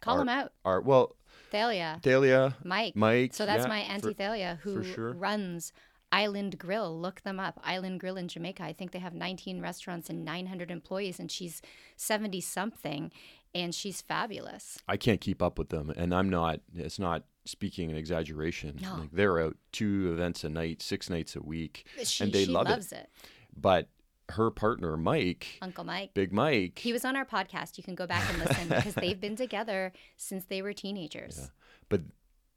Call 0.00 0.16
are, 0.16 0.18
them 0.18 0.28
out. 0.28 0.52
are 0.64 0.80
well, 0.80 1.16
Thalia, 1.50 2.00
Thalia, 2.02 2.56
Mike. 2.64 2.94
Mike. 2.94 3.34
So 3.34 3.46
that's 3.46 3.64
yeah, 3.64 3.68
my 3.68 3.84
for- 3.84 3.92
Auntie 3.92 4.14
Thalia 4.14 4.58
who 4.62 4.84
sure. 4.84 5.12
runs 5.12 5.72
Island 6.12 6.58
Grill. 6.58 6.98
Look 6.98 7.22
them 7.22 7.40
up. 7.40 7.60
Island 7.64 8.00
Grill 8.00 8.16
in 8.16 8.28
Jamaica. 8.28 8.62
I 8.62 8.72
think 8.72 8.92
they 8.92 8.98
have 8.98 9.14
19 9.14 9.60
restaurants 9.60 10.08
and 10.08 10.24
900 10.24 10.70
employees, 10.70 11.18
and 11.18 11.30
she's 11.30 11.60
70 11.96 12.40
something, 12.40 13.10
and 13.54 13.74
she's 13.74 14.00
fabulous. 14.00 14.78
I 14.88 14.96
can't 14.96 15.20
keep 15.20 15.42
up 15.42 15.58
with 15.58 15.68
them, 15.70 15.90
and 15.96 16.14
I'm 16.14 16.28
not. 16.30 16.60
It's 16.74 16.98
not 16.98 17.24
speaking 17.44 17.90
an 17.90 17.96
exaggeration. 17.96 18.78
No. 18.82 18.96
Like 19.00 19.10
they're 19.12 19.40
out 19.40 19.56
two 19.72 20.10
events 20.12 20.44
a 20.44 20.48
night, 20.48 20.82
six 20.82 21.08
nights 21.08 21.34
a 21.36 21.40
week, 21.40 21.86
She, 22.04 22.24
and 22.24 22.32
they 22.32 22.44
she 22.44 22.50
love 22.50 22.68
loves 22.68 22.92
it. 22.92 22.96
it. 22.96 23.10
But 23.56 23.88
her 24.30 24.50
partner, 24.50 24.96
Mike, 24.98 25.58
Uncle 25.62 25.84
Mike. 25.84 26.12
Big 26.12 26.32
Mike, 26.32 26.78
He 26.78 26.92
was 26.92 27.04
on 27.06 27.16
our 27.16 27.24
podcast. 27.24 27.78
You 27.78 27.84
can 27.84 27.94
go 27.94 28.06
back 28.06 28.28
and 28.28 28.38
listen 28.38 28.68
because 28.68 28.94
they've 28.94 29.18
been 29.20 29.36
together 29.36 29.92
since 30.18 30.44
they 30.44 30.60
were 30.60 30.74
teenagers. 30.74 31.38
Yeah. 31.40 31.46
but 31.88 32.02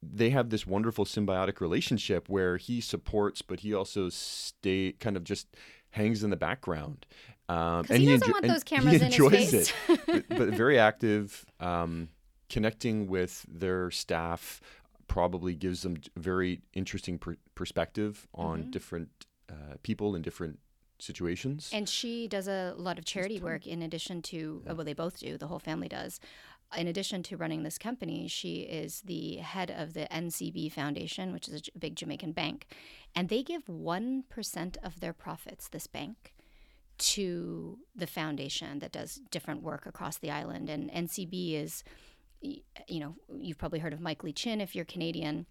they 0.04 0.32
have 0.32 0.50
this 0.50 0.66
wonderful 0.68 1.06
symbiotic 1.06 1.62
relationship 1.62 2.28
where 2.28 2.58
he 2.58 2.82
supports, 2.82 3.42
but 3.44 3.60
he 3.62 3.74
also 3.74 4.10
stay 4.10 4.94
kind 5.00 5.16
of 5.16 5.24
just 5.24 5.48
hangs 5.92 6.24
in 6.24 6.32
the 6.32 6.36
background. 6.36 7.06
Um, 7.52 7.84
'Cause 7.86 7.98
he 7.98 8.06
doesn't 8.06 8.28
enjo- 8.28 8.32
want 8.34 8.48
those 8.48 8.64
cameras 8.64 8.92
he 8.92 8.96
in 9.00 9.06
his 9.06 9.14
enjoys 9.14 9.52
face. 9.52 9.74
it, 9.90 10.06
but, 10.08 10.30
but 10.30 10.50
very 10.50 10.78
active, 10.80 11.46
um, 11.60 12.10
connecting 12.50 13.08
with 13.08 13.46
their 13.50 13.92
staff. 13.92 14.62
Probably 15.08 15.56
gives 15.56 15.82
them 15.82 15.98
a 16.16 16.20
very 16.20 16.62
interesting 16.74 17.18
per- 17.20 17.38
perspective 17.56 18.28
on 18.34 18.62
Mm-hmm. 18.62 18.72
different 18.72 19.10
uh, 19.50 19.76
people 19.84 20.16
in 20.16 20.22
different 20.22 20.60
situations. 21.00 21.70
And 21.74 21.90
she 21.90 22.28
does 22.30 22.48
a 22.48 22.74
lot 22.78 22.98
of 22.98 23.04
charity 23.06 23.40
work 23.42 23.68
in 23.68 23.82
addition 23.82 24.22
to, 24.24 24.64
well, 24.66 24.86
they 24.86 24.94
both 24.94 25.20
do, 25.20 25.38
the 25.38 25.48
whole 25.48 25.60
family 25.60 25.90
does. 25.90 26.20
In 26.78 26.88
addition 26.88 27.22
to 27.24 27.36
running 27.36 27.64
this 27.64 27.78
company, 27.78 28.30
she 28.30 28.62
is 28.62 29.02
the 29.02 29.38
head 29.38 29.70
of 29.70 29.94
the 29.94 30.08
NCB 30.10 30.72
Foundation, 30.72 31.34
which 31.34 31.50
is 31.50 31.64
a 31.76 31.80
big 31.80 31.98
Jamaican 31.98 32.32
bank. 32.32 32.68
And 33.14 33.28
they 33.28 33.44
give 33.44 33.66
1% 33.66 34.78
of 34.82 35.00
their 35.02 35.12
profits, 35.12 35.68
this 35.68 35.88
bank, 35.88 36.34
to 36.98 37.80
the 37.96 38.08
foundation 38.08 38.80
that 38.80 38.92
does 38.92 39.20
different 39.32 39.64
work 39.64 39.86
across 39.86 40.18
the 40.18 40.32
island. 40.32 40.70
And 40.70 40.92
NCB 40.92 41.56
is, 41.56 41.84
you 42.42 43.00
know, 43.00 43.16
you've 43.38 43.58
probably 43.58 43.80
heard 43.80 43.94
of 43.94 44.02
Mike 44.02 44.24
Lee 44.24 44.34
Chin 44.34 44.62
if 44.62 44.76
you're 44.76 44.86
Canadian, 44.86 45.46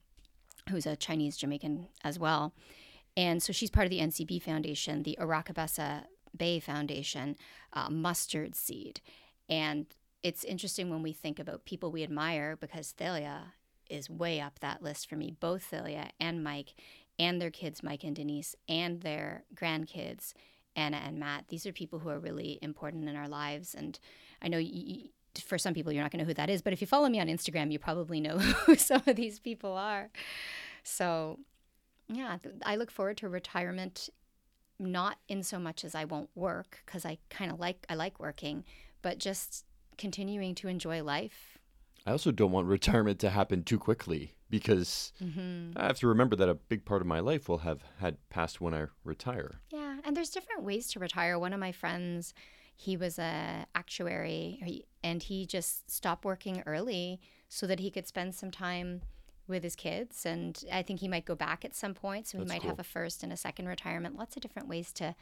who's 0.68 0.86
a 0.86 0.96
Chinese 0.96 1.36
Jamaican 1.36 1.88
as 2.04 2.18
well. 2.18 2.52
And 3.16 3.42
so 3.42 3.52
she's 3.52 3.70
part 3.70 3.86
of 3.86 3.90
the 3.90 4.00
NCB 4.00 4.42
Foundation, 4.42 5.02
the 5.02 5.18
Oracabessa 5.20 6.04
Bay 6.36 6.60
Foundation, 6.60 7.36
uh, 7.72 7.90
Mustard 7.90 8.54
Seed. 8.54 9.00
And 9.48 9.86
it's 10.22 10.44
interesting 10.44 10.90
when 10.90 11.02
we 11.02 11.12
think 11.12 11.38
about 11.38 11.64
people 11.64 11.90
we 11.90 12.02
admire 12.02 12.56
because 12.56 12.92
Thalia 12.92 13.54
is 13.88 14.08
way 14.08 14.40
up 14.40 14.60
that 14.60 14.82
list 14.82 15.08
for 15.08 15.16
me. 15.16 15.34
Both 15.38 15.64
Thalia 15.64 16.10
and 16.20 16.44
Mike 16.44 16.74
and 17.18 17.40
their 17.40 17.50
kids, 17.50 17.82
Mike 17.82 18.04
and 18.04 18.14
Denise, 18.14 18.54
and 18.68 19.00
their 19.02 19.44
grandkids, 19.54 20.32
Anna 20.76 20.98
and 20.98 21.18
Matt. 21.18 21.46
These 21.48 21.66
are 21.66 21.72
people 21.72 21.98
who 21.98 22.08
are 22.08 22.18
really 22.18 22.58
important 22.62 23.08
in 23.08 23.16
our 23.16 23.28
lives. 23.28 23.74
And 23.74 23.98
I 24.42 24.48
know 24.48 24.58
y 24.58 24.70
y 24.72 25.10
for 25.44 25.58
some 25.58 25.74
people, 25.74 25.92
you're 25.92 26.02
not 26.02 26.10
going 26.10 26.18
to 26.18 26.24
know 26.24 26.28
who 26.28 26.34
that 26.34 26.50
is, 26.50 26.60
but 26.60 26.72
if 26.72 26.80
you 26.80 26.86
follow 26.86 27.08
me 27.08 27.20
on 27.20 27.28
Instagram, 27.28 27.70
you 27.70 27.78
probably 27.78 28.20
know 28.20 28.38
who 28.66 28.74
some 28.74 29.02
of 29.06 29.16
these 29.16 29.38
people 29.38 29.72
are. 29.72 30.10
So, 30.82 31.38
yeah, 32.08 32.38
I 32.64 32.76
look 32.76 32.90
forward 32.90 33.16
to 33.18 33.28
retirement 33.28 34.08
not 34.80 35.18
in 35.28 35.42
so 35.42 35.58
much 35.58 35.84
as 35.84 35.94
I 35.94 36.04
won't 36.04 36.30
work 36.34 36.82
because 36.84 37.04
I 37.04 37.18
kind 37.28 37.52
of 37.52 37.60
like 37.60 37.86
I 37.88 37.94
like 37.94 38.18
working, 38.18 38.64
but 39.02 39.18
just 39.18 39.64
continuing 39.98 40.54
to 40.56 40.68
enjoy 40.68 41.02
life. 41.02 41.58
I 42.06 42.12
also 42.12 42.30
don't 42.30 42.52
want 42.52 42.66
retirement 42.78 43.18
to 43.20 43.30
happen 43.30 43.62
too 43.62 43.78
quickly 43.78 44.34
because 44.48 45.12
Mm-hmm. 45.22 45.72
I 45.76 45.86
have 45.86 45.98
to 46.00 46.08
remember 46.08 46.34
that 46.36 46.48
a 46.48 46.54
big 46.54 46.84
part 46.84 47.00
of 47.00 47.06
my 47.06 47.20
life 47.20 47.48
will 47.48 47.58
have 47.58 47.82
had 48.00 48.16
passed 48.30 48.60
when 48.60 48.74
I 48.74 48.86
retire. 49.04 49.60
Yeah, 49.70 49.98
and 50.04 50.16
there's 50.16 50.30
different 50.30 50.64
ways 50.64 50.88
to 50.92 50.98
retire. 50.98 51.38
One 51.38 51.52
of 51.52 51.60
my 51.60 51.72
friends, 51.72 52.34
he 52.74 52.96
was 52.96 53.18
a 53.18 53.66
actuary, 53.74 54.84
and 55.04 55.22
he 55.22 55.46
just 55.46 55.90
stopped 55.90 56.24
working 56.24 56.62
early 56.66 57.20
so 57.48 57.66
that 57.66 57.80
he 57.80 57.90
could 57.90 58.06
spend 58.06 58.34
some 58.34 58.50
time 58.50 59.02
with 59.46 59.62
his 59.62 59.76
kids. 59.76 60.24
And 60.24 60.62
I 60.72 60.82
think 60.82 61.00
he 61.00 61.08
might 61.08 61.26
go 61.26 61.34
back 61.34 61.64
at 61.64 61.74
some 61.74 61.94
point, 61.94 62.26
so 62.26 62.38
he 62.38 62.44
That's 62.44 62.52
might 62.52 62.62
have 62.68 62.78
a 62.78 62.84
first 62.84 63.22
and 63.22 63.32
a 63.32 63.36
second 63.36 63.68
retirement. 63.68 64.16
Lots 64.16 64.36
of 64.36 64.42
different 64.42 64.68
ways 64.68 64.92
to 64.94 65.14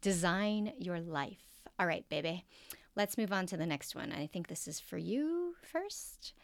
design 0.00 0.72
your 0.78 1.00
life. 1.00 1.42
All 1.78 1.86
right, 1.86 2.08
baby, 2.08 2.44
let's 2.96 3.18
move 3.18 3.32
on 3.32 3.46
to 3.46 3.56
the 3.56 3.66
next 3.66 3.94
one. 3.94 4.12
I 4.12 4.26
think 4.26 4.48
this 4.48 4.66
is 4.66 4.80
for 4.80 4.98
you 4.98 5.41
first. 5.72 6.34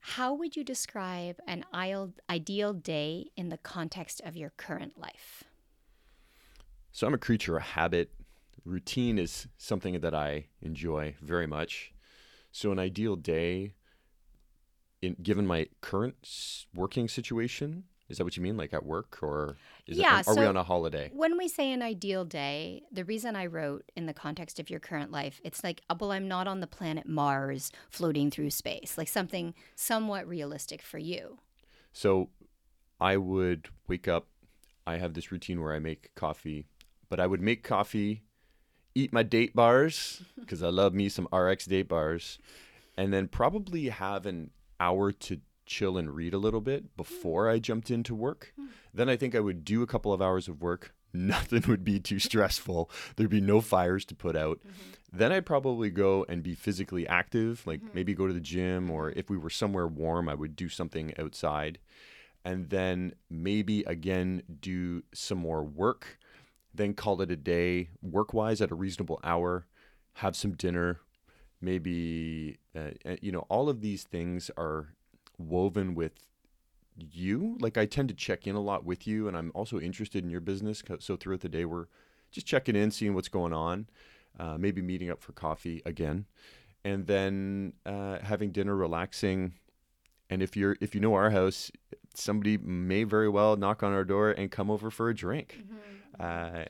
How 0.00 0.32
would 0.34 0.56
you 0.56 0.64
describe 0.64 1.36
an 1.46 1.64
ideal 2.30 2.72
day 2.72 3.26
in 3.36 3.48
the 3.50 3.58
context 3.58 4.22
of 4.24 4.36
your 4.36 4.50
current 4.56 4.98
life? 4.98 5.44
So 6.92 7.06
I'm 7.06 7.14
a 7.14 7.18
creature 7.18 7.56
of 7.56 7.62
habit. 7.62 8.12
Routine 8.64 9.18
is 9.18 9.48
something 9.58 10.00
that 10.00 10.14
I 10.14 10.46
enjoy 10.62 11.16
very 11.20 11.46
much. 11.46 11.92
So 12.52 12.72
an 12.72 12.78
ideal 12.78 13.16
day, 13.16 13.72
in 15.02 15.16
given 15.22 15.46
my 15.46 15.66
current 15.80 16.64
working 16.74 17.08
situation, 17.08 17.84
is 18.08 18.18
that 18.18 18.24
what 18.24 18.36
you 18.36 18.42
mean, 18.42 18.56
like 18.56 18.72
at 18.72 18.84
work, 18.84 19.18
or 19.22 19.56
is 19.86 19.98
Yeah, 19.98 20.20
it, 20.20 20.28
are 20.28 20.34
we 20.36 20.46
on 20.46 20.56
a 20.56 20.62
holiday? 20.62 21.10
When 21.12 21.36
we 21.36 21.48
say 21.48 21.72
an 21.72 21.82
ideal 21.82 22.24
day, 22.24 22.84
the 22.92 23.04
reason 23.04 23.34
I 23.34 23.46
wrote 23.46 23.90
in 23.96 24.06
the 24.06 24.14
context 24.14 24.60
of 24.60 24.70
your 24.70 24.78
current 24.78 25.10
life, 25.10 25.40
it's 25.44 25.64
like, 25.64 25.82
uh, 25.90 25.96
well, 25.98 26.12
I'm 26.12 26.28
not 26.28 26.46
on 26.46 26.60
the 26.60 26.66
planet 26.66 27.08
Mars 27.08 27.72
floating 27.90 28.30
through 28.30 28.50
space, 28.50 28.96
like 28.96 29.08
something 29.08 29.54
somewhat 29.74 30.26
realistic 30.28 30.82
for 30.82 30.98
you. 30.98 31.38
So 31.92 32.30
I 33.00 33.16
would 33.16 33.68
wake 33.88 34.06
up. 34.06 34.28
I 34.86 34.98
have 34.98 35.14
this 35.14 35.32
routine 35.32 35.60
where 35.60 35.74
I 35.74 35.80
make 35.80 36.14
coffee, 36.14 36.68
but 37.08 37.18
I 37.18 37.26
would 37.26 37.40
make 37.40 37.64
coffee, 37.64 38.22
eat 38.94 39.12
my 39.12 39.24
date 39.24 39.54
bars 39.54 40.22
because 40.40 40.62
I 40.62 40.68
love 40.68 40.94
me 40.94 41.08
some 41.08 41.26
RX 41.32 41.66
date 41.66 41.88
bars, 41.88 42.38
and 42.96 43.12
then 43.12 43.26
probably 43.26 43.88
have 43.88 44.26
an 44.26 44.50
hour 44.78 45.10
to 45.10 45.40
chill 45.66 45.98
and 45.98 46.14
read 46.14 46.32
a 46.32 46.38
little 46.38 46.60
bit 46.60 46.96
before 46.96 47.46
mm. 47.46 47.52
I 47.52 47.58
jumped 47.58 47.90
into 47.90 48.14
work. 48.14 48.52
Mm. 48.58 48.68
Then 48.94 49.08
I 49.08 49.16
think 49.16 49.34
I 49.34 49.40
would 49.40 49.64
do 49.64 49.82
a 49.82 49.86
couple 49.86 50.12
of 50.12 50.22
hours 50.22 50.48
of 50.48 50.62
work. 50.62 50.94
Nothing 51.12 51.64
would 51.68 51.84
be 51.84 51.98
too 52.00 52.18
stressful. 52.18 52.90
There'd 53.16 53.30
be 53.30 53.40
no 53.40 53.60
fires 53.60 54.04
to 54.06 54.14
put 54.14 54.36
out. 54.36 54.58
Mm-hmm. 54.60 55.18
Then 55.18 55.32
I'd 55.32 55.46
probably 55.46 55.90
go 55.90 56.26
and 56.28 56.42
be 56.42 56.54
physically 56.54 57.06
active, 57.06 57.66
like 57.66 57.80
mm. 57.80 57.94
maybe 57.94 58.14
go 58.14 58.26
to 58.26 58.34
the 58.34 58.40
gym, 58.40 58.90
or 58.90 59.10
mm-hmm. 59.10 59.18
if 59.18 59.30
we 59.30 59.36
were 59.36 59.50
somewhere 59.50 59.86
warm, 59.86 60.28
I 60.28 60.34
would 60.34 60.56
do 60.56 60.68
something 60.68 61.12
outside. 61.18 61.78
And 62.44 62.70
then 62.70 63.14
maybe 63.28 63.82
again 63.84 64.42
do 64.60 65.02
some 65.12 65.38
more 65.38 65.64
work, 65.64 66.18
then 66.72 66.94
call 66.94 67.20
it 67.22 67.30
a 67.30 67.36
day 67.36 67.88
work 68.02 68.32
wise 68.32 68.60
at 68.60 68.70
a 68.70 68.76
reasonable 68.76 69.18
hour, 69.24 69.66
have 70.14 70.36
some 70.36 70.52
dinner, 70.52 71.00
maybe, 71.60 72.58
uh, 72.76 72.90
uh, 73.04 73.16
you 73.20 73.32
know, 73.32 73.46
all 73.48 73.68
of 73.68 73.80
these 73.80 74.04
things 74.04 74.50
are 74.56 74.94
woven 75.38 75.94
with 75.94 76.12
you. 76.96 77.56
Like 77.60 77.76
I 77.76 77.86
tend 77.86 78.08
to 78.08 78.14
check 78.14 78.46
in 78.46 78.54
a 78.54 78.60
lot 78.60 78.84
with 78.84 79.06
you, 79.06 79.28
and 79.28 79.36
I'm 79.36 79.52
also 79.54 79.78
interested 79.78 80.24
in 80.24 80.30
your 80.30 80.40
business. 80.40 80.82
So 81.00 81.16
throughout 81.16 81.40
the 81.40 81.48
day, 81.48 81.64
we're 81.64 81.86
just 82.30 82.46
checking 82.46 82.76
in, 82.76 82.90
seeing 82.90 83.14
what's 83.14 83.28
going 83.28 83.52
on, 83.52 83.88
uh, 84.38 84.56
maybe 84.58 84.82
meeting 84.82 85.10
up 85.10 85.22
for 85.22 85.32
coffee 85.32 85.82
again, 85.84 86.26
and 86.84 87.06
then 87.06 87.74
uh, 87.84 88.18
having 88.22 88.50
dinner, 88.50 88.74
relaxing. 88.76 89.54
And 90.28 90.42
if 90.42 90.56
you're 90.56 90.76
if 90.80 90.94
you 90.94 91.00
know 91.00 91.14
our 91.14 91.30
house, 91.30 91.70
somebody 92.14 92.56
may 92.58 93.04
very 93.04 93.28
well 93.28 93.56
knock 93.56 93.82
on 93.82 93.92
our 93.92 94.04
door 94.04 94.32
and 94.32 94.50
come 94.50 94.70
over 94.70 94.90
for 94.90 95.08
a 95.08 95.14
drink, 95.14 95.58
uh, 96.18 96.64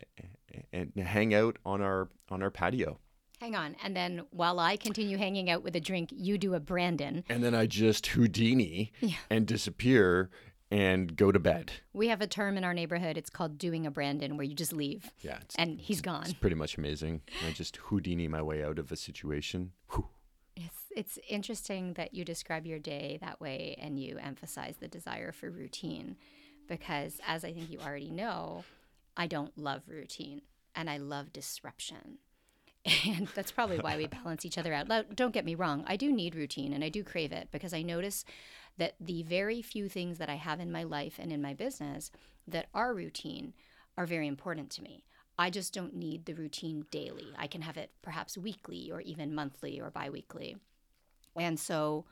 and 0.72 0.92
hang 0.96 1.34
out 1.34 1.58
on 1.64 1.80
our 1.80 2.08
on 2.28 2.42
our 2.42 2.50
patio. 2.50 2.98
Hang 3.40 3.54
on. 3.54 3.76
And 3.84 3.94
then 3.94 4.22
while 4.30 4.58
I 4.58 4.76
continue 4.76 5.18
hanging 5.18 5.50
out 5.50 5.62
with 5.62 5.76
a 5.76 5.80
drink, 5.80 6.10
you 6.12 6.38
do 6.38 6.54
a 6.54 6.60
Brandon. 6.60 7.24
And 7.28 7.44
then 7.44 7.54
I 7.54 7.66
just 7.66 8.06
Houdini 8.08 8.92
Yeah. 9.00 9.16
and 9.30 9.46
disappear 9.46 10.30
and 10.70 11.14
go 11.16 11.30
to 11.30 11.38
bed. 11.38 11.70
We 11.92 12.08
have 12.08 12.20
a 12.20 12.26
term 12.26 12.56
in 12.56 12.64
our 12.64 12.74
neighborhood. 12.74 13.16
It's 13.16 13.30
called 13.30 13.56
doing 13.58 13.86
a 13.86 13.90
Brandon, 13.90 14.36
where 14.36 14.44
you 14.44 14.54
just 14.54 14.72
leave 14.72 15.10
Yeah, 15.20 15.38
it's, 15.42 15.54
and 15.56 15.80
he's 15.80 16.00
gone. 16.00 16.22
it's 16.24 16.32
pretty 16.32 16.56
much 16.56 16.76
amazing. 16.76 17.22
I 17.46 17.52
just 17.52 17.76
Houdini 17.76 18.26
my 18.26 18.42
way 18.42 18.64
out 18.64 18.78
of 18.78 18.90
a 18.90 18.96
situation. 18.96 19.72
Whew. 19.92 20.08
It's 20.56 20.84
it's 20.96 21.18
interesting 21.28 21.92
that 21.92 22.14
you 22.14 22.24
describe 22.24 22.64
your 22.66 22.78
day 22.78 23.18
that 23.20 23.38
way 23.40 23.76
and 23.78 24.00
you 24.00 24.16
emphasize 24.16 24.76
the 24.80 24.88
desire 24.88 25.30
for 25.30 25.50
routine 25.50 26.16
because 26.66 27.20
as 27.28 27.44
I 27.44 27.52
think 27.52 27.70
you 27.70 27.78
already 27.80 28.10
know, 28.10 28.64
I 29.16 29.26
don't 29.26 29.56
love 29.58 29.82
routine 29.86 30.40
and 30.74 30.88
I 30.88 30.96
love 30.96 31.32
disruption. 31.34 32.18
And 33.06 33.26
that's 33.34 33.50
probably 33.50 33.78
why 33.78 33.96
we 33.96 34.06
balance 34.06 34.44
each 34.44 34.58
other 34.58 34.72
out. 34.72 34.88
Now, 34.88 35.02
Don't 35.02 35.34
get 35.34 35.44
me 35.44 35.54
wrong, 35.54 35.84
I 35.86 35.96
do 35.96 36.12
need 36.12 36.34
routine 36.34 36.72
and 36.72 36.84
I 36.84 36.88
do 36.88 37.02
crave 37.02 37.32
it 37.32 37.48
because 37.50 37.74
I 37.74 37.82
notice 37.82 38.24
that 38.78 38.94
the 39.00 39.22
very 39.22 39.62
few 39.62 39.88
things 39.88 40.18
that 40.18 40.28
I 40.28 40.34
have 40.34 40.60
in 40.60 40.70
my 40.70 40.82
life 40.82 41.16
and 41.18 41.32
in 41.32 41.42
my 41.42 41.54
business 41.54 42.10
that 42.46 42.66
are 42.74 42.94
routine 42.94 43.54
are 43.96 44.06
very 44.06 44.26
important 44.26 44.70
to 44.70 44.82
me. 44.82 45.02
I 45.38 45.50
just 45.50 45.74
don't 45.74 45.94
need 45.94 46.24
the 46.24 46.34
routine 46.34 46.86
daily. 46.90 47.28
I 47.36 47.46
can 47.46 47.62
have 47.62 47.76
it 47.76 47.90
perhaps 48.02 48.38
weekly 48.38 48.90
or 48.90 49.00
even 49.00 49.34
monthly 49.34 49.80
or 49.80 49.90
biweekly. 49.90 50.56
And 51.38 51.58
so, 51.58 52.06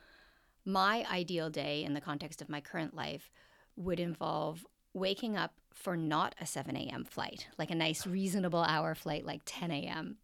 my 0.67 1.07
ideal 1.11 1.51
day 1.51 1.85
in 1.85 1.95
the 1.95 2.01
context 2.01 2.41
of 2.41 2.49
my 2.49 2.61
current 2.61 2.95
life 2.95 3.31
would 3.77 4.01
involve 4.01 4.67
waking 4.95 5.37
up 5.37 5.53
for 5.75 5.97
not 5.97 6.35
a 6.41 6.47
7 6.47 6.75
a.m. 6.77 7.05
flight, 7.05 7.49
like 7.59 7.71
a 7.71 7.75
nice, 7.75 8.07
reasonable 8.07 8.63
hour 8.63 8.95
flight, 8.95 9.27
like 9.27 9.43
10 9.45 9.71
a.m. 9.71 10.17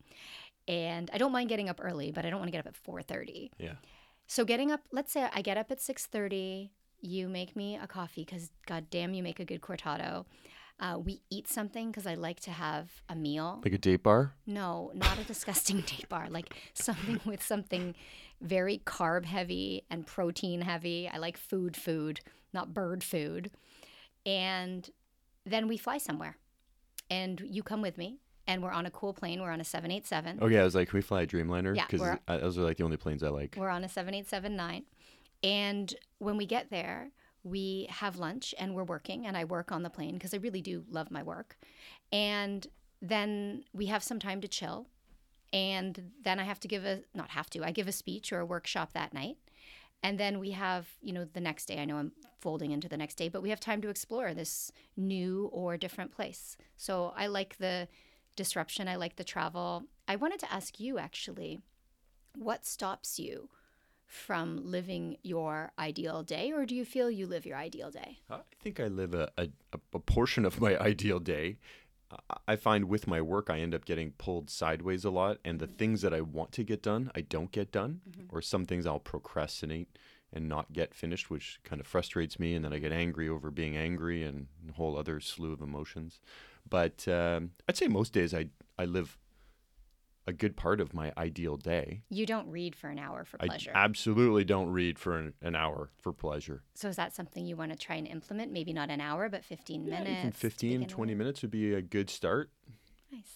And 0.66 1.10
I 1.12 1.18
don't 1.18 1.32
mind 1.32 1.48
getting 1.48 1.68
up 1.68 1.80
early, 1.82 2.12
but 2.12 2.24
I 2.24 2.30
don't 2.30 2.38
want 2.38 2.48
to 2.48 2.52
get 2.52 2.66
up 2.66 2.66
at 2.66 2.74
4:30. 2.74 3.50
Yeah. 3.58 3.74
So 4.26 4.44
getting 4.44 4.70
up, 4.70 4.80
let's 4.92 5.12
say 5.12 5.28
I 5.32 5.42
get 5.42 5.56
up 5.56 5.70
at 5.70 5.78
6:30, 5.80 6.70
you 7.00 7.28
make 7.28 7.56
me 7.56 7.76
a 7.76 7.86
coffee 7.86 8.24
cuz 8.24 8.52
god 8.66 8.88
damn 8.90 9.14
you 9.14 9.22
make 9.22 9.40
a 9.40 9.44
good 9.44 9.60
cortado. 9.60 10.26
Uh, 10.78 10.98
we 10.98 11.20
eat 11.28 11.46
something 11.46 11.90
because 11.90 12.06
I 12.06 12.14
like 12.14 12.40
to 12.40 12.50
have 12.50 13.02
a 13.08 13.14
meal. 13.14 13.60
Like 13.62 13.74
a 13.74 13.78
date 13.78 14.02
bar? 14.02 14.32
No, 14.46 14.92
not 14.94 15.18
a 15.18 15.24
disgusting 15.24 15.80
date 15.86 16.08
bar. 16.08 16.28
Like 16.30 16.54
something 16.72 17.20
with 17.24 17.42
something 17.42 17.94
very 18.40 18.78
carb 18.86 19.26
heavy 19.26 19.84
and 19.90 20.06
protein 20.06 20.62
heavy. 20.62 21.08
I 21.12 21.18
like 21.18 21.36
food, 21.36 21.76
food, 21.76 22.20
not 22.54 22.72
bird 22.72 23.04
food. 23.04 23.50
And 24.24 24.88
then 25.50 25.68
we 25.68 25.76
fly 25.76 25.98
somewhere. 25.98 26.36
And 27.10 27.40
you 27.44 27.62
come 27.62 27.82
with 27.82 27.98
me. 27.98 28.20
And 28.46 28.62
we're 28.62 28.72
on 28.72 28.84
a 28.84 28.90
cool 28.90 29.12
plane. 29.12 29.40
We're 29.40 29.52
on 29.52 29.60
a 29.60 29.64
787. 29.64 30.40
Okay, 30.42 30.58
I 30.58 30.64
was 30.64 30.74
like, 30.74 30.88
can 30.88 30.96
we 30.96 31.02
fly 31.02 31.22
a 31.22 31.26
Dreamliner? 31.26 31.76
Yeah, 31.76 31.86
Because 31.88 32.18
those 32.26 32.58
are 32.58 32.62
like 32.62 32.78
the 32.78 32.84
only 32.84 32.96
planes 32.96 33.22
I 33.22 33.28
like. 33.28 33.54
We're 33.56 33.68
on 33.68 33.84
a 33.84 33.88
7879. 33.88 34.84
And 35.44 35.94
when 36.18 36.36
we 36.36 36.46
get 36.46 36.70
there, 36.70 37.10
we 37.44 37.86
have 37.90 38.16
lunch 38.16 38.54
and 38.58 38.74
we're 38.74 38.84
working, 38.84 39.26
and 39.26 39.36
I 39.36 39.44
work 39.44 39.70
on 39.72 39.82
the 39.82 39.90
plane 39.90 40.14
because 40.14 40.34
I 40.34 40.38
really 40.38 40.60
do 40.60 40.84
love 40.90 41.10
my 41.10 41.22
work. 41.22 41.56
And 42.12 42.66
then 43.00 43.64
we 43.72 43.86
have 43.86 44.02
some 44.02 44.18
time 44.18 44.40
to 44.40 44.48
chill. 44.48 44.88
And 45.52 46.10
then 46.22 46.38
I 46.38 46.44
have 46.44 46.60
to 46.60 46.68
give 46.68 46.84
a, 46.84 47.02
not 47.14 47.30
have 47.30 47.50
to, 47.50 47.64
I 47.64 47.72
give 47.72 47.88
a 47.88 47.92
speech 47.92 48.32
or 48.32 48.40
a 48.40 48.46
workshop 48.46 48.92
that 48.92 49.12
night. 49.12 49.36
And 50.02 50.18
then 50.18 50.38
we 50.38 50.52
have, 50.52 50.88
you 51.02 51.12
know, 51.12 51.24
the 51.24 51.40
next 51.40 51.66
day. 51.66 51.78
I 51.78 51.84
know 51.84 51.96
I'm 51.98 52.12
folding 52.40 52.70
into 52.70 52.88
the 52.88 52.96
next 52.96 53.14
day, 53.14 53.28
but 53.28 53.42
we 53.42 53.50
have 53.50 53.60
time 53.60 53.82
to 53.82 53.90
explore 53.90 54.32
this 54.32 54.72
new 54.96 55.50
or 55.52 55.76
different 55.76 56.10
place. 56.10 56.56
So 56.76 57.12
I 57.16 57.26
like 57.26 57.58
the 57.58 57.88
disruption, 58.36 58.88
I 58.88 58.96
like 58.96 59.16
the 59.16 59.24
travel. 59.24 59.84
I 60.08 60.16
wanted 60.16 60.40
to 60.40 60.52
ask 60.52 60.80
you 60.80 60.98
actually, 60.98 61.60
what 62.34 62.64
stops 62.64 63.18
you 63.18 63.50
from 64.06 64.60
living 64.64 65.16
your 65.22 65.70
ideal 65.78 66.22
day, 66.22 66.50
or 66.50 66.66
do 66.66 66.74
you 66.74 66.84
feel 66.84 67.10
you 67.10 67.26
live 67.26 67.46
your 67.46 67.56
ideal 67.56 67.90
day? 67.90 68.18
I 68.28 68.40
think 68.60 68.80
I 68.80 68.88
live 68.88 69.14
a, 69.14 69.30
a, 69.36 69.48
a 69.92 69.98
portion 70.00 70.44
of 70.44 70.60
my 70.60 70.76
ideal 70.80 71.20
day. 71.20 71.58
I- 72.48 72.56
find 72.56 72.88
with 72.88 73.06
my 73.06 73.20
work, 73.20 73.48
I 73.50 73.60
end 73.60 73.74
up 73.74 73.84
getting 73.84 74.12
pulled 74.12 74.50
sideways 74.50 75.04
a 75.04 75.10
lot, 75.10 75.38
and 75.44 75.60
the 75.60 75.66
things 75.66 76.02
that 76.02 76.12
I 76.12 76.20
want 76.20 76.52
to 76.52 76.64
get 76.64 76.82
done, 76.82 77.10
I 77.14 77.20
don't 77.20 77.52
get 77.52 77.70
done, 77.72 78.00
or 78.28 78.42
some 78.42 78.64
things 78.66 78.86
I'll 78.86 78.98
procrastinate 78.98 79.96
and 80.32 80.48
not 80.48 80.72
get 80.72 80.94
finished, 80.94 81.30
which 81.30 81.60
kind 81.64 81.80
of 81.80 81.86
frustrates 81.86 82.38
me, 82.38 82.54
and 82.54 82.64
then 82.64 82.72
I 82.72 82.78
get 82.78 82.92
angry 82.92 83.28
over 83.28 83.50
being 83.50 83.76
angry 83.76 84.22
and 84.22 84.46
a 84.68 84.72
whole 84.72 84.96
other 84.96 85.20
slew 85.20 85.52
of 85.52 85.60
emotions. 85.60 86.20
But 86.68 87.06
um, 87.08 87.52
I'd 87.68 87.76
say 87.76 87.88
most 87.88 88.12
days 88.12 88.34
I 88.34 88.46
I 88.78 88.84
live 88.84 89.18
a 90.30 90.32
good 90.32 90.56
part 90.56 90.80
of 90.80 90.94
my 90.94 91.12
ideal 91.18 91.56
day. 91.56 92.02
You 92.08 92.24
don't 92.24 92.48
read 92.48 92.74
for 92.76 92.88
an 92.88 92.98
hour 92.98 93.24
for 93.24 93.36
pleasure. 93.36 93.72
I 93.74 93.84
absolutely 93.84 94.44
don't 94.44 94.70
read 94.70 94.98
for 94.98 95.18
an, 95.18 95.34
an 95.42 95.54
hour 95.56 95.90
for 95.98 96.12
pleasure. 96.12 96.62
so 96.74 96.88
is 96.88 96.96
that 96.96 97.14
something 97.14 97.44
you 97.44 97.56
want 97.56 97.72
to 97.72 97.76
try 97.78 97.96
and 97.96 98.06
implement? 98.06 98.52
Maybe 98.52 98.72
not 98.72 98.90
an 98.90 99.00
hour, 99.00 99.28
but 99.28 99.44
15 99.44 99.84
Yeah, 99.86 99.98
minutes. 99.98 100.20
even 100.20 100.32
15, 100.32 100.86
20 100.86 101.14
minutes 101.14 101.42
would 101.42 101.50
be 101.50 101.74
a 101.74 101.82
good 101.82 102.08
start. 102.08 102.50
Nice. 103.12 103.34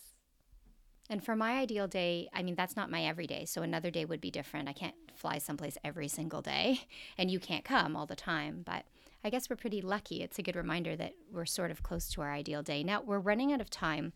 And 1.10 1.22
for 1.22 1.36
my 1.36 1.58
ideal 1.58 1.86
day, 1.88 2.28
I 2.32 2.42
mean, 2.42 2.54
that's 2.54 2.76
not 2.76 2.90
my 2.90 3.04
everyday. 3.04 3.44
So 3.44 3.62
another 3.62 3.90
day 3.90 4.04
would 4.04 4.20
be 4.20 4.30
different. 4.30 4.68
I 4.68 4.72
can't 4.72 4.94
fly 5.14 5.38
someplace 5.38 5.76
every 5.84 6.08
single 6.08 6.40
day, 6.42 6.80
and 7.18 7.30
you 7.30 7.40
can't 7.40 7.64
come 7.64 7.96
all 7.96 8.06
the 8.06 8.16
time. 8.16 8.62
But 8.64 8.84
I 9.24 9.30
guess 9.30 9.50
we're 9.50 9.56
pretty 9.56 9.82
lucky. 9.82 10.22
It's 10.22 10.38
a 10.38 10.42
good 10.42 10.56
reminder 10.56 10.94
that 10.96 11.12
we're 11.32 11.44
sort 11.46 11.70
of 11.70 11.82
close 11.82 12.08
to 12.10 12.22
our 12.22 12.32
ideal 12.32 12.62
day. 12.62 12.84
Now, 12.84 13.02
we're 13.02 13.18
running 13.18 13.52
out 13.52 13.60
of 13.60 13.68
time 13.68 14.12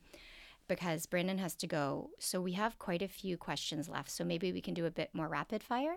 because 0.69 1.07
Brandon 1.07 1.39
has 1.39 1.55
to 1.57 1.67
go. 1.67 2.11
So 2.19 2.41
we 2.41 2.53
have 2.53 2.79
quite 2.79 3.03
a 3.03 3.09
few 3.09 3.37
questions 3.37 3.89
left. 3.89 4.11
So 4.11 4.25
maybe 4.25 4.53
we 4.53 4.61
can 4.61 4.75
do 4.75 4.87
a 4.87 4.91
bit 4.91 5.11
more 5.13 5.29
rapid 5.29 5.63
fire. 5.63 5.97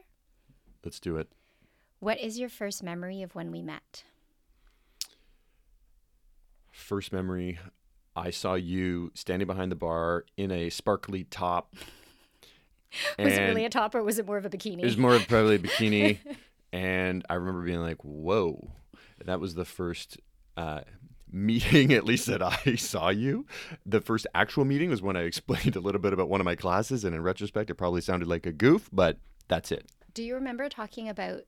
Let's 0.84 1.00
do 1.00 1.18
it. 1.18 1.30
What 2.00 2.20
is 2.20 2.40
your 2.40 2.50
first 2.50 2.82
memory 2.82 3.22
of 3.22 3.36
when 3.36 3.52
we 3.52 3.62
met? 3.62 4.04
First 6.72 7.14
memory, 7.14 7.60
I 8.16 8.32
saw 8.32 8.56
you 8.56 9.12
standing 9.14 9.46
behind 9.46 9.72
the 9.72 9.76
bar 9.76 10.26
in 10.36 10.52
a 10.52 10.70
sparkly 10.70 11.26
top. 11.26 11.76
Was 13.18 13.34
it 13.34 13.42
really 13.42 13.64
a 13.64 13.70
top 13.70 13.96
or 13.96 14.04
was 14.04 14.20
it 14.20 14.26
more 14.26 14.36
of 14.36 14.46
a 14.46 14.50
bikini? 14.50 14.80
It 14.80 14.84
was 14.84 14.98
more 14.98 15.16
of 15.16 15.26
probably 15.26 15.56
a 15.56 15.60
bikini. 15.60 16.18
and 16.74 17.26
I 17.30 17.36
remember 17.36 17.62
being 17.62 17.80
like, 17.80 18.04
whoa. 18.04 18.74
That 19.24 19.40
was 19.40 19.56
the 19.56 19.64
first 19.64 20.18
uh, 20.58 20.82
meeting, 21.32 21.94
at 21.94 22.06
least 22.06 22.28
that 22.28 22.42
I 22.42 22.76
saw 22.78 23.10
you. 23.10 23.46
The 23.86 24.02
first 24.02 24.28
actual 24.34 24.66
meeting 24.66 24.90
was 24.90 25.02
when 25.02 25.16
I 25.16 25.22
explained 25.32 25.76
a 25.76 25.80
little 25.80 26.02
bit 26.02 26.14
about 26.14 26.30
one 26.30 26.42
of 26.42 26.46
my 26.46 26.56
classes. 26.56 27.04
And 27.04 27.16
in 27.16 27.24
retrospect, 27.24 27.70
it 27.70 27.76
probably 27.76 28.02
sounded 28.02 28.28
like 28.28 28.46
a 28.46 28.52
goof, 28.52 28.90
but 28.92 29.18
that's 29.48 29.72
it. 29.72 29.90
Do 30.14 30.24
you 30.24 30.36
remember 30.36 30.68
talking 30.70 31.10
about 31.10 31.42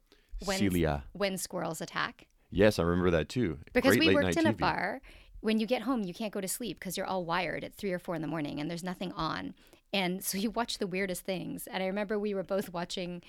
when, 0.46 0.58
Celia. 0.58 1.04
when 1.14 1.38
squirrels 1.38 1.82
attack? 1.82 2.28
Yes, 2.50 2.80
I 2.80 2.84
remember 2.84 3.12
that 3.12 3.30
too. 3.30 3.60
Because 3.74 3.98
Great 3.98 4.10
we 4.10 4.16
worked 4.16 4.38
in 4.38 4.46
a 4.46 4.54
TV. 4.54 4.60
bar. 4.60 5.02
When 5.42 5.60
you 5.60 5.66
get 5.66 5.82
home, 5.82 6.04
you 6.04 6.14
can't 6.14 6.32
go 6.32 6.40
to 6.40 6.48
sleep 6.48 6.80
because 6.80 6.96
you're 6.96 7.06
all 7.06 7.26
wired 7.26 7.64
at 7.64 7.76
three 7.76 7.92
or 7.92 8.00
four 8.00 8.16
in 8.16 8.22
the 8.22 8.28
morning 8.28 8.62
and 8.62 8.70
there's 8.70 8.84
nothing 8.84 9.12
on. 9.14 9.54
And 9.92 10.24
so 10.24 10.38
you 10.38 10.50
watch 10.50 10.78
the 10.78 10.88
weirdest 10.88 11.24
things. 11.24 11.68
And 11.68 11.84
I 11.84 11.88
remember 11.88 12.18
we 12.18 12.34
were 12.34 12.44
both 12.44 12.72
watching 12.72 13.22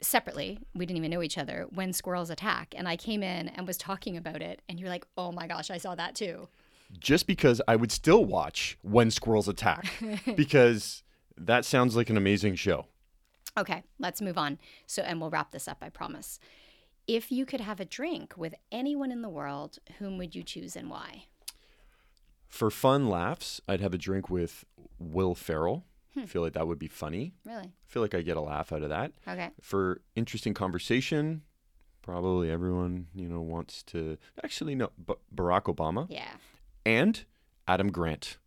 separately. 0.00 0.58
We 0.74 0.86
didn't 0.86 0.98
even 0.98 1.10
know 1.10 1.22
each 1.22 1.38
other 1.38 1.66
when 1.70 1.92
squirrels 1.92 2.30
attack. 2.30 2.74
And 2.76 2.88
I 2.88 2.96
came 2.96 3.22
in 3.22 3.48
and 3.48 3.66
was 3.66 3.76
talking 3.76 4.16
about 4.16 4.42
it. 4.42 4.62
And 4.68 4.78
you're 4.78 4.88
like, 4.88 5.06
oh 5.16 5.32
my 5.32 5.46
gosh, 5.46 5.70
I 5.70 5.78
saw 5.78 5.94
that 5.94 6.14
too. 6.14 6.48
Just 6.98 7.26
because 7.26 7.60
I 7.66 7.76
would 7.76 7.90
still 7.90 8.24
watch 8.24 8.78
When 8.82 9.10
Squirrels 9.10 9.48
Attack 9.48 9.86
because 10.36 11.02
that 11.36 11.64
sounds 11.64 11.96
like 11.96 12.10
an 12.10 12.16
amazing 12.16 12.54
show. 12.54 12.86
Okay, 13.56 13.82
let's 13.98 14.20
move 14.20 14.36
on. 14.36 14.58
So, 14.86 15.02
and 15.02 15.20
we'll 15.20 15.30
wrap 15.30 15.52
this 15.52 15.68
up, 15.68 15.78
I 15.80 15.88
promise. 15.88 16.38
If 17.06 17.30
you 17.30 17.46
could 17.46 17.60
have 17.60 17.80
a 17.80 17.84
drink 17.84 18.34
with 18.36 18.54
anyone 18.72 19.12
in 19.12 19.22
the 19.22 19.28
world, 19.28 19.78
whom 19.98 20.18
would 20.18 20.34
you 20.34 20.42
choose 20.42 20.76
and 20.76 20.90
why? 20.90 21.24
For 22.48 22.70
fun 22.70 23.08
laughs, 23.08 23.60
I'd 23.68 23.80
have 23.80 23.94
a 23.94 23.98
drink 23.98 24.30
with 24.30 24.64
Will 24.98 25.34
Ferrell. 25.34 25.84
Hmm. 26.14 26.24
Feel 26.26 26.42
like 26.42 26.52
that 26.54 26.66
would 26.66 26.78
be 26.78 26.88
funny. 26.88 27.34
Really? 27.44 27.64
I 27.66 27.72
feel 27.88 28.02
like 28.02 28.14
I 28.14 28.22
get 28.22 28.36
a 28.36 28.40
laugh 28.40 28.72
out 28.72 28.82
of 28.82 28.88
that. 28.90 29.12
Okay. 29.26 29.50
For 29.60 30.00
interesting 30.14 30.54
conversation, 30.54 31.42
probably 32.02 32.50
everyone 32.50 33.08
you 33.14 33.28
know 33.28 33.40
wants 33.40 33.82
to. 33.84 34.16
Actually, 34.42 34.74
no, 34.74 34.90
B- 35.06 35.14
Barack 35.34 35.62
Obama 35.74 36.06
Yeah. 36.08 36.30
and 36.86 37.24
Adam 37.66 37.90
Grant 37.90 38.38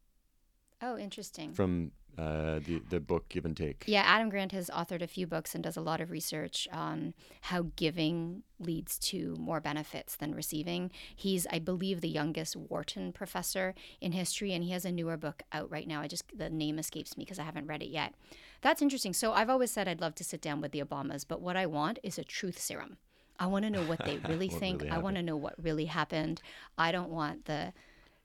Oh, 0.82 0.98
interesting. 0.98 1.54
from 1.54 1.92
uh, 2.18 2.60
the 2.66 2.82
the 2.90 3.00
book 3.00 3.30
Give 3.30 3.46
and 3.46 3.56
Take. 3.56 3.84
Yeah, 3.88 4.02
Adam 4.06 4.30
Grant 4.30 4.52
has 4.52 4.70
authored 4.72 5.02
a 5.02 5.08
few 5.08 5.28
books 5.28 5.54
and 5.54 5.64
does 5.64 5.78
a 5.78 5.82
lot 5.82 6.02
of 6.02 6.10
research 6.12 6.68
on 6.72 7.14
how 7.42 7.68
giving 7.76 8.44
leads 8.60 8.98
to 9.00 9.36
more 9.38 9.62
benefits 9.62 10.16
than 10.16 10.34
receiving. 10.34 10.90
He's, 11.16 11.46
I 11.52 11.60
believe, 11.60 12.02
the 12.02 12.10
youngest 12.10 12.56
Wharton 12.56 13.14
professor 13.14 13.76
in 14.02 14.14
history, 14.14 14.52
and 14.54 14.64
he 14.64 14.72
has 14.72 14.84
a 14.86 14.92
newer 14.92 15.16
book 15.18 15.44
out 15.52 15.70
right 15.70 15.88
now. 15.88 16.02
I 16.02 16.08
just, 16.08 16.24
the 16.36 16.50
name 16.50 16.80
escapes 16.80 17.16
me 17.16 17.24
because 17.24 17.38
I 17.38 17.44
haven't 17.44 17.68
read 17.68 17.84
it 17.84 17.90
yet. 17.90 18.16
That's 18.62 18.82
interesting. 18.82 19.14
So 19.14 19.34
I've 19.34 19.50
always 19.52 19.70
said 19.70 19.88
I'd 19.88 20.02
love 20.02 20.16
to 20.16 20.24
sit 20.24 20.42
down 20.42 20.60
with 20.60 20.72
the 20.72 20.82
Obamas, 20.82 21.24
but 21.28 21.40
what 21.42 21.56
I 21.56 21.68
want 21.68 22.00
is 22.02 22.18
a 22.18 22.24
truth 22.24 22.60
serum. 22.60 22.98
I 23.40 23.46
want 23.46 23.66
to 23.66 23.70
know 23.70 23.84
what 23.84 24.04
they 24.04 24.18
really 24.28 24.48
What 24.50 24.60
think. 24.60 24.82
really 24.82 24.92
I 24.92 24.98
want 24.98 25.18
to 25.18 25.22
know 25.22 25.38
what 25.38 25.54
really 25.64 25.86
happened. 25.86 26.42
I 26.80 26.92
don't 26.92 27.12
want 27.12 27.46
the 27.46 27.74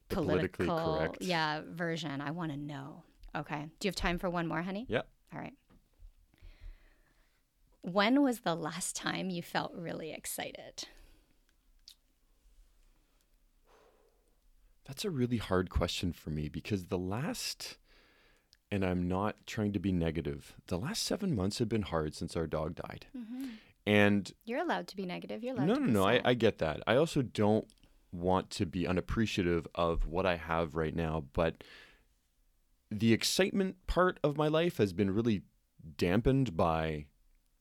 The 0.09 0.15
politically 0.15 0.65
political, 0.65 0.97
correct. 0.99 1.19
yeah, 1.21 1.61
version. 1.71 2.23
I 2.23 2.31
want 2.31 2.53
to 2.53 2.57
know. 2.57 3.03
Okay. 3.37 3.69
Do 3.81 3.87
you 3.87 3.89
have 3.89 3.97
time 3.97 4.19
for 4.19 4.29
one 4.29 4.47
more, 4.47 4.63
honey? 4.63 4.87
Yep. 4.89 5.09
All 5.35 5.41
right. 5.41 5.55
When 7.83 8.23
was 8.23 8.41
the 8.41 8.55
last 8.55 8.95
time 8.95 9.31
you 9.31 9.43
felt 9.43 9.73
really 9.75 10.13
excited? 10.13 10.85
That's 14.87 15.05
a 15.05 15.11
really 15.11 15.39
hard 15.39 15.71
question 15.71 16.13
for 16.13 16.31
me 16.31 16.49
because 16.49 16.87
the 16.87 16.99
last, 16.99 17.79
and 18.71 18.85
I'm 18.85 19.09
not 19.09 19.37
trying 19.47 19.73
to 19.73 19.79
be 19.79 19.93
negative, 19.93 20.55
the 20.67 20.79
last 20.79 21.03
seven 21.03 21.35
months 21.35 21.59
have 21.59 21.69
been 21.69 21.83
hard 21.83 22.15
since 22.15 22.37
our 22.37 22.47
dog 22.47 22.75
died. 22.75 23.07
Mm-hmm. 23.17 23.45
And 23.87 24.33
You're 24.45 24.61
allowed 24.61 24.89
to 24.89 24.97
be 24.97 25.07
negative. 25.07 25.43
You're 25.43 25.55
allowed 25.55 25.69
no, 25.69 25.75
to 25.75 25.81
no, 25.81 25.87
no, 25.87 26.07
I. 26.07 26.21
I 26.25 26.35
get 26.35 26.59
that. 26.59 26.83
I 26.87 26.97
also 26.97 27.23
don't 27.23 27.67
want 28.13 28.51
to 28.51 28.67
be 28.67 28.87
unappreciative 28.87 29.67
of 29.75 30.07
what 30.07 30.27
I 30.27 30.37
have 30.37 30.77
right 30.77 30.95
now, 30.95 31.25
but 31.33 31.65
the 32.99 33.13
excitement 33.13 33.77
part 33.87 34.19
of 34.23 34.37
my 34.37 34.49
life 34.49 34.79
has 34.79 34.93
been 34.93 35.11
really 35.11 35.43
dampened 35.97 36.57
by 36.57 37.07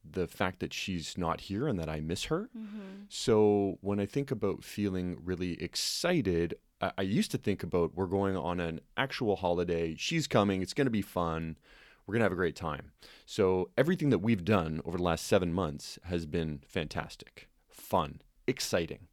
the 0.09 0.27
fact 0.27 0.59
that 0.59 0.73
she's 0.73 1.17
not 1.17 1.41
here 1.41 1.67
and 1.67 1.79
that 1.79 1.89
I 1.89 1.99
miss 1.99 2.25
her. 2.25 2.49
Mm-hmm. 2.57 3.03
So 3.09 3.77
when 3.81 3.99
I 3.99 4.05
think 4.05 4.31
about 4.31 4.63
feeling 4.63 5.17
really 5.23 5.61
excited, 5.61 6.55
I, 6.81 6.91
I 6.97 7.01
used 7.03 7.31
to 7.31 7.37
think 7.37 7.63
about 7.63 7.95
we're 7.95 8.07
going 8.07 8.35
on 8.35 8.59
an 8.59 8.81
actual 8.97 9.35
holiday. 9.35 9.95
She's 9.97 10.27
coming. 10.27 10.61
It's 10.61 10.73
going 10.73 10.87
to 10.87 10.91
be 10.91 11.01
fun. 11.03 11.57
We're 12.05 12.13
going 12.13 12.21
to 12.21 12.25
have 12.25 12.31
a 12.31 12.35
great 12.35 12.55
time. 12.55 12.91
So 13.25 13.69
everything 13.77 14.09
that 14.09 14.19
we've 14.19 14.43
done 14.43 14.81
over 14.85 14.97
the 14.97 15.03
last 15.03 15.27
seven 15.27 15.53
months 15.53 15.99
has 16.05 16.25
been 16.25 16.61
fantastic, 16.67 17.47
fun, 17.69 18.21
exciting. 18.47 19.07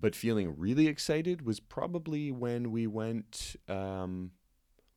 But 0.00 0.14
feeling 0.14 0.54
really 0.56 0.86
excited 0.86 1.44
was 1.44 1.58
probably 1.58 2.30
when 2.30 2.70
we 2.70 2.86
went. 2.86 3.56
Um, 3.68 4.30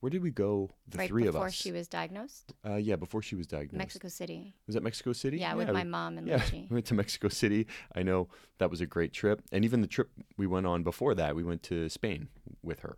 where 0.01 0.09
did 0.09 0.21
we 0.21 0.31
go? 0.31 0.71
The 0.87 0.97
right 0.97 1.07
three 1.07 1.27
of 1.27 1.35
us. 1.35 1.39
before 1.39 1.51
she 1.51 1.71
was 1.71 1.87
diagnosed, 1.87 2.53
uh, 2.65 2.75
yeah, 2.75 2.95
before 2.95 3.21
she 3.21 3.35
was 3.35 3.47
diagnosed. 3.47 3.77
Mexico 3.77 4.07
City. 4.07 4.53
Was 4.65 4.73
that 4.73 4.83
Mexico 4.83 5.13
City? 5.13 5.37
Yeah, 5.37 5.53
with 5.53 5.67
we- 5.67 5.73
my 5.73 5.83
mom 5.83 6.17
and 6.17 6.27
yeah, 6.27 6.37
Luigi. 6.37 6.67
we 6.69 6.73
went 6.75 6.87
to 6.87 6.95
Mexico 6.95 7.29
City. 7.29 7.67
I 7.95 8.03
know 8.03 8.27
that 8.57 8.69
was 8.69 8.81
a 8.81 8.87
great 8.87 9.13
trip. 9.13 9.41
And 9.51 9.63
even 9.63 9.81
the 9.81 9.87
trip 9.87 10.09
we 10.37 10.47
went 10.47 10.65
on 10.65 10.83
before 10.83 11.13
that, 11.15 11.35
we 11.35 11.43
went 11.43 11.63
to 11.63 11.87
Spain 11.87 12.29
with 12.63 12.79
her. 12.79 12.97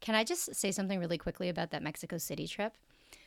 Can 0.00 0.14
I 0.14 0.24
just 0.24 0.54
say 0.54 0.70
something 0.70 1.00
really 1.00 1.18
quickly 1.18 1.48
about 1.48 1.70
that 1.70 1.82
Mexico 1.82 2.18
City 2.18 2.46
trip? 2.46 2.76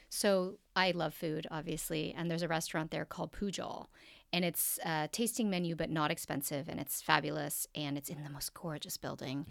So 0.09 0.59
I 0.75 0.91
love 0.91 1.13
food, 1.13 1.47
obviously, 1.49 2.13
and 2.15 2.29
there's 2.29 2.43
a 2.43 2.47
restaurant 2.47 2.91
there 2.91 3.05
called 3.05 3.31
Pujol, 3.31 3.87
and 4.31 4.45
it's 4.45 4.77
a 4.85 5.09
tasting 5.11 5.49
menu 5.49 5.75
but 5.75 5.89
not 5.89 6.11
expensive, 6.11 6.69
and 6.69 6.79
it's 6.79 7.01
fabulous, 7.01 7.67
and 7.73 7.97
it's 7.97 8.09
in 8.09 8.23
the 8.23 8.29
most 8.29 8.53
gorgeous 8.53 8.97
building, 8.97 9.47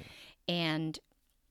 and 0.47 0.99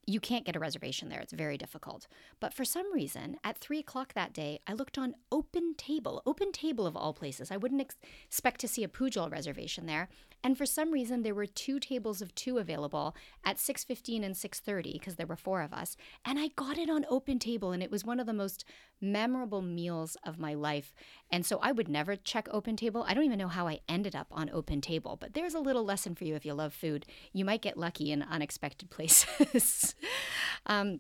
you 0.05 0.19
can't 0.19 0.45
get 0.45 0.55
a 0.55 0.59
reservation 0.59 1.09
there. 1.09 1.19
It's 1.19 1.33
very 1.33 1.57
difficult. 1.57 2.07
But 2.39 2.53
for 2.53 2.65
some 2.65 2.93
reason, 2.93 3.37
at 3.43 3.57
three 3.57 3.79
o'clock 3.79 4.13
that 4.13 4.33
day, 4.33 4.59
I 4.67 4.73
looked 4.73 4.97
on 4.97 5.15
Open 5.31 5.75
Table, 5.75 6.21
Open 6.25 6.51
Table 6.51 6.85
of 6.85 6.97
all 6.97 7.13
places. 7.13 7.51
I 7.51 7.57
wouldn't 7.57 7.81
ex- 7.81 7.95
expect 8.25 8.59
to 8.61 8.67
see 8.67 8.83
a 8.83 8.89
Pujol 8.89 9.31
reservation 9.31 9.85
there. 9.85 10.09
And 10.43 10.57
for 10.57 10.65
some 10.65 10.91
reason, 10.91 11.23
there 11.23 11.33
were 11.33 11.45
two 11.45 11.79
tables 11.79 12.21
of 12.21 12.35
two 12.35 12.57
available 12.57 13.15
at 13.45 13.57
6.15 13.57 14.25
and 14.25 14.35
6.30 14.35 14.93
because 14.93 15.15
there 15.15 15.25
were 15.25 15.37
four 15.37 15.61
of 15.61 15.71
us. 15.71 15.95
And 16.25 16.37
I 16.37 16.49
got 16.49 16.77
it 16.77 16.89
on 16.89 17.05
Open 17.09 17.39
Table, 17.39 17.71
and 17.71 17.81
it 17.81 17.91
was 17.91 18.03
one 18.03 18.19
of 18.19 18.25
the 18.25 18.33
most 18.33 18.65
memorable 18.99 19.61
meals 19.61 20.17
of 20.25 20.39
my 20.39 20.53
life. 20.53 20.93
And 21.31 21.45
so 21.45 21.59
I 21.61 21.71
would 21.71 21.87
never 21.87 22.17
check 22.17 22.49
Open 22.51 22.75
Table. 22.75 23.05
I 23.07 23.13
don't 23.13 23.23
even 23.23 23.39
know 23.39 23.47
how 23.47 23.67
I 23.69 23.79
ended 23.87 24.15
up 24.15 24.27
on 24.31 24.49
Open 24.51 24.81
Table, 24.81 25.17
but 25.19 25.33
there's 25.33 25.53
a 25.53 25.59
little 25.59 25.85
lesson 25.85 26.13
for 26.13 26.25
you 26.25 26.35
if 26.35 26.45
you 26.45 26.53
love 26.53 26.73
food. 26.73 27.05
You 27.31 27.45
might 27.45 27.61
get 27.61 27.77
lucky 27.77 28.11
in 28.11 28.21
unexpected 28.21 28.89
places. 28.89 29.92
um, 30.65 30.99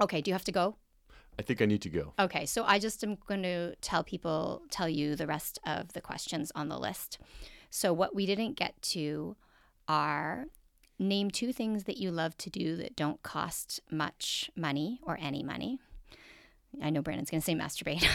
okay, 0.00 0.20
do 0.20 0.30
you 0.30 0.34
have 0.34 0.44
to 0.44 0.52
go? 0.52 0.76
I 1.38 1.42
think 1.42 1.62
I 1.62 1.66
need 1.66 1.82
to 1.82 1.88
go. 1.88 2.14
Okay, 2.18 2.46
so 2.46 2.64
I 2.64 2.78
just 2.78 3.04
am 3.04 3.16
going 3.26 3.44
to 3.44 3.76
tell 3.76 4.02
people, 4.02 4.62
tell 4.70 4.88
you 4.88 5.14
the 5.14 5.26
rest 5.26 5.58
of 5.64 5.92
the 5.92 6.00
questions 6.00 6.50
on 6.54 6.68
the 6.68 6.78
list. 6.78 7.18
So, 7.70 7.92
what 7.92 8.14
we 8.14 8.26
didn't 8.26 8.54
get 8.54 8.80
to 8.82 9.36
are 9.86 10.46
name 10.98 11.30
two 11.30 11.52
things 11.52 11.84
that 11.84 11.96
you 11.96 12.10
love 12.10 12.36
to 12.38 12.50
do 12.50 12.76
that 12.76 12.96
don't 12.96 13.22
cost 13.22 13.80
much 13.90 14.50
money 14.56 15.00
or 15.02 15.16
any 15.20 15.42
money. 15.42 15.78
I 16.82 16.90
know 16.90 17.02
Brandon's 17.02 17.30
going 17.30 17.40
to 17.40 17.44
say 17.44 17.54
masturbate. 17.54 18.06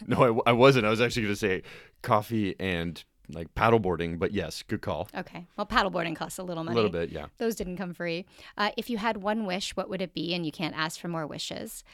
No, 0.06 0.42
I 0.46 0.52
wasn't. 0.52 0.86
I 0.86 0.90
was 0.90 1.00
actually 1.00 1.22
going 1.22 1.34
to 1.34 1.38
say 1.38 1.62
coffee 2.02 2.54
and 2.58 3.02
like 3.32 3.54
paddleboarding, 3.54 4.18
but 4.18 4.32
yes, 4.32 4.62
good 4.62 4.82
call. 4.82 5.08
okay, 5.16 5.46
well, 5.56 5.66
paddleboarding 5.66 6.16
costs 6.16 6.38
a 6.38 6.42
little 6.42 6.64
money. 6.64 6.74
A 6.74 6.82
little 6.82 6.90
bit, 6.90 7.10
yeah. 7.10 7.26
Those 7.38 7.54
didn't 7.54 7.76
come 7.76 7.94
free. 7.94 8.26
Uh, 8.56 8.70
if 8.76 8.90
you 8.90 8.98
had 8.98 9.18
one 9.18 9.46
wish, 9.46 9.76
what 9.76 9.88
would 9.88 10.02
it 10.02 10.14
be? 10.14 10.34
And 10.34 10.44
you 10.44 10.52
can't 10.52 10.76
ask 10.76 11.00
for 11.00 11.08
more 11.08 11.26
wishes. 11.26 11.84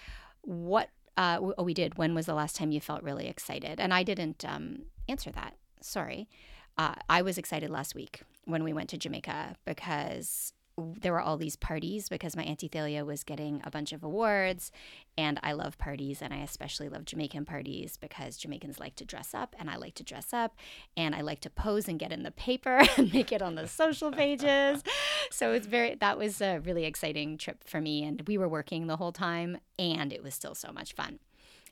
What? 0.43 0.91
Uh, 1.17 1.39
oh, 1.59 1.65
we 1.65 1.75
did. 1.75 1.99
When 1.99 2.15
was 2.15 2.27
the 2.27 2.35
last 2.35 2.57
time 2.57 2.71
you 2.71 2.81
felt 2.81 3.03
really 3.03 3.27
excited? 3.27 3.81
And 3.81 3.93
I 3.93 4.03
didn't 4.03 4.45
um, 4.45 4.83
answer 5.09 5.31
that. 5.33 5.55
Sorry. 5.81 6.29
Uh, 6.77 6.95
I 7.09 7.23
was 7.23 7.39
excited 7.39 7.71
last 7.71 7.95
week 7.95 8.23
when 8.45 8.63
we 8.63 8.73
went 8.73 8.89
to 8.91 8.97
Jamaica 8.97 9.57
because 9.65 10.53
there 10.79 11.13
were 11.13 11.21
all 11.21 11.37
these 11.37 11.57
parties 11.57 12.09
because 12.09 12.37
my 12.37 12.43
auntie 12.45 12.69
Thalia 12.69 13.05
was 13.05 13.25
getting 13.25 13.61
a 13.65 13.71
bunch 13.71 13.93
of 13.93 14.05
awards, 14.05 14.71
and 15.17 15.41
I 15.43 15.53
love 15.53 15.79
parties, 15.79 16.23
and 16.23 16.33
I 16.33 16.39
especially 16.39 16.89
love 16.89 17.05
Jamaican 17.05 17.45
parties 17.45 17.97
because 17.97 18.37
Jamaicans 18.37 18.79
like 18.79 18.95
to 18.97 19.05
dress 19.05 19.35
up, 19.35 19.57
and 19.59 19.69
I 19.69 19.77
like 19.77 19.95
to 19.95 20.05
dress 20.05 20.33
up, 20.33 20.57
and 20.97 21.15
I 21.15 21.23
like 21.23 21.41
to 21.41 21.51
pose 21.51 21.89
and 21.89 21.99
get 21.99 22.13
in 22.13 22.23
the 22.23 22.31
paper 22.31 22.83
and 22.97 23.13
make 23.13 23.33
it 23.33 23.43
on 23.43 23.57
the 23.57 23.67
social 23.67 24.13
pages. 24.13 24.83
So 25.31 25.53
it's 25.53 25.67
very 25.67 25.97
that 25.97 26.19
was 26.19 26.41
a 26.41 26.59
really 26.59 26.85
exciting 26.85 27.39
trip 27.39 27.65
for 27.65 27.81
me, 27.81 28.05
and 28.05 28.23
we 28.27 28.39
were 28.39 28.49
working 28.49 28.87
the 28.87 28.97
whole 28.97 29.13
time, 29.13 29.59
and 29.79 30.13
it 30.13 30.23
was 30.23 30.35
still 30.35 30.55
so 30.55 30.73
much 30.73 30.95
fun. 30.95 31.19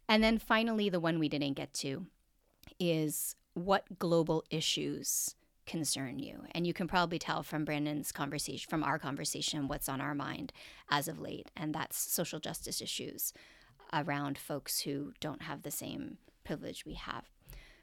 And 0.09 0.23
then 0.23 0.39
finally, 0.39 0.89
the 0.89 1.01
one 1.01 1.19
we 1.19 1.29
didn't 1.29 1.55
get 1.55 1.73
to 1.75 2.07
is 2.79 3.37
what 3.55 3.99
global 3.99 4.45
issues 4.51 5.35
concern 5.67 6.19
you. 6.19 6.45
And 6.53 6.67
you 6.67 6.73
can 6.73 6.89
probably 6.89 7.19
tell 7.19 7.43
from 7.43 7.64
Brandon's 7.64 8.12
conversation, 8.12 8.69
from 8.69 8.85
our 8.85 8.99
conversation, 8.99 9.69
what's 9.69 9.89
on 9.89 10.01
our 10.01 10.14
mind 10.14 10.53
as 10.91 11.09
of 11.09 11.19
late. 11.19 11.51
And 11.57 11.75
that's 11.75 11.97
social 11.97 12.41
justice 12.41 12.81
issues 12.81 13.33
around 13.93 14.39
folks 14.39 14.81
who 14.81 15.12
don't 15.21 15.43
have 15.43 15.62
the 15.62 15.71
same 15.71 16.19
privilege 16.45 16.85
we 16.87 16.95
have. 16.95 17.25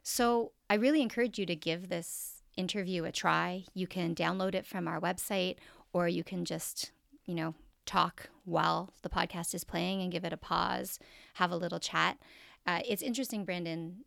So 0.02 0.52
I 0.70 0.76
really 0.76 1.02
encourage 1.02 1.40
you 1.40 1.46
to 1.46 1.56
give 1.56 1.90
this 1.90 2.42
interview 2.58 3.06
a 3.06 3.12
try. 3.12 3.66
You 3.74 3.88
can 3.88 4.16
download 4.16 4.56
it 4.56 4.66
from 4.66 4.88
our 4.88 5.00
website, 5.00 5.58
or 5.94 6.08
you 6.08 6.24
can 6.24 6.46
just, 6.46 6.92
you 7.26 7.36
know, 7.36 7.56
talk 7.86 8.30
while 8.46 8.94
the 9.02 9.10
podcast 9.10 9.54
is 9.54 9.64
playing 9.64 10.02
and 10.02 10.12
give 10.12 10.26
it 10.26 10.34
a 10.34 10.38
pause, 10.38 11.00
have 11.36 11.52
a 11.52 11.58
little 11.58 11.80
chat. 11.80 12.18
Uh, 12.66 12.80
it's 12.88 13.02
interesting, 13.02 13.44
Brandon, 13.46 14.06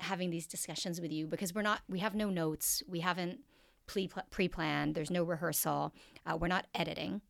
having 0.00 0.30
these 0.30 0.46
discussions 0.46 1.00
with 1.00 1.12
you 1.12 1.26
because 1.26 1.54
we're 1.54 1.62
not 1.62 1.82
we 1.88 1.98
have 2.00 2.14
no 2.14 2.30
notes. 2.30 2.82
We 2.88 3.00
haven't 3.00 3.40
pre 3.86 4.08
planned 4.48 4.94
there's 4.94 5.10
no 5.10 5.24
rehearsal. 5.24 5.94
Uh, 6.26 6.36
we're 6.36 6.48
not 6.48 6.66
editing. 6.74 7.22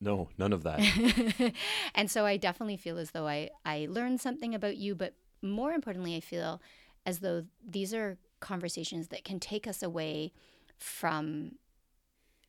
No 0.00 0.28
none 0.36 0.52
of 0.52 0.64
that. 0.64 0.80
And 1.94 2.10
so 2.10 2.26
i 2.26 2.36
definitely 2.36 2.76
feel 2.76 2.98
as 2.98 3.12
though 3.12 3.28
i 3.28 3.50
i 3.64 3.86
learned 3.88 4.20
something 4.20 4.54
about 4.54 4.76
you 4.76 4.94
but 4.94 5.14
more 5.42 5.72
importantly 5.72 6.16
i 6.16 6.20
feel 6.20 6.60
as 7.04 7.20
though 7.20 7.44
these 7.64 7.92
are 7.94 8.18
conversations 8.40 9.08
that 9.08 9.24
can 9.24 9.38
take 9.38 9.66
us 9.66 9.82
away 9.82 10.32
from 10.78 11.52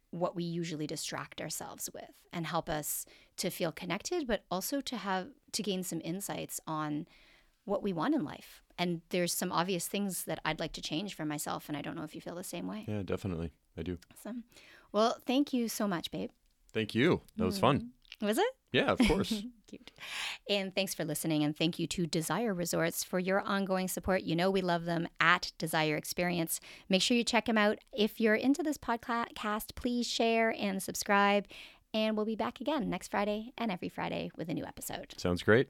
what 0.09 0.35
we 0.35 0.43
usually 0.43 0.87
distract 0.87 1.41
ourselves 1.41 1.89
with 1.93 2.23
and 2.31 2.47
help 2.47 2.69
us 2.69 3.05
to 3.37 3.49
feel 3.49 3.71
connected 3.71 4.25
but 4.25 4.43
also 4.49 4.81
to 4.81 4.97
have 4.97 5.27
to 5.51 5.61
gain 5.61 5.83
some 5.83 6.01
insights 6.03 6.59
on 6.65 7.07
what 7.65 7.83
we 7.83 7.93
want 7.93 8.15
in 8.15 8.23
life 8.23 8.62
and 8.77 9.01
there's 9.09 9.33
some 9.33 9.51
obvious 9.51 9.87
things 9.87 10.23
that 10.25 10.39
I'd 10.45 10.59
like 10.59 10.73
to 10.73 10.81
change 10.81 11.15
for 11.15 11.25
myself. 11.25 11.67
And 11.67 11.77
I 11.77 11.81
don't 11.81 11.95
know 11.95 12.03
if 12.03 12.15
you 12.15 12.21
feel 12.21 12.35
the 12.35 12.43
same 12.43 12.67
way. 12.67 12.85
Yeah, 12.87 13.03
definitely. 13.03 13.51
I 13.77 13.83
do. 13.83 13.97
Awesome. 14.11 14.43
Well, 14.91 15.17
thank 15.25 15.53
you 15.53 15.67
so 15.69 15.87
much, 15.87 16.11
babe. 16.11 16.29
Thank 16.71 16.95
you. 16.95 17.21
That 17.37 17.45
was 17.45 17.59
fun. 17.59 17.79
Mm-hmm. 17.79 18.25
Was 18.25 18.37
it? 18.37 18.45
Yeah, 18.71 18.91
of 18.91 18.99
course. 18.99 19.29
Cute. 19.67 19.91
And 20.49 20.73
thanks 20.73 20.93
for 20.93 21.05
listening. 21.05 21.43
And 21.43 21.55
thank 21.55 21.77
you 21.77 21.87
to 21.87 22.07
Desire 22.07 22.53
Resorts 22.53 23.03
for 23.03 23.19
your 23.19 23.41
ongoing 23.41 23.87
support. 23.87 24.23
You 24.23 24.35
know, 24.35 24.49
we 24.49 24.61
love 24.61 24.85
them 24.85 25.07
at 25.19 25.51
Desire 25.57 25.95
Experience. 25.95 26.59
Make 26.89 27.01
sure 27.01 27.17
you 27.17 27.23
check 27.23 27.45
them 27.45 27.57
out. 27.57 27.79
If 27.91 28.19
you're 28.19 28.35
into 28.35 28.63
this 28.63 28.77
podcast, 28.77 29.75
please 29.75 30.07
share 30.07 30.55
and 30.57 30.81
subscribe. 30.81 31.45
And 31.93 32.17
we'll 32.17 32.25
be 32.25 32.35
back 32.35 32.59
again 32.59 32.89
next 32.89 33.09
Friday 33.09 33.53
and 33.57 33.71
every 33.71 33.89
Friday 33.89 34.31
with 34.35 34.49
a 34.49 34.53
new 34.53 34.65
episode. 34.65 35.13
Sounds 35.17 35.43
great. 35.43 35.69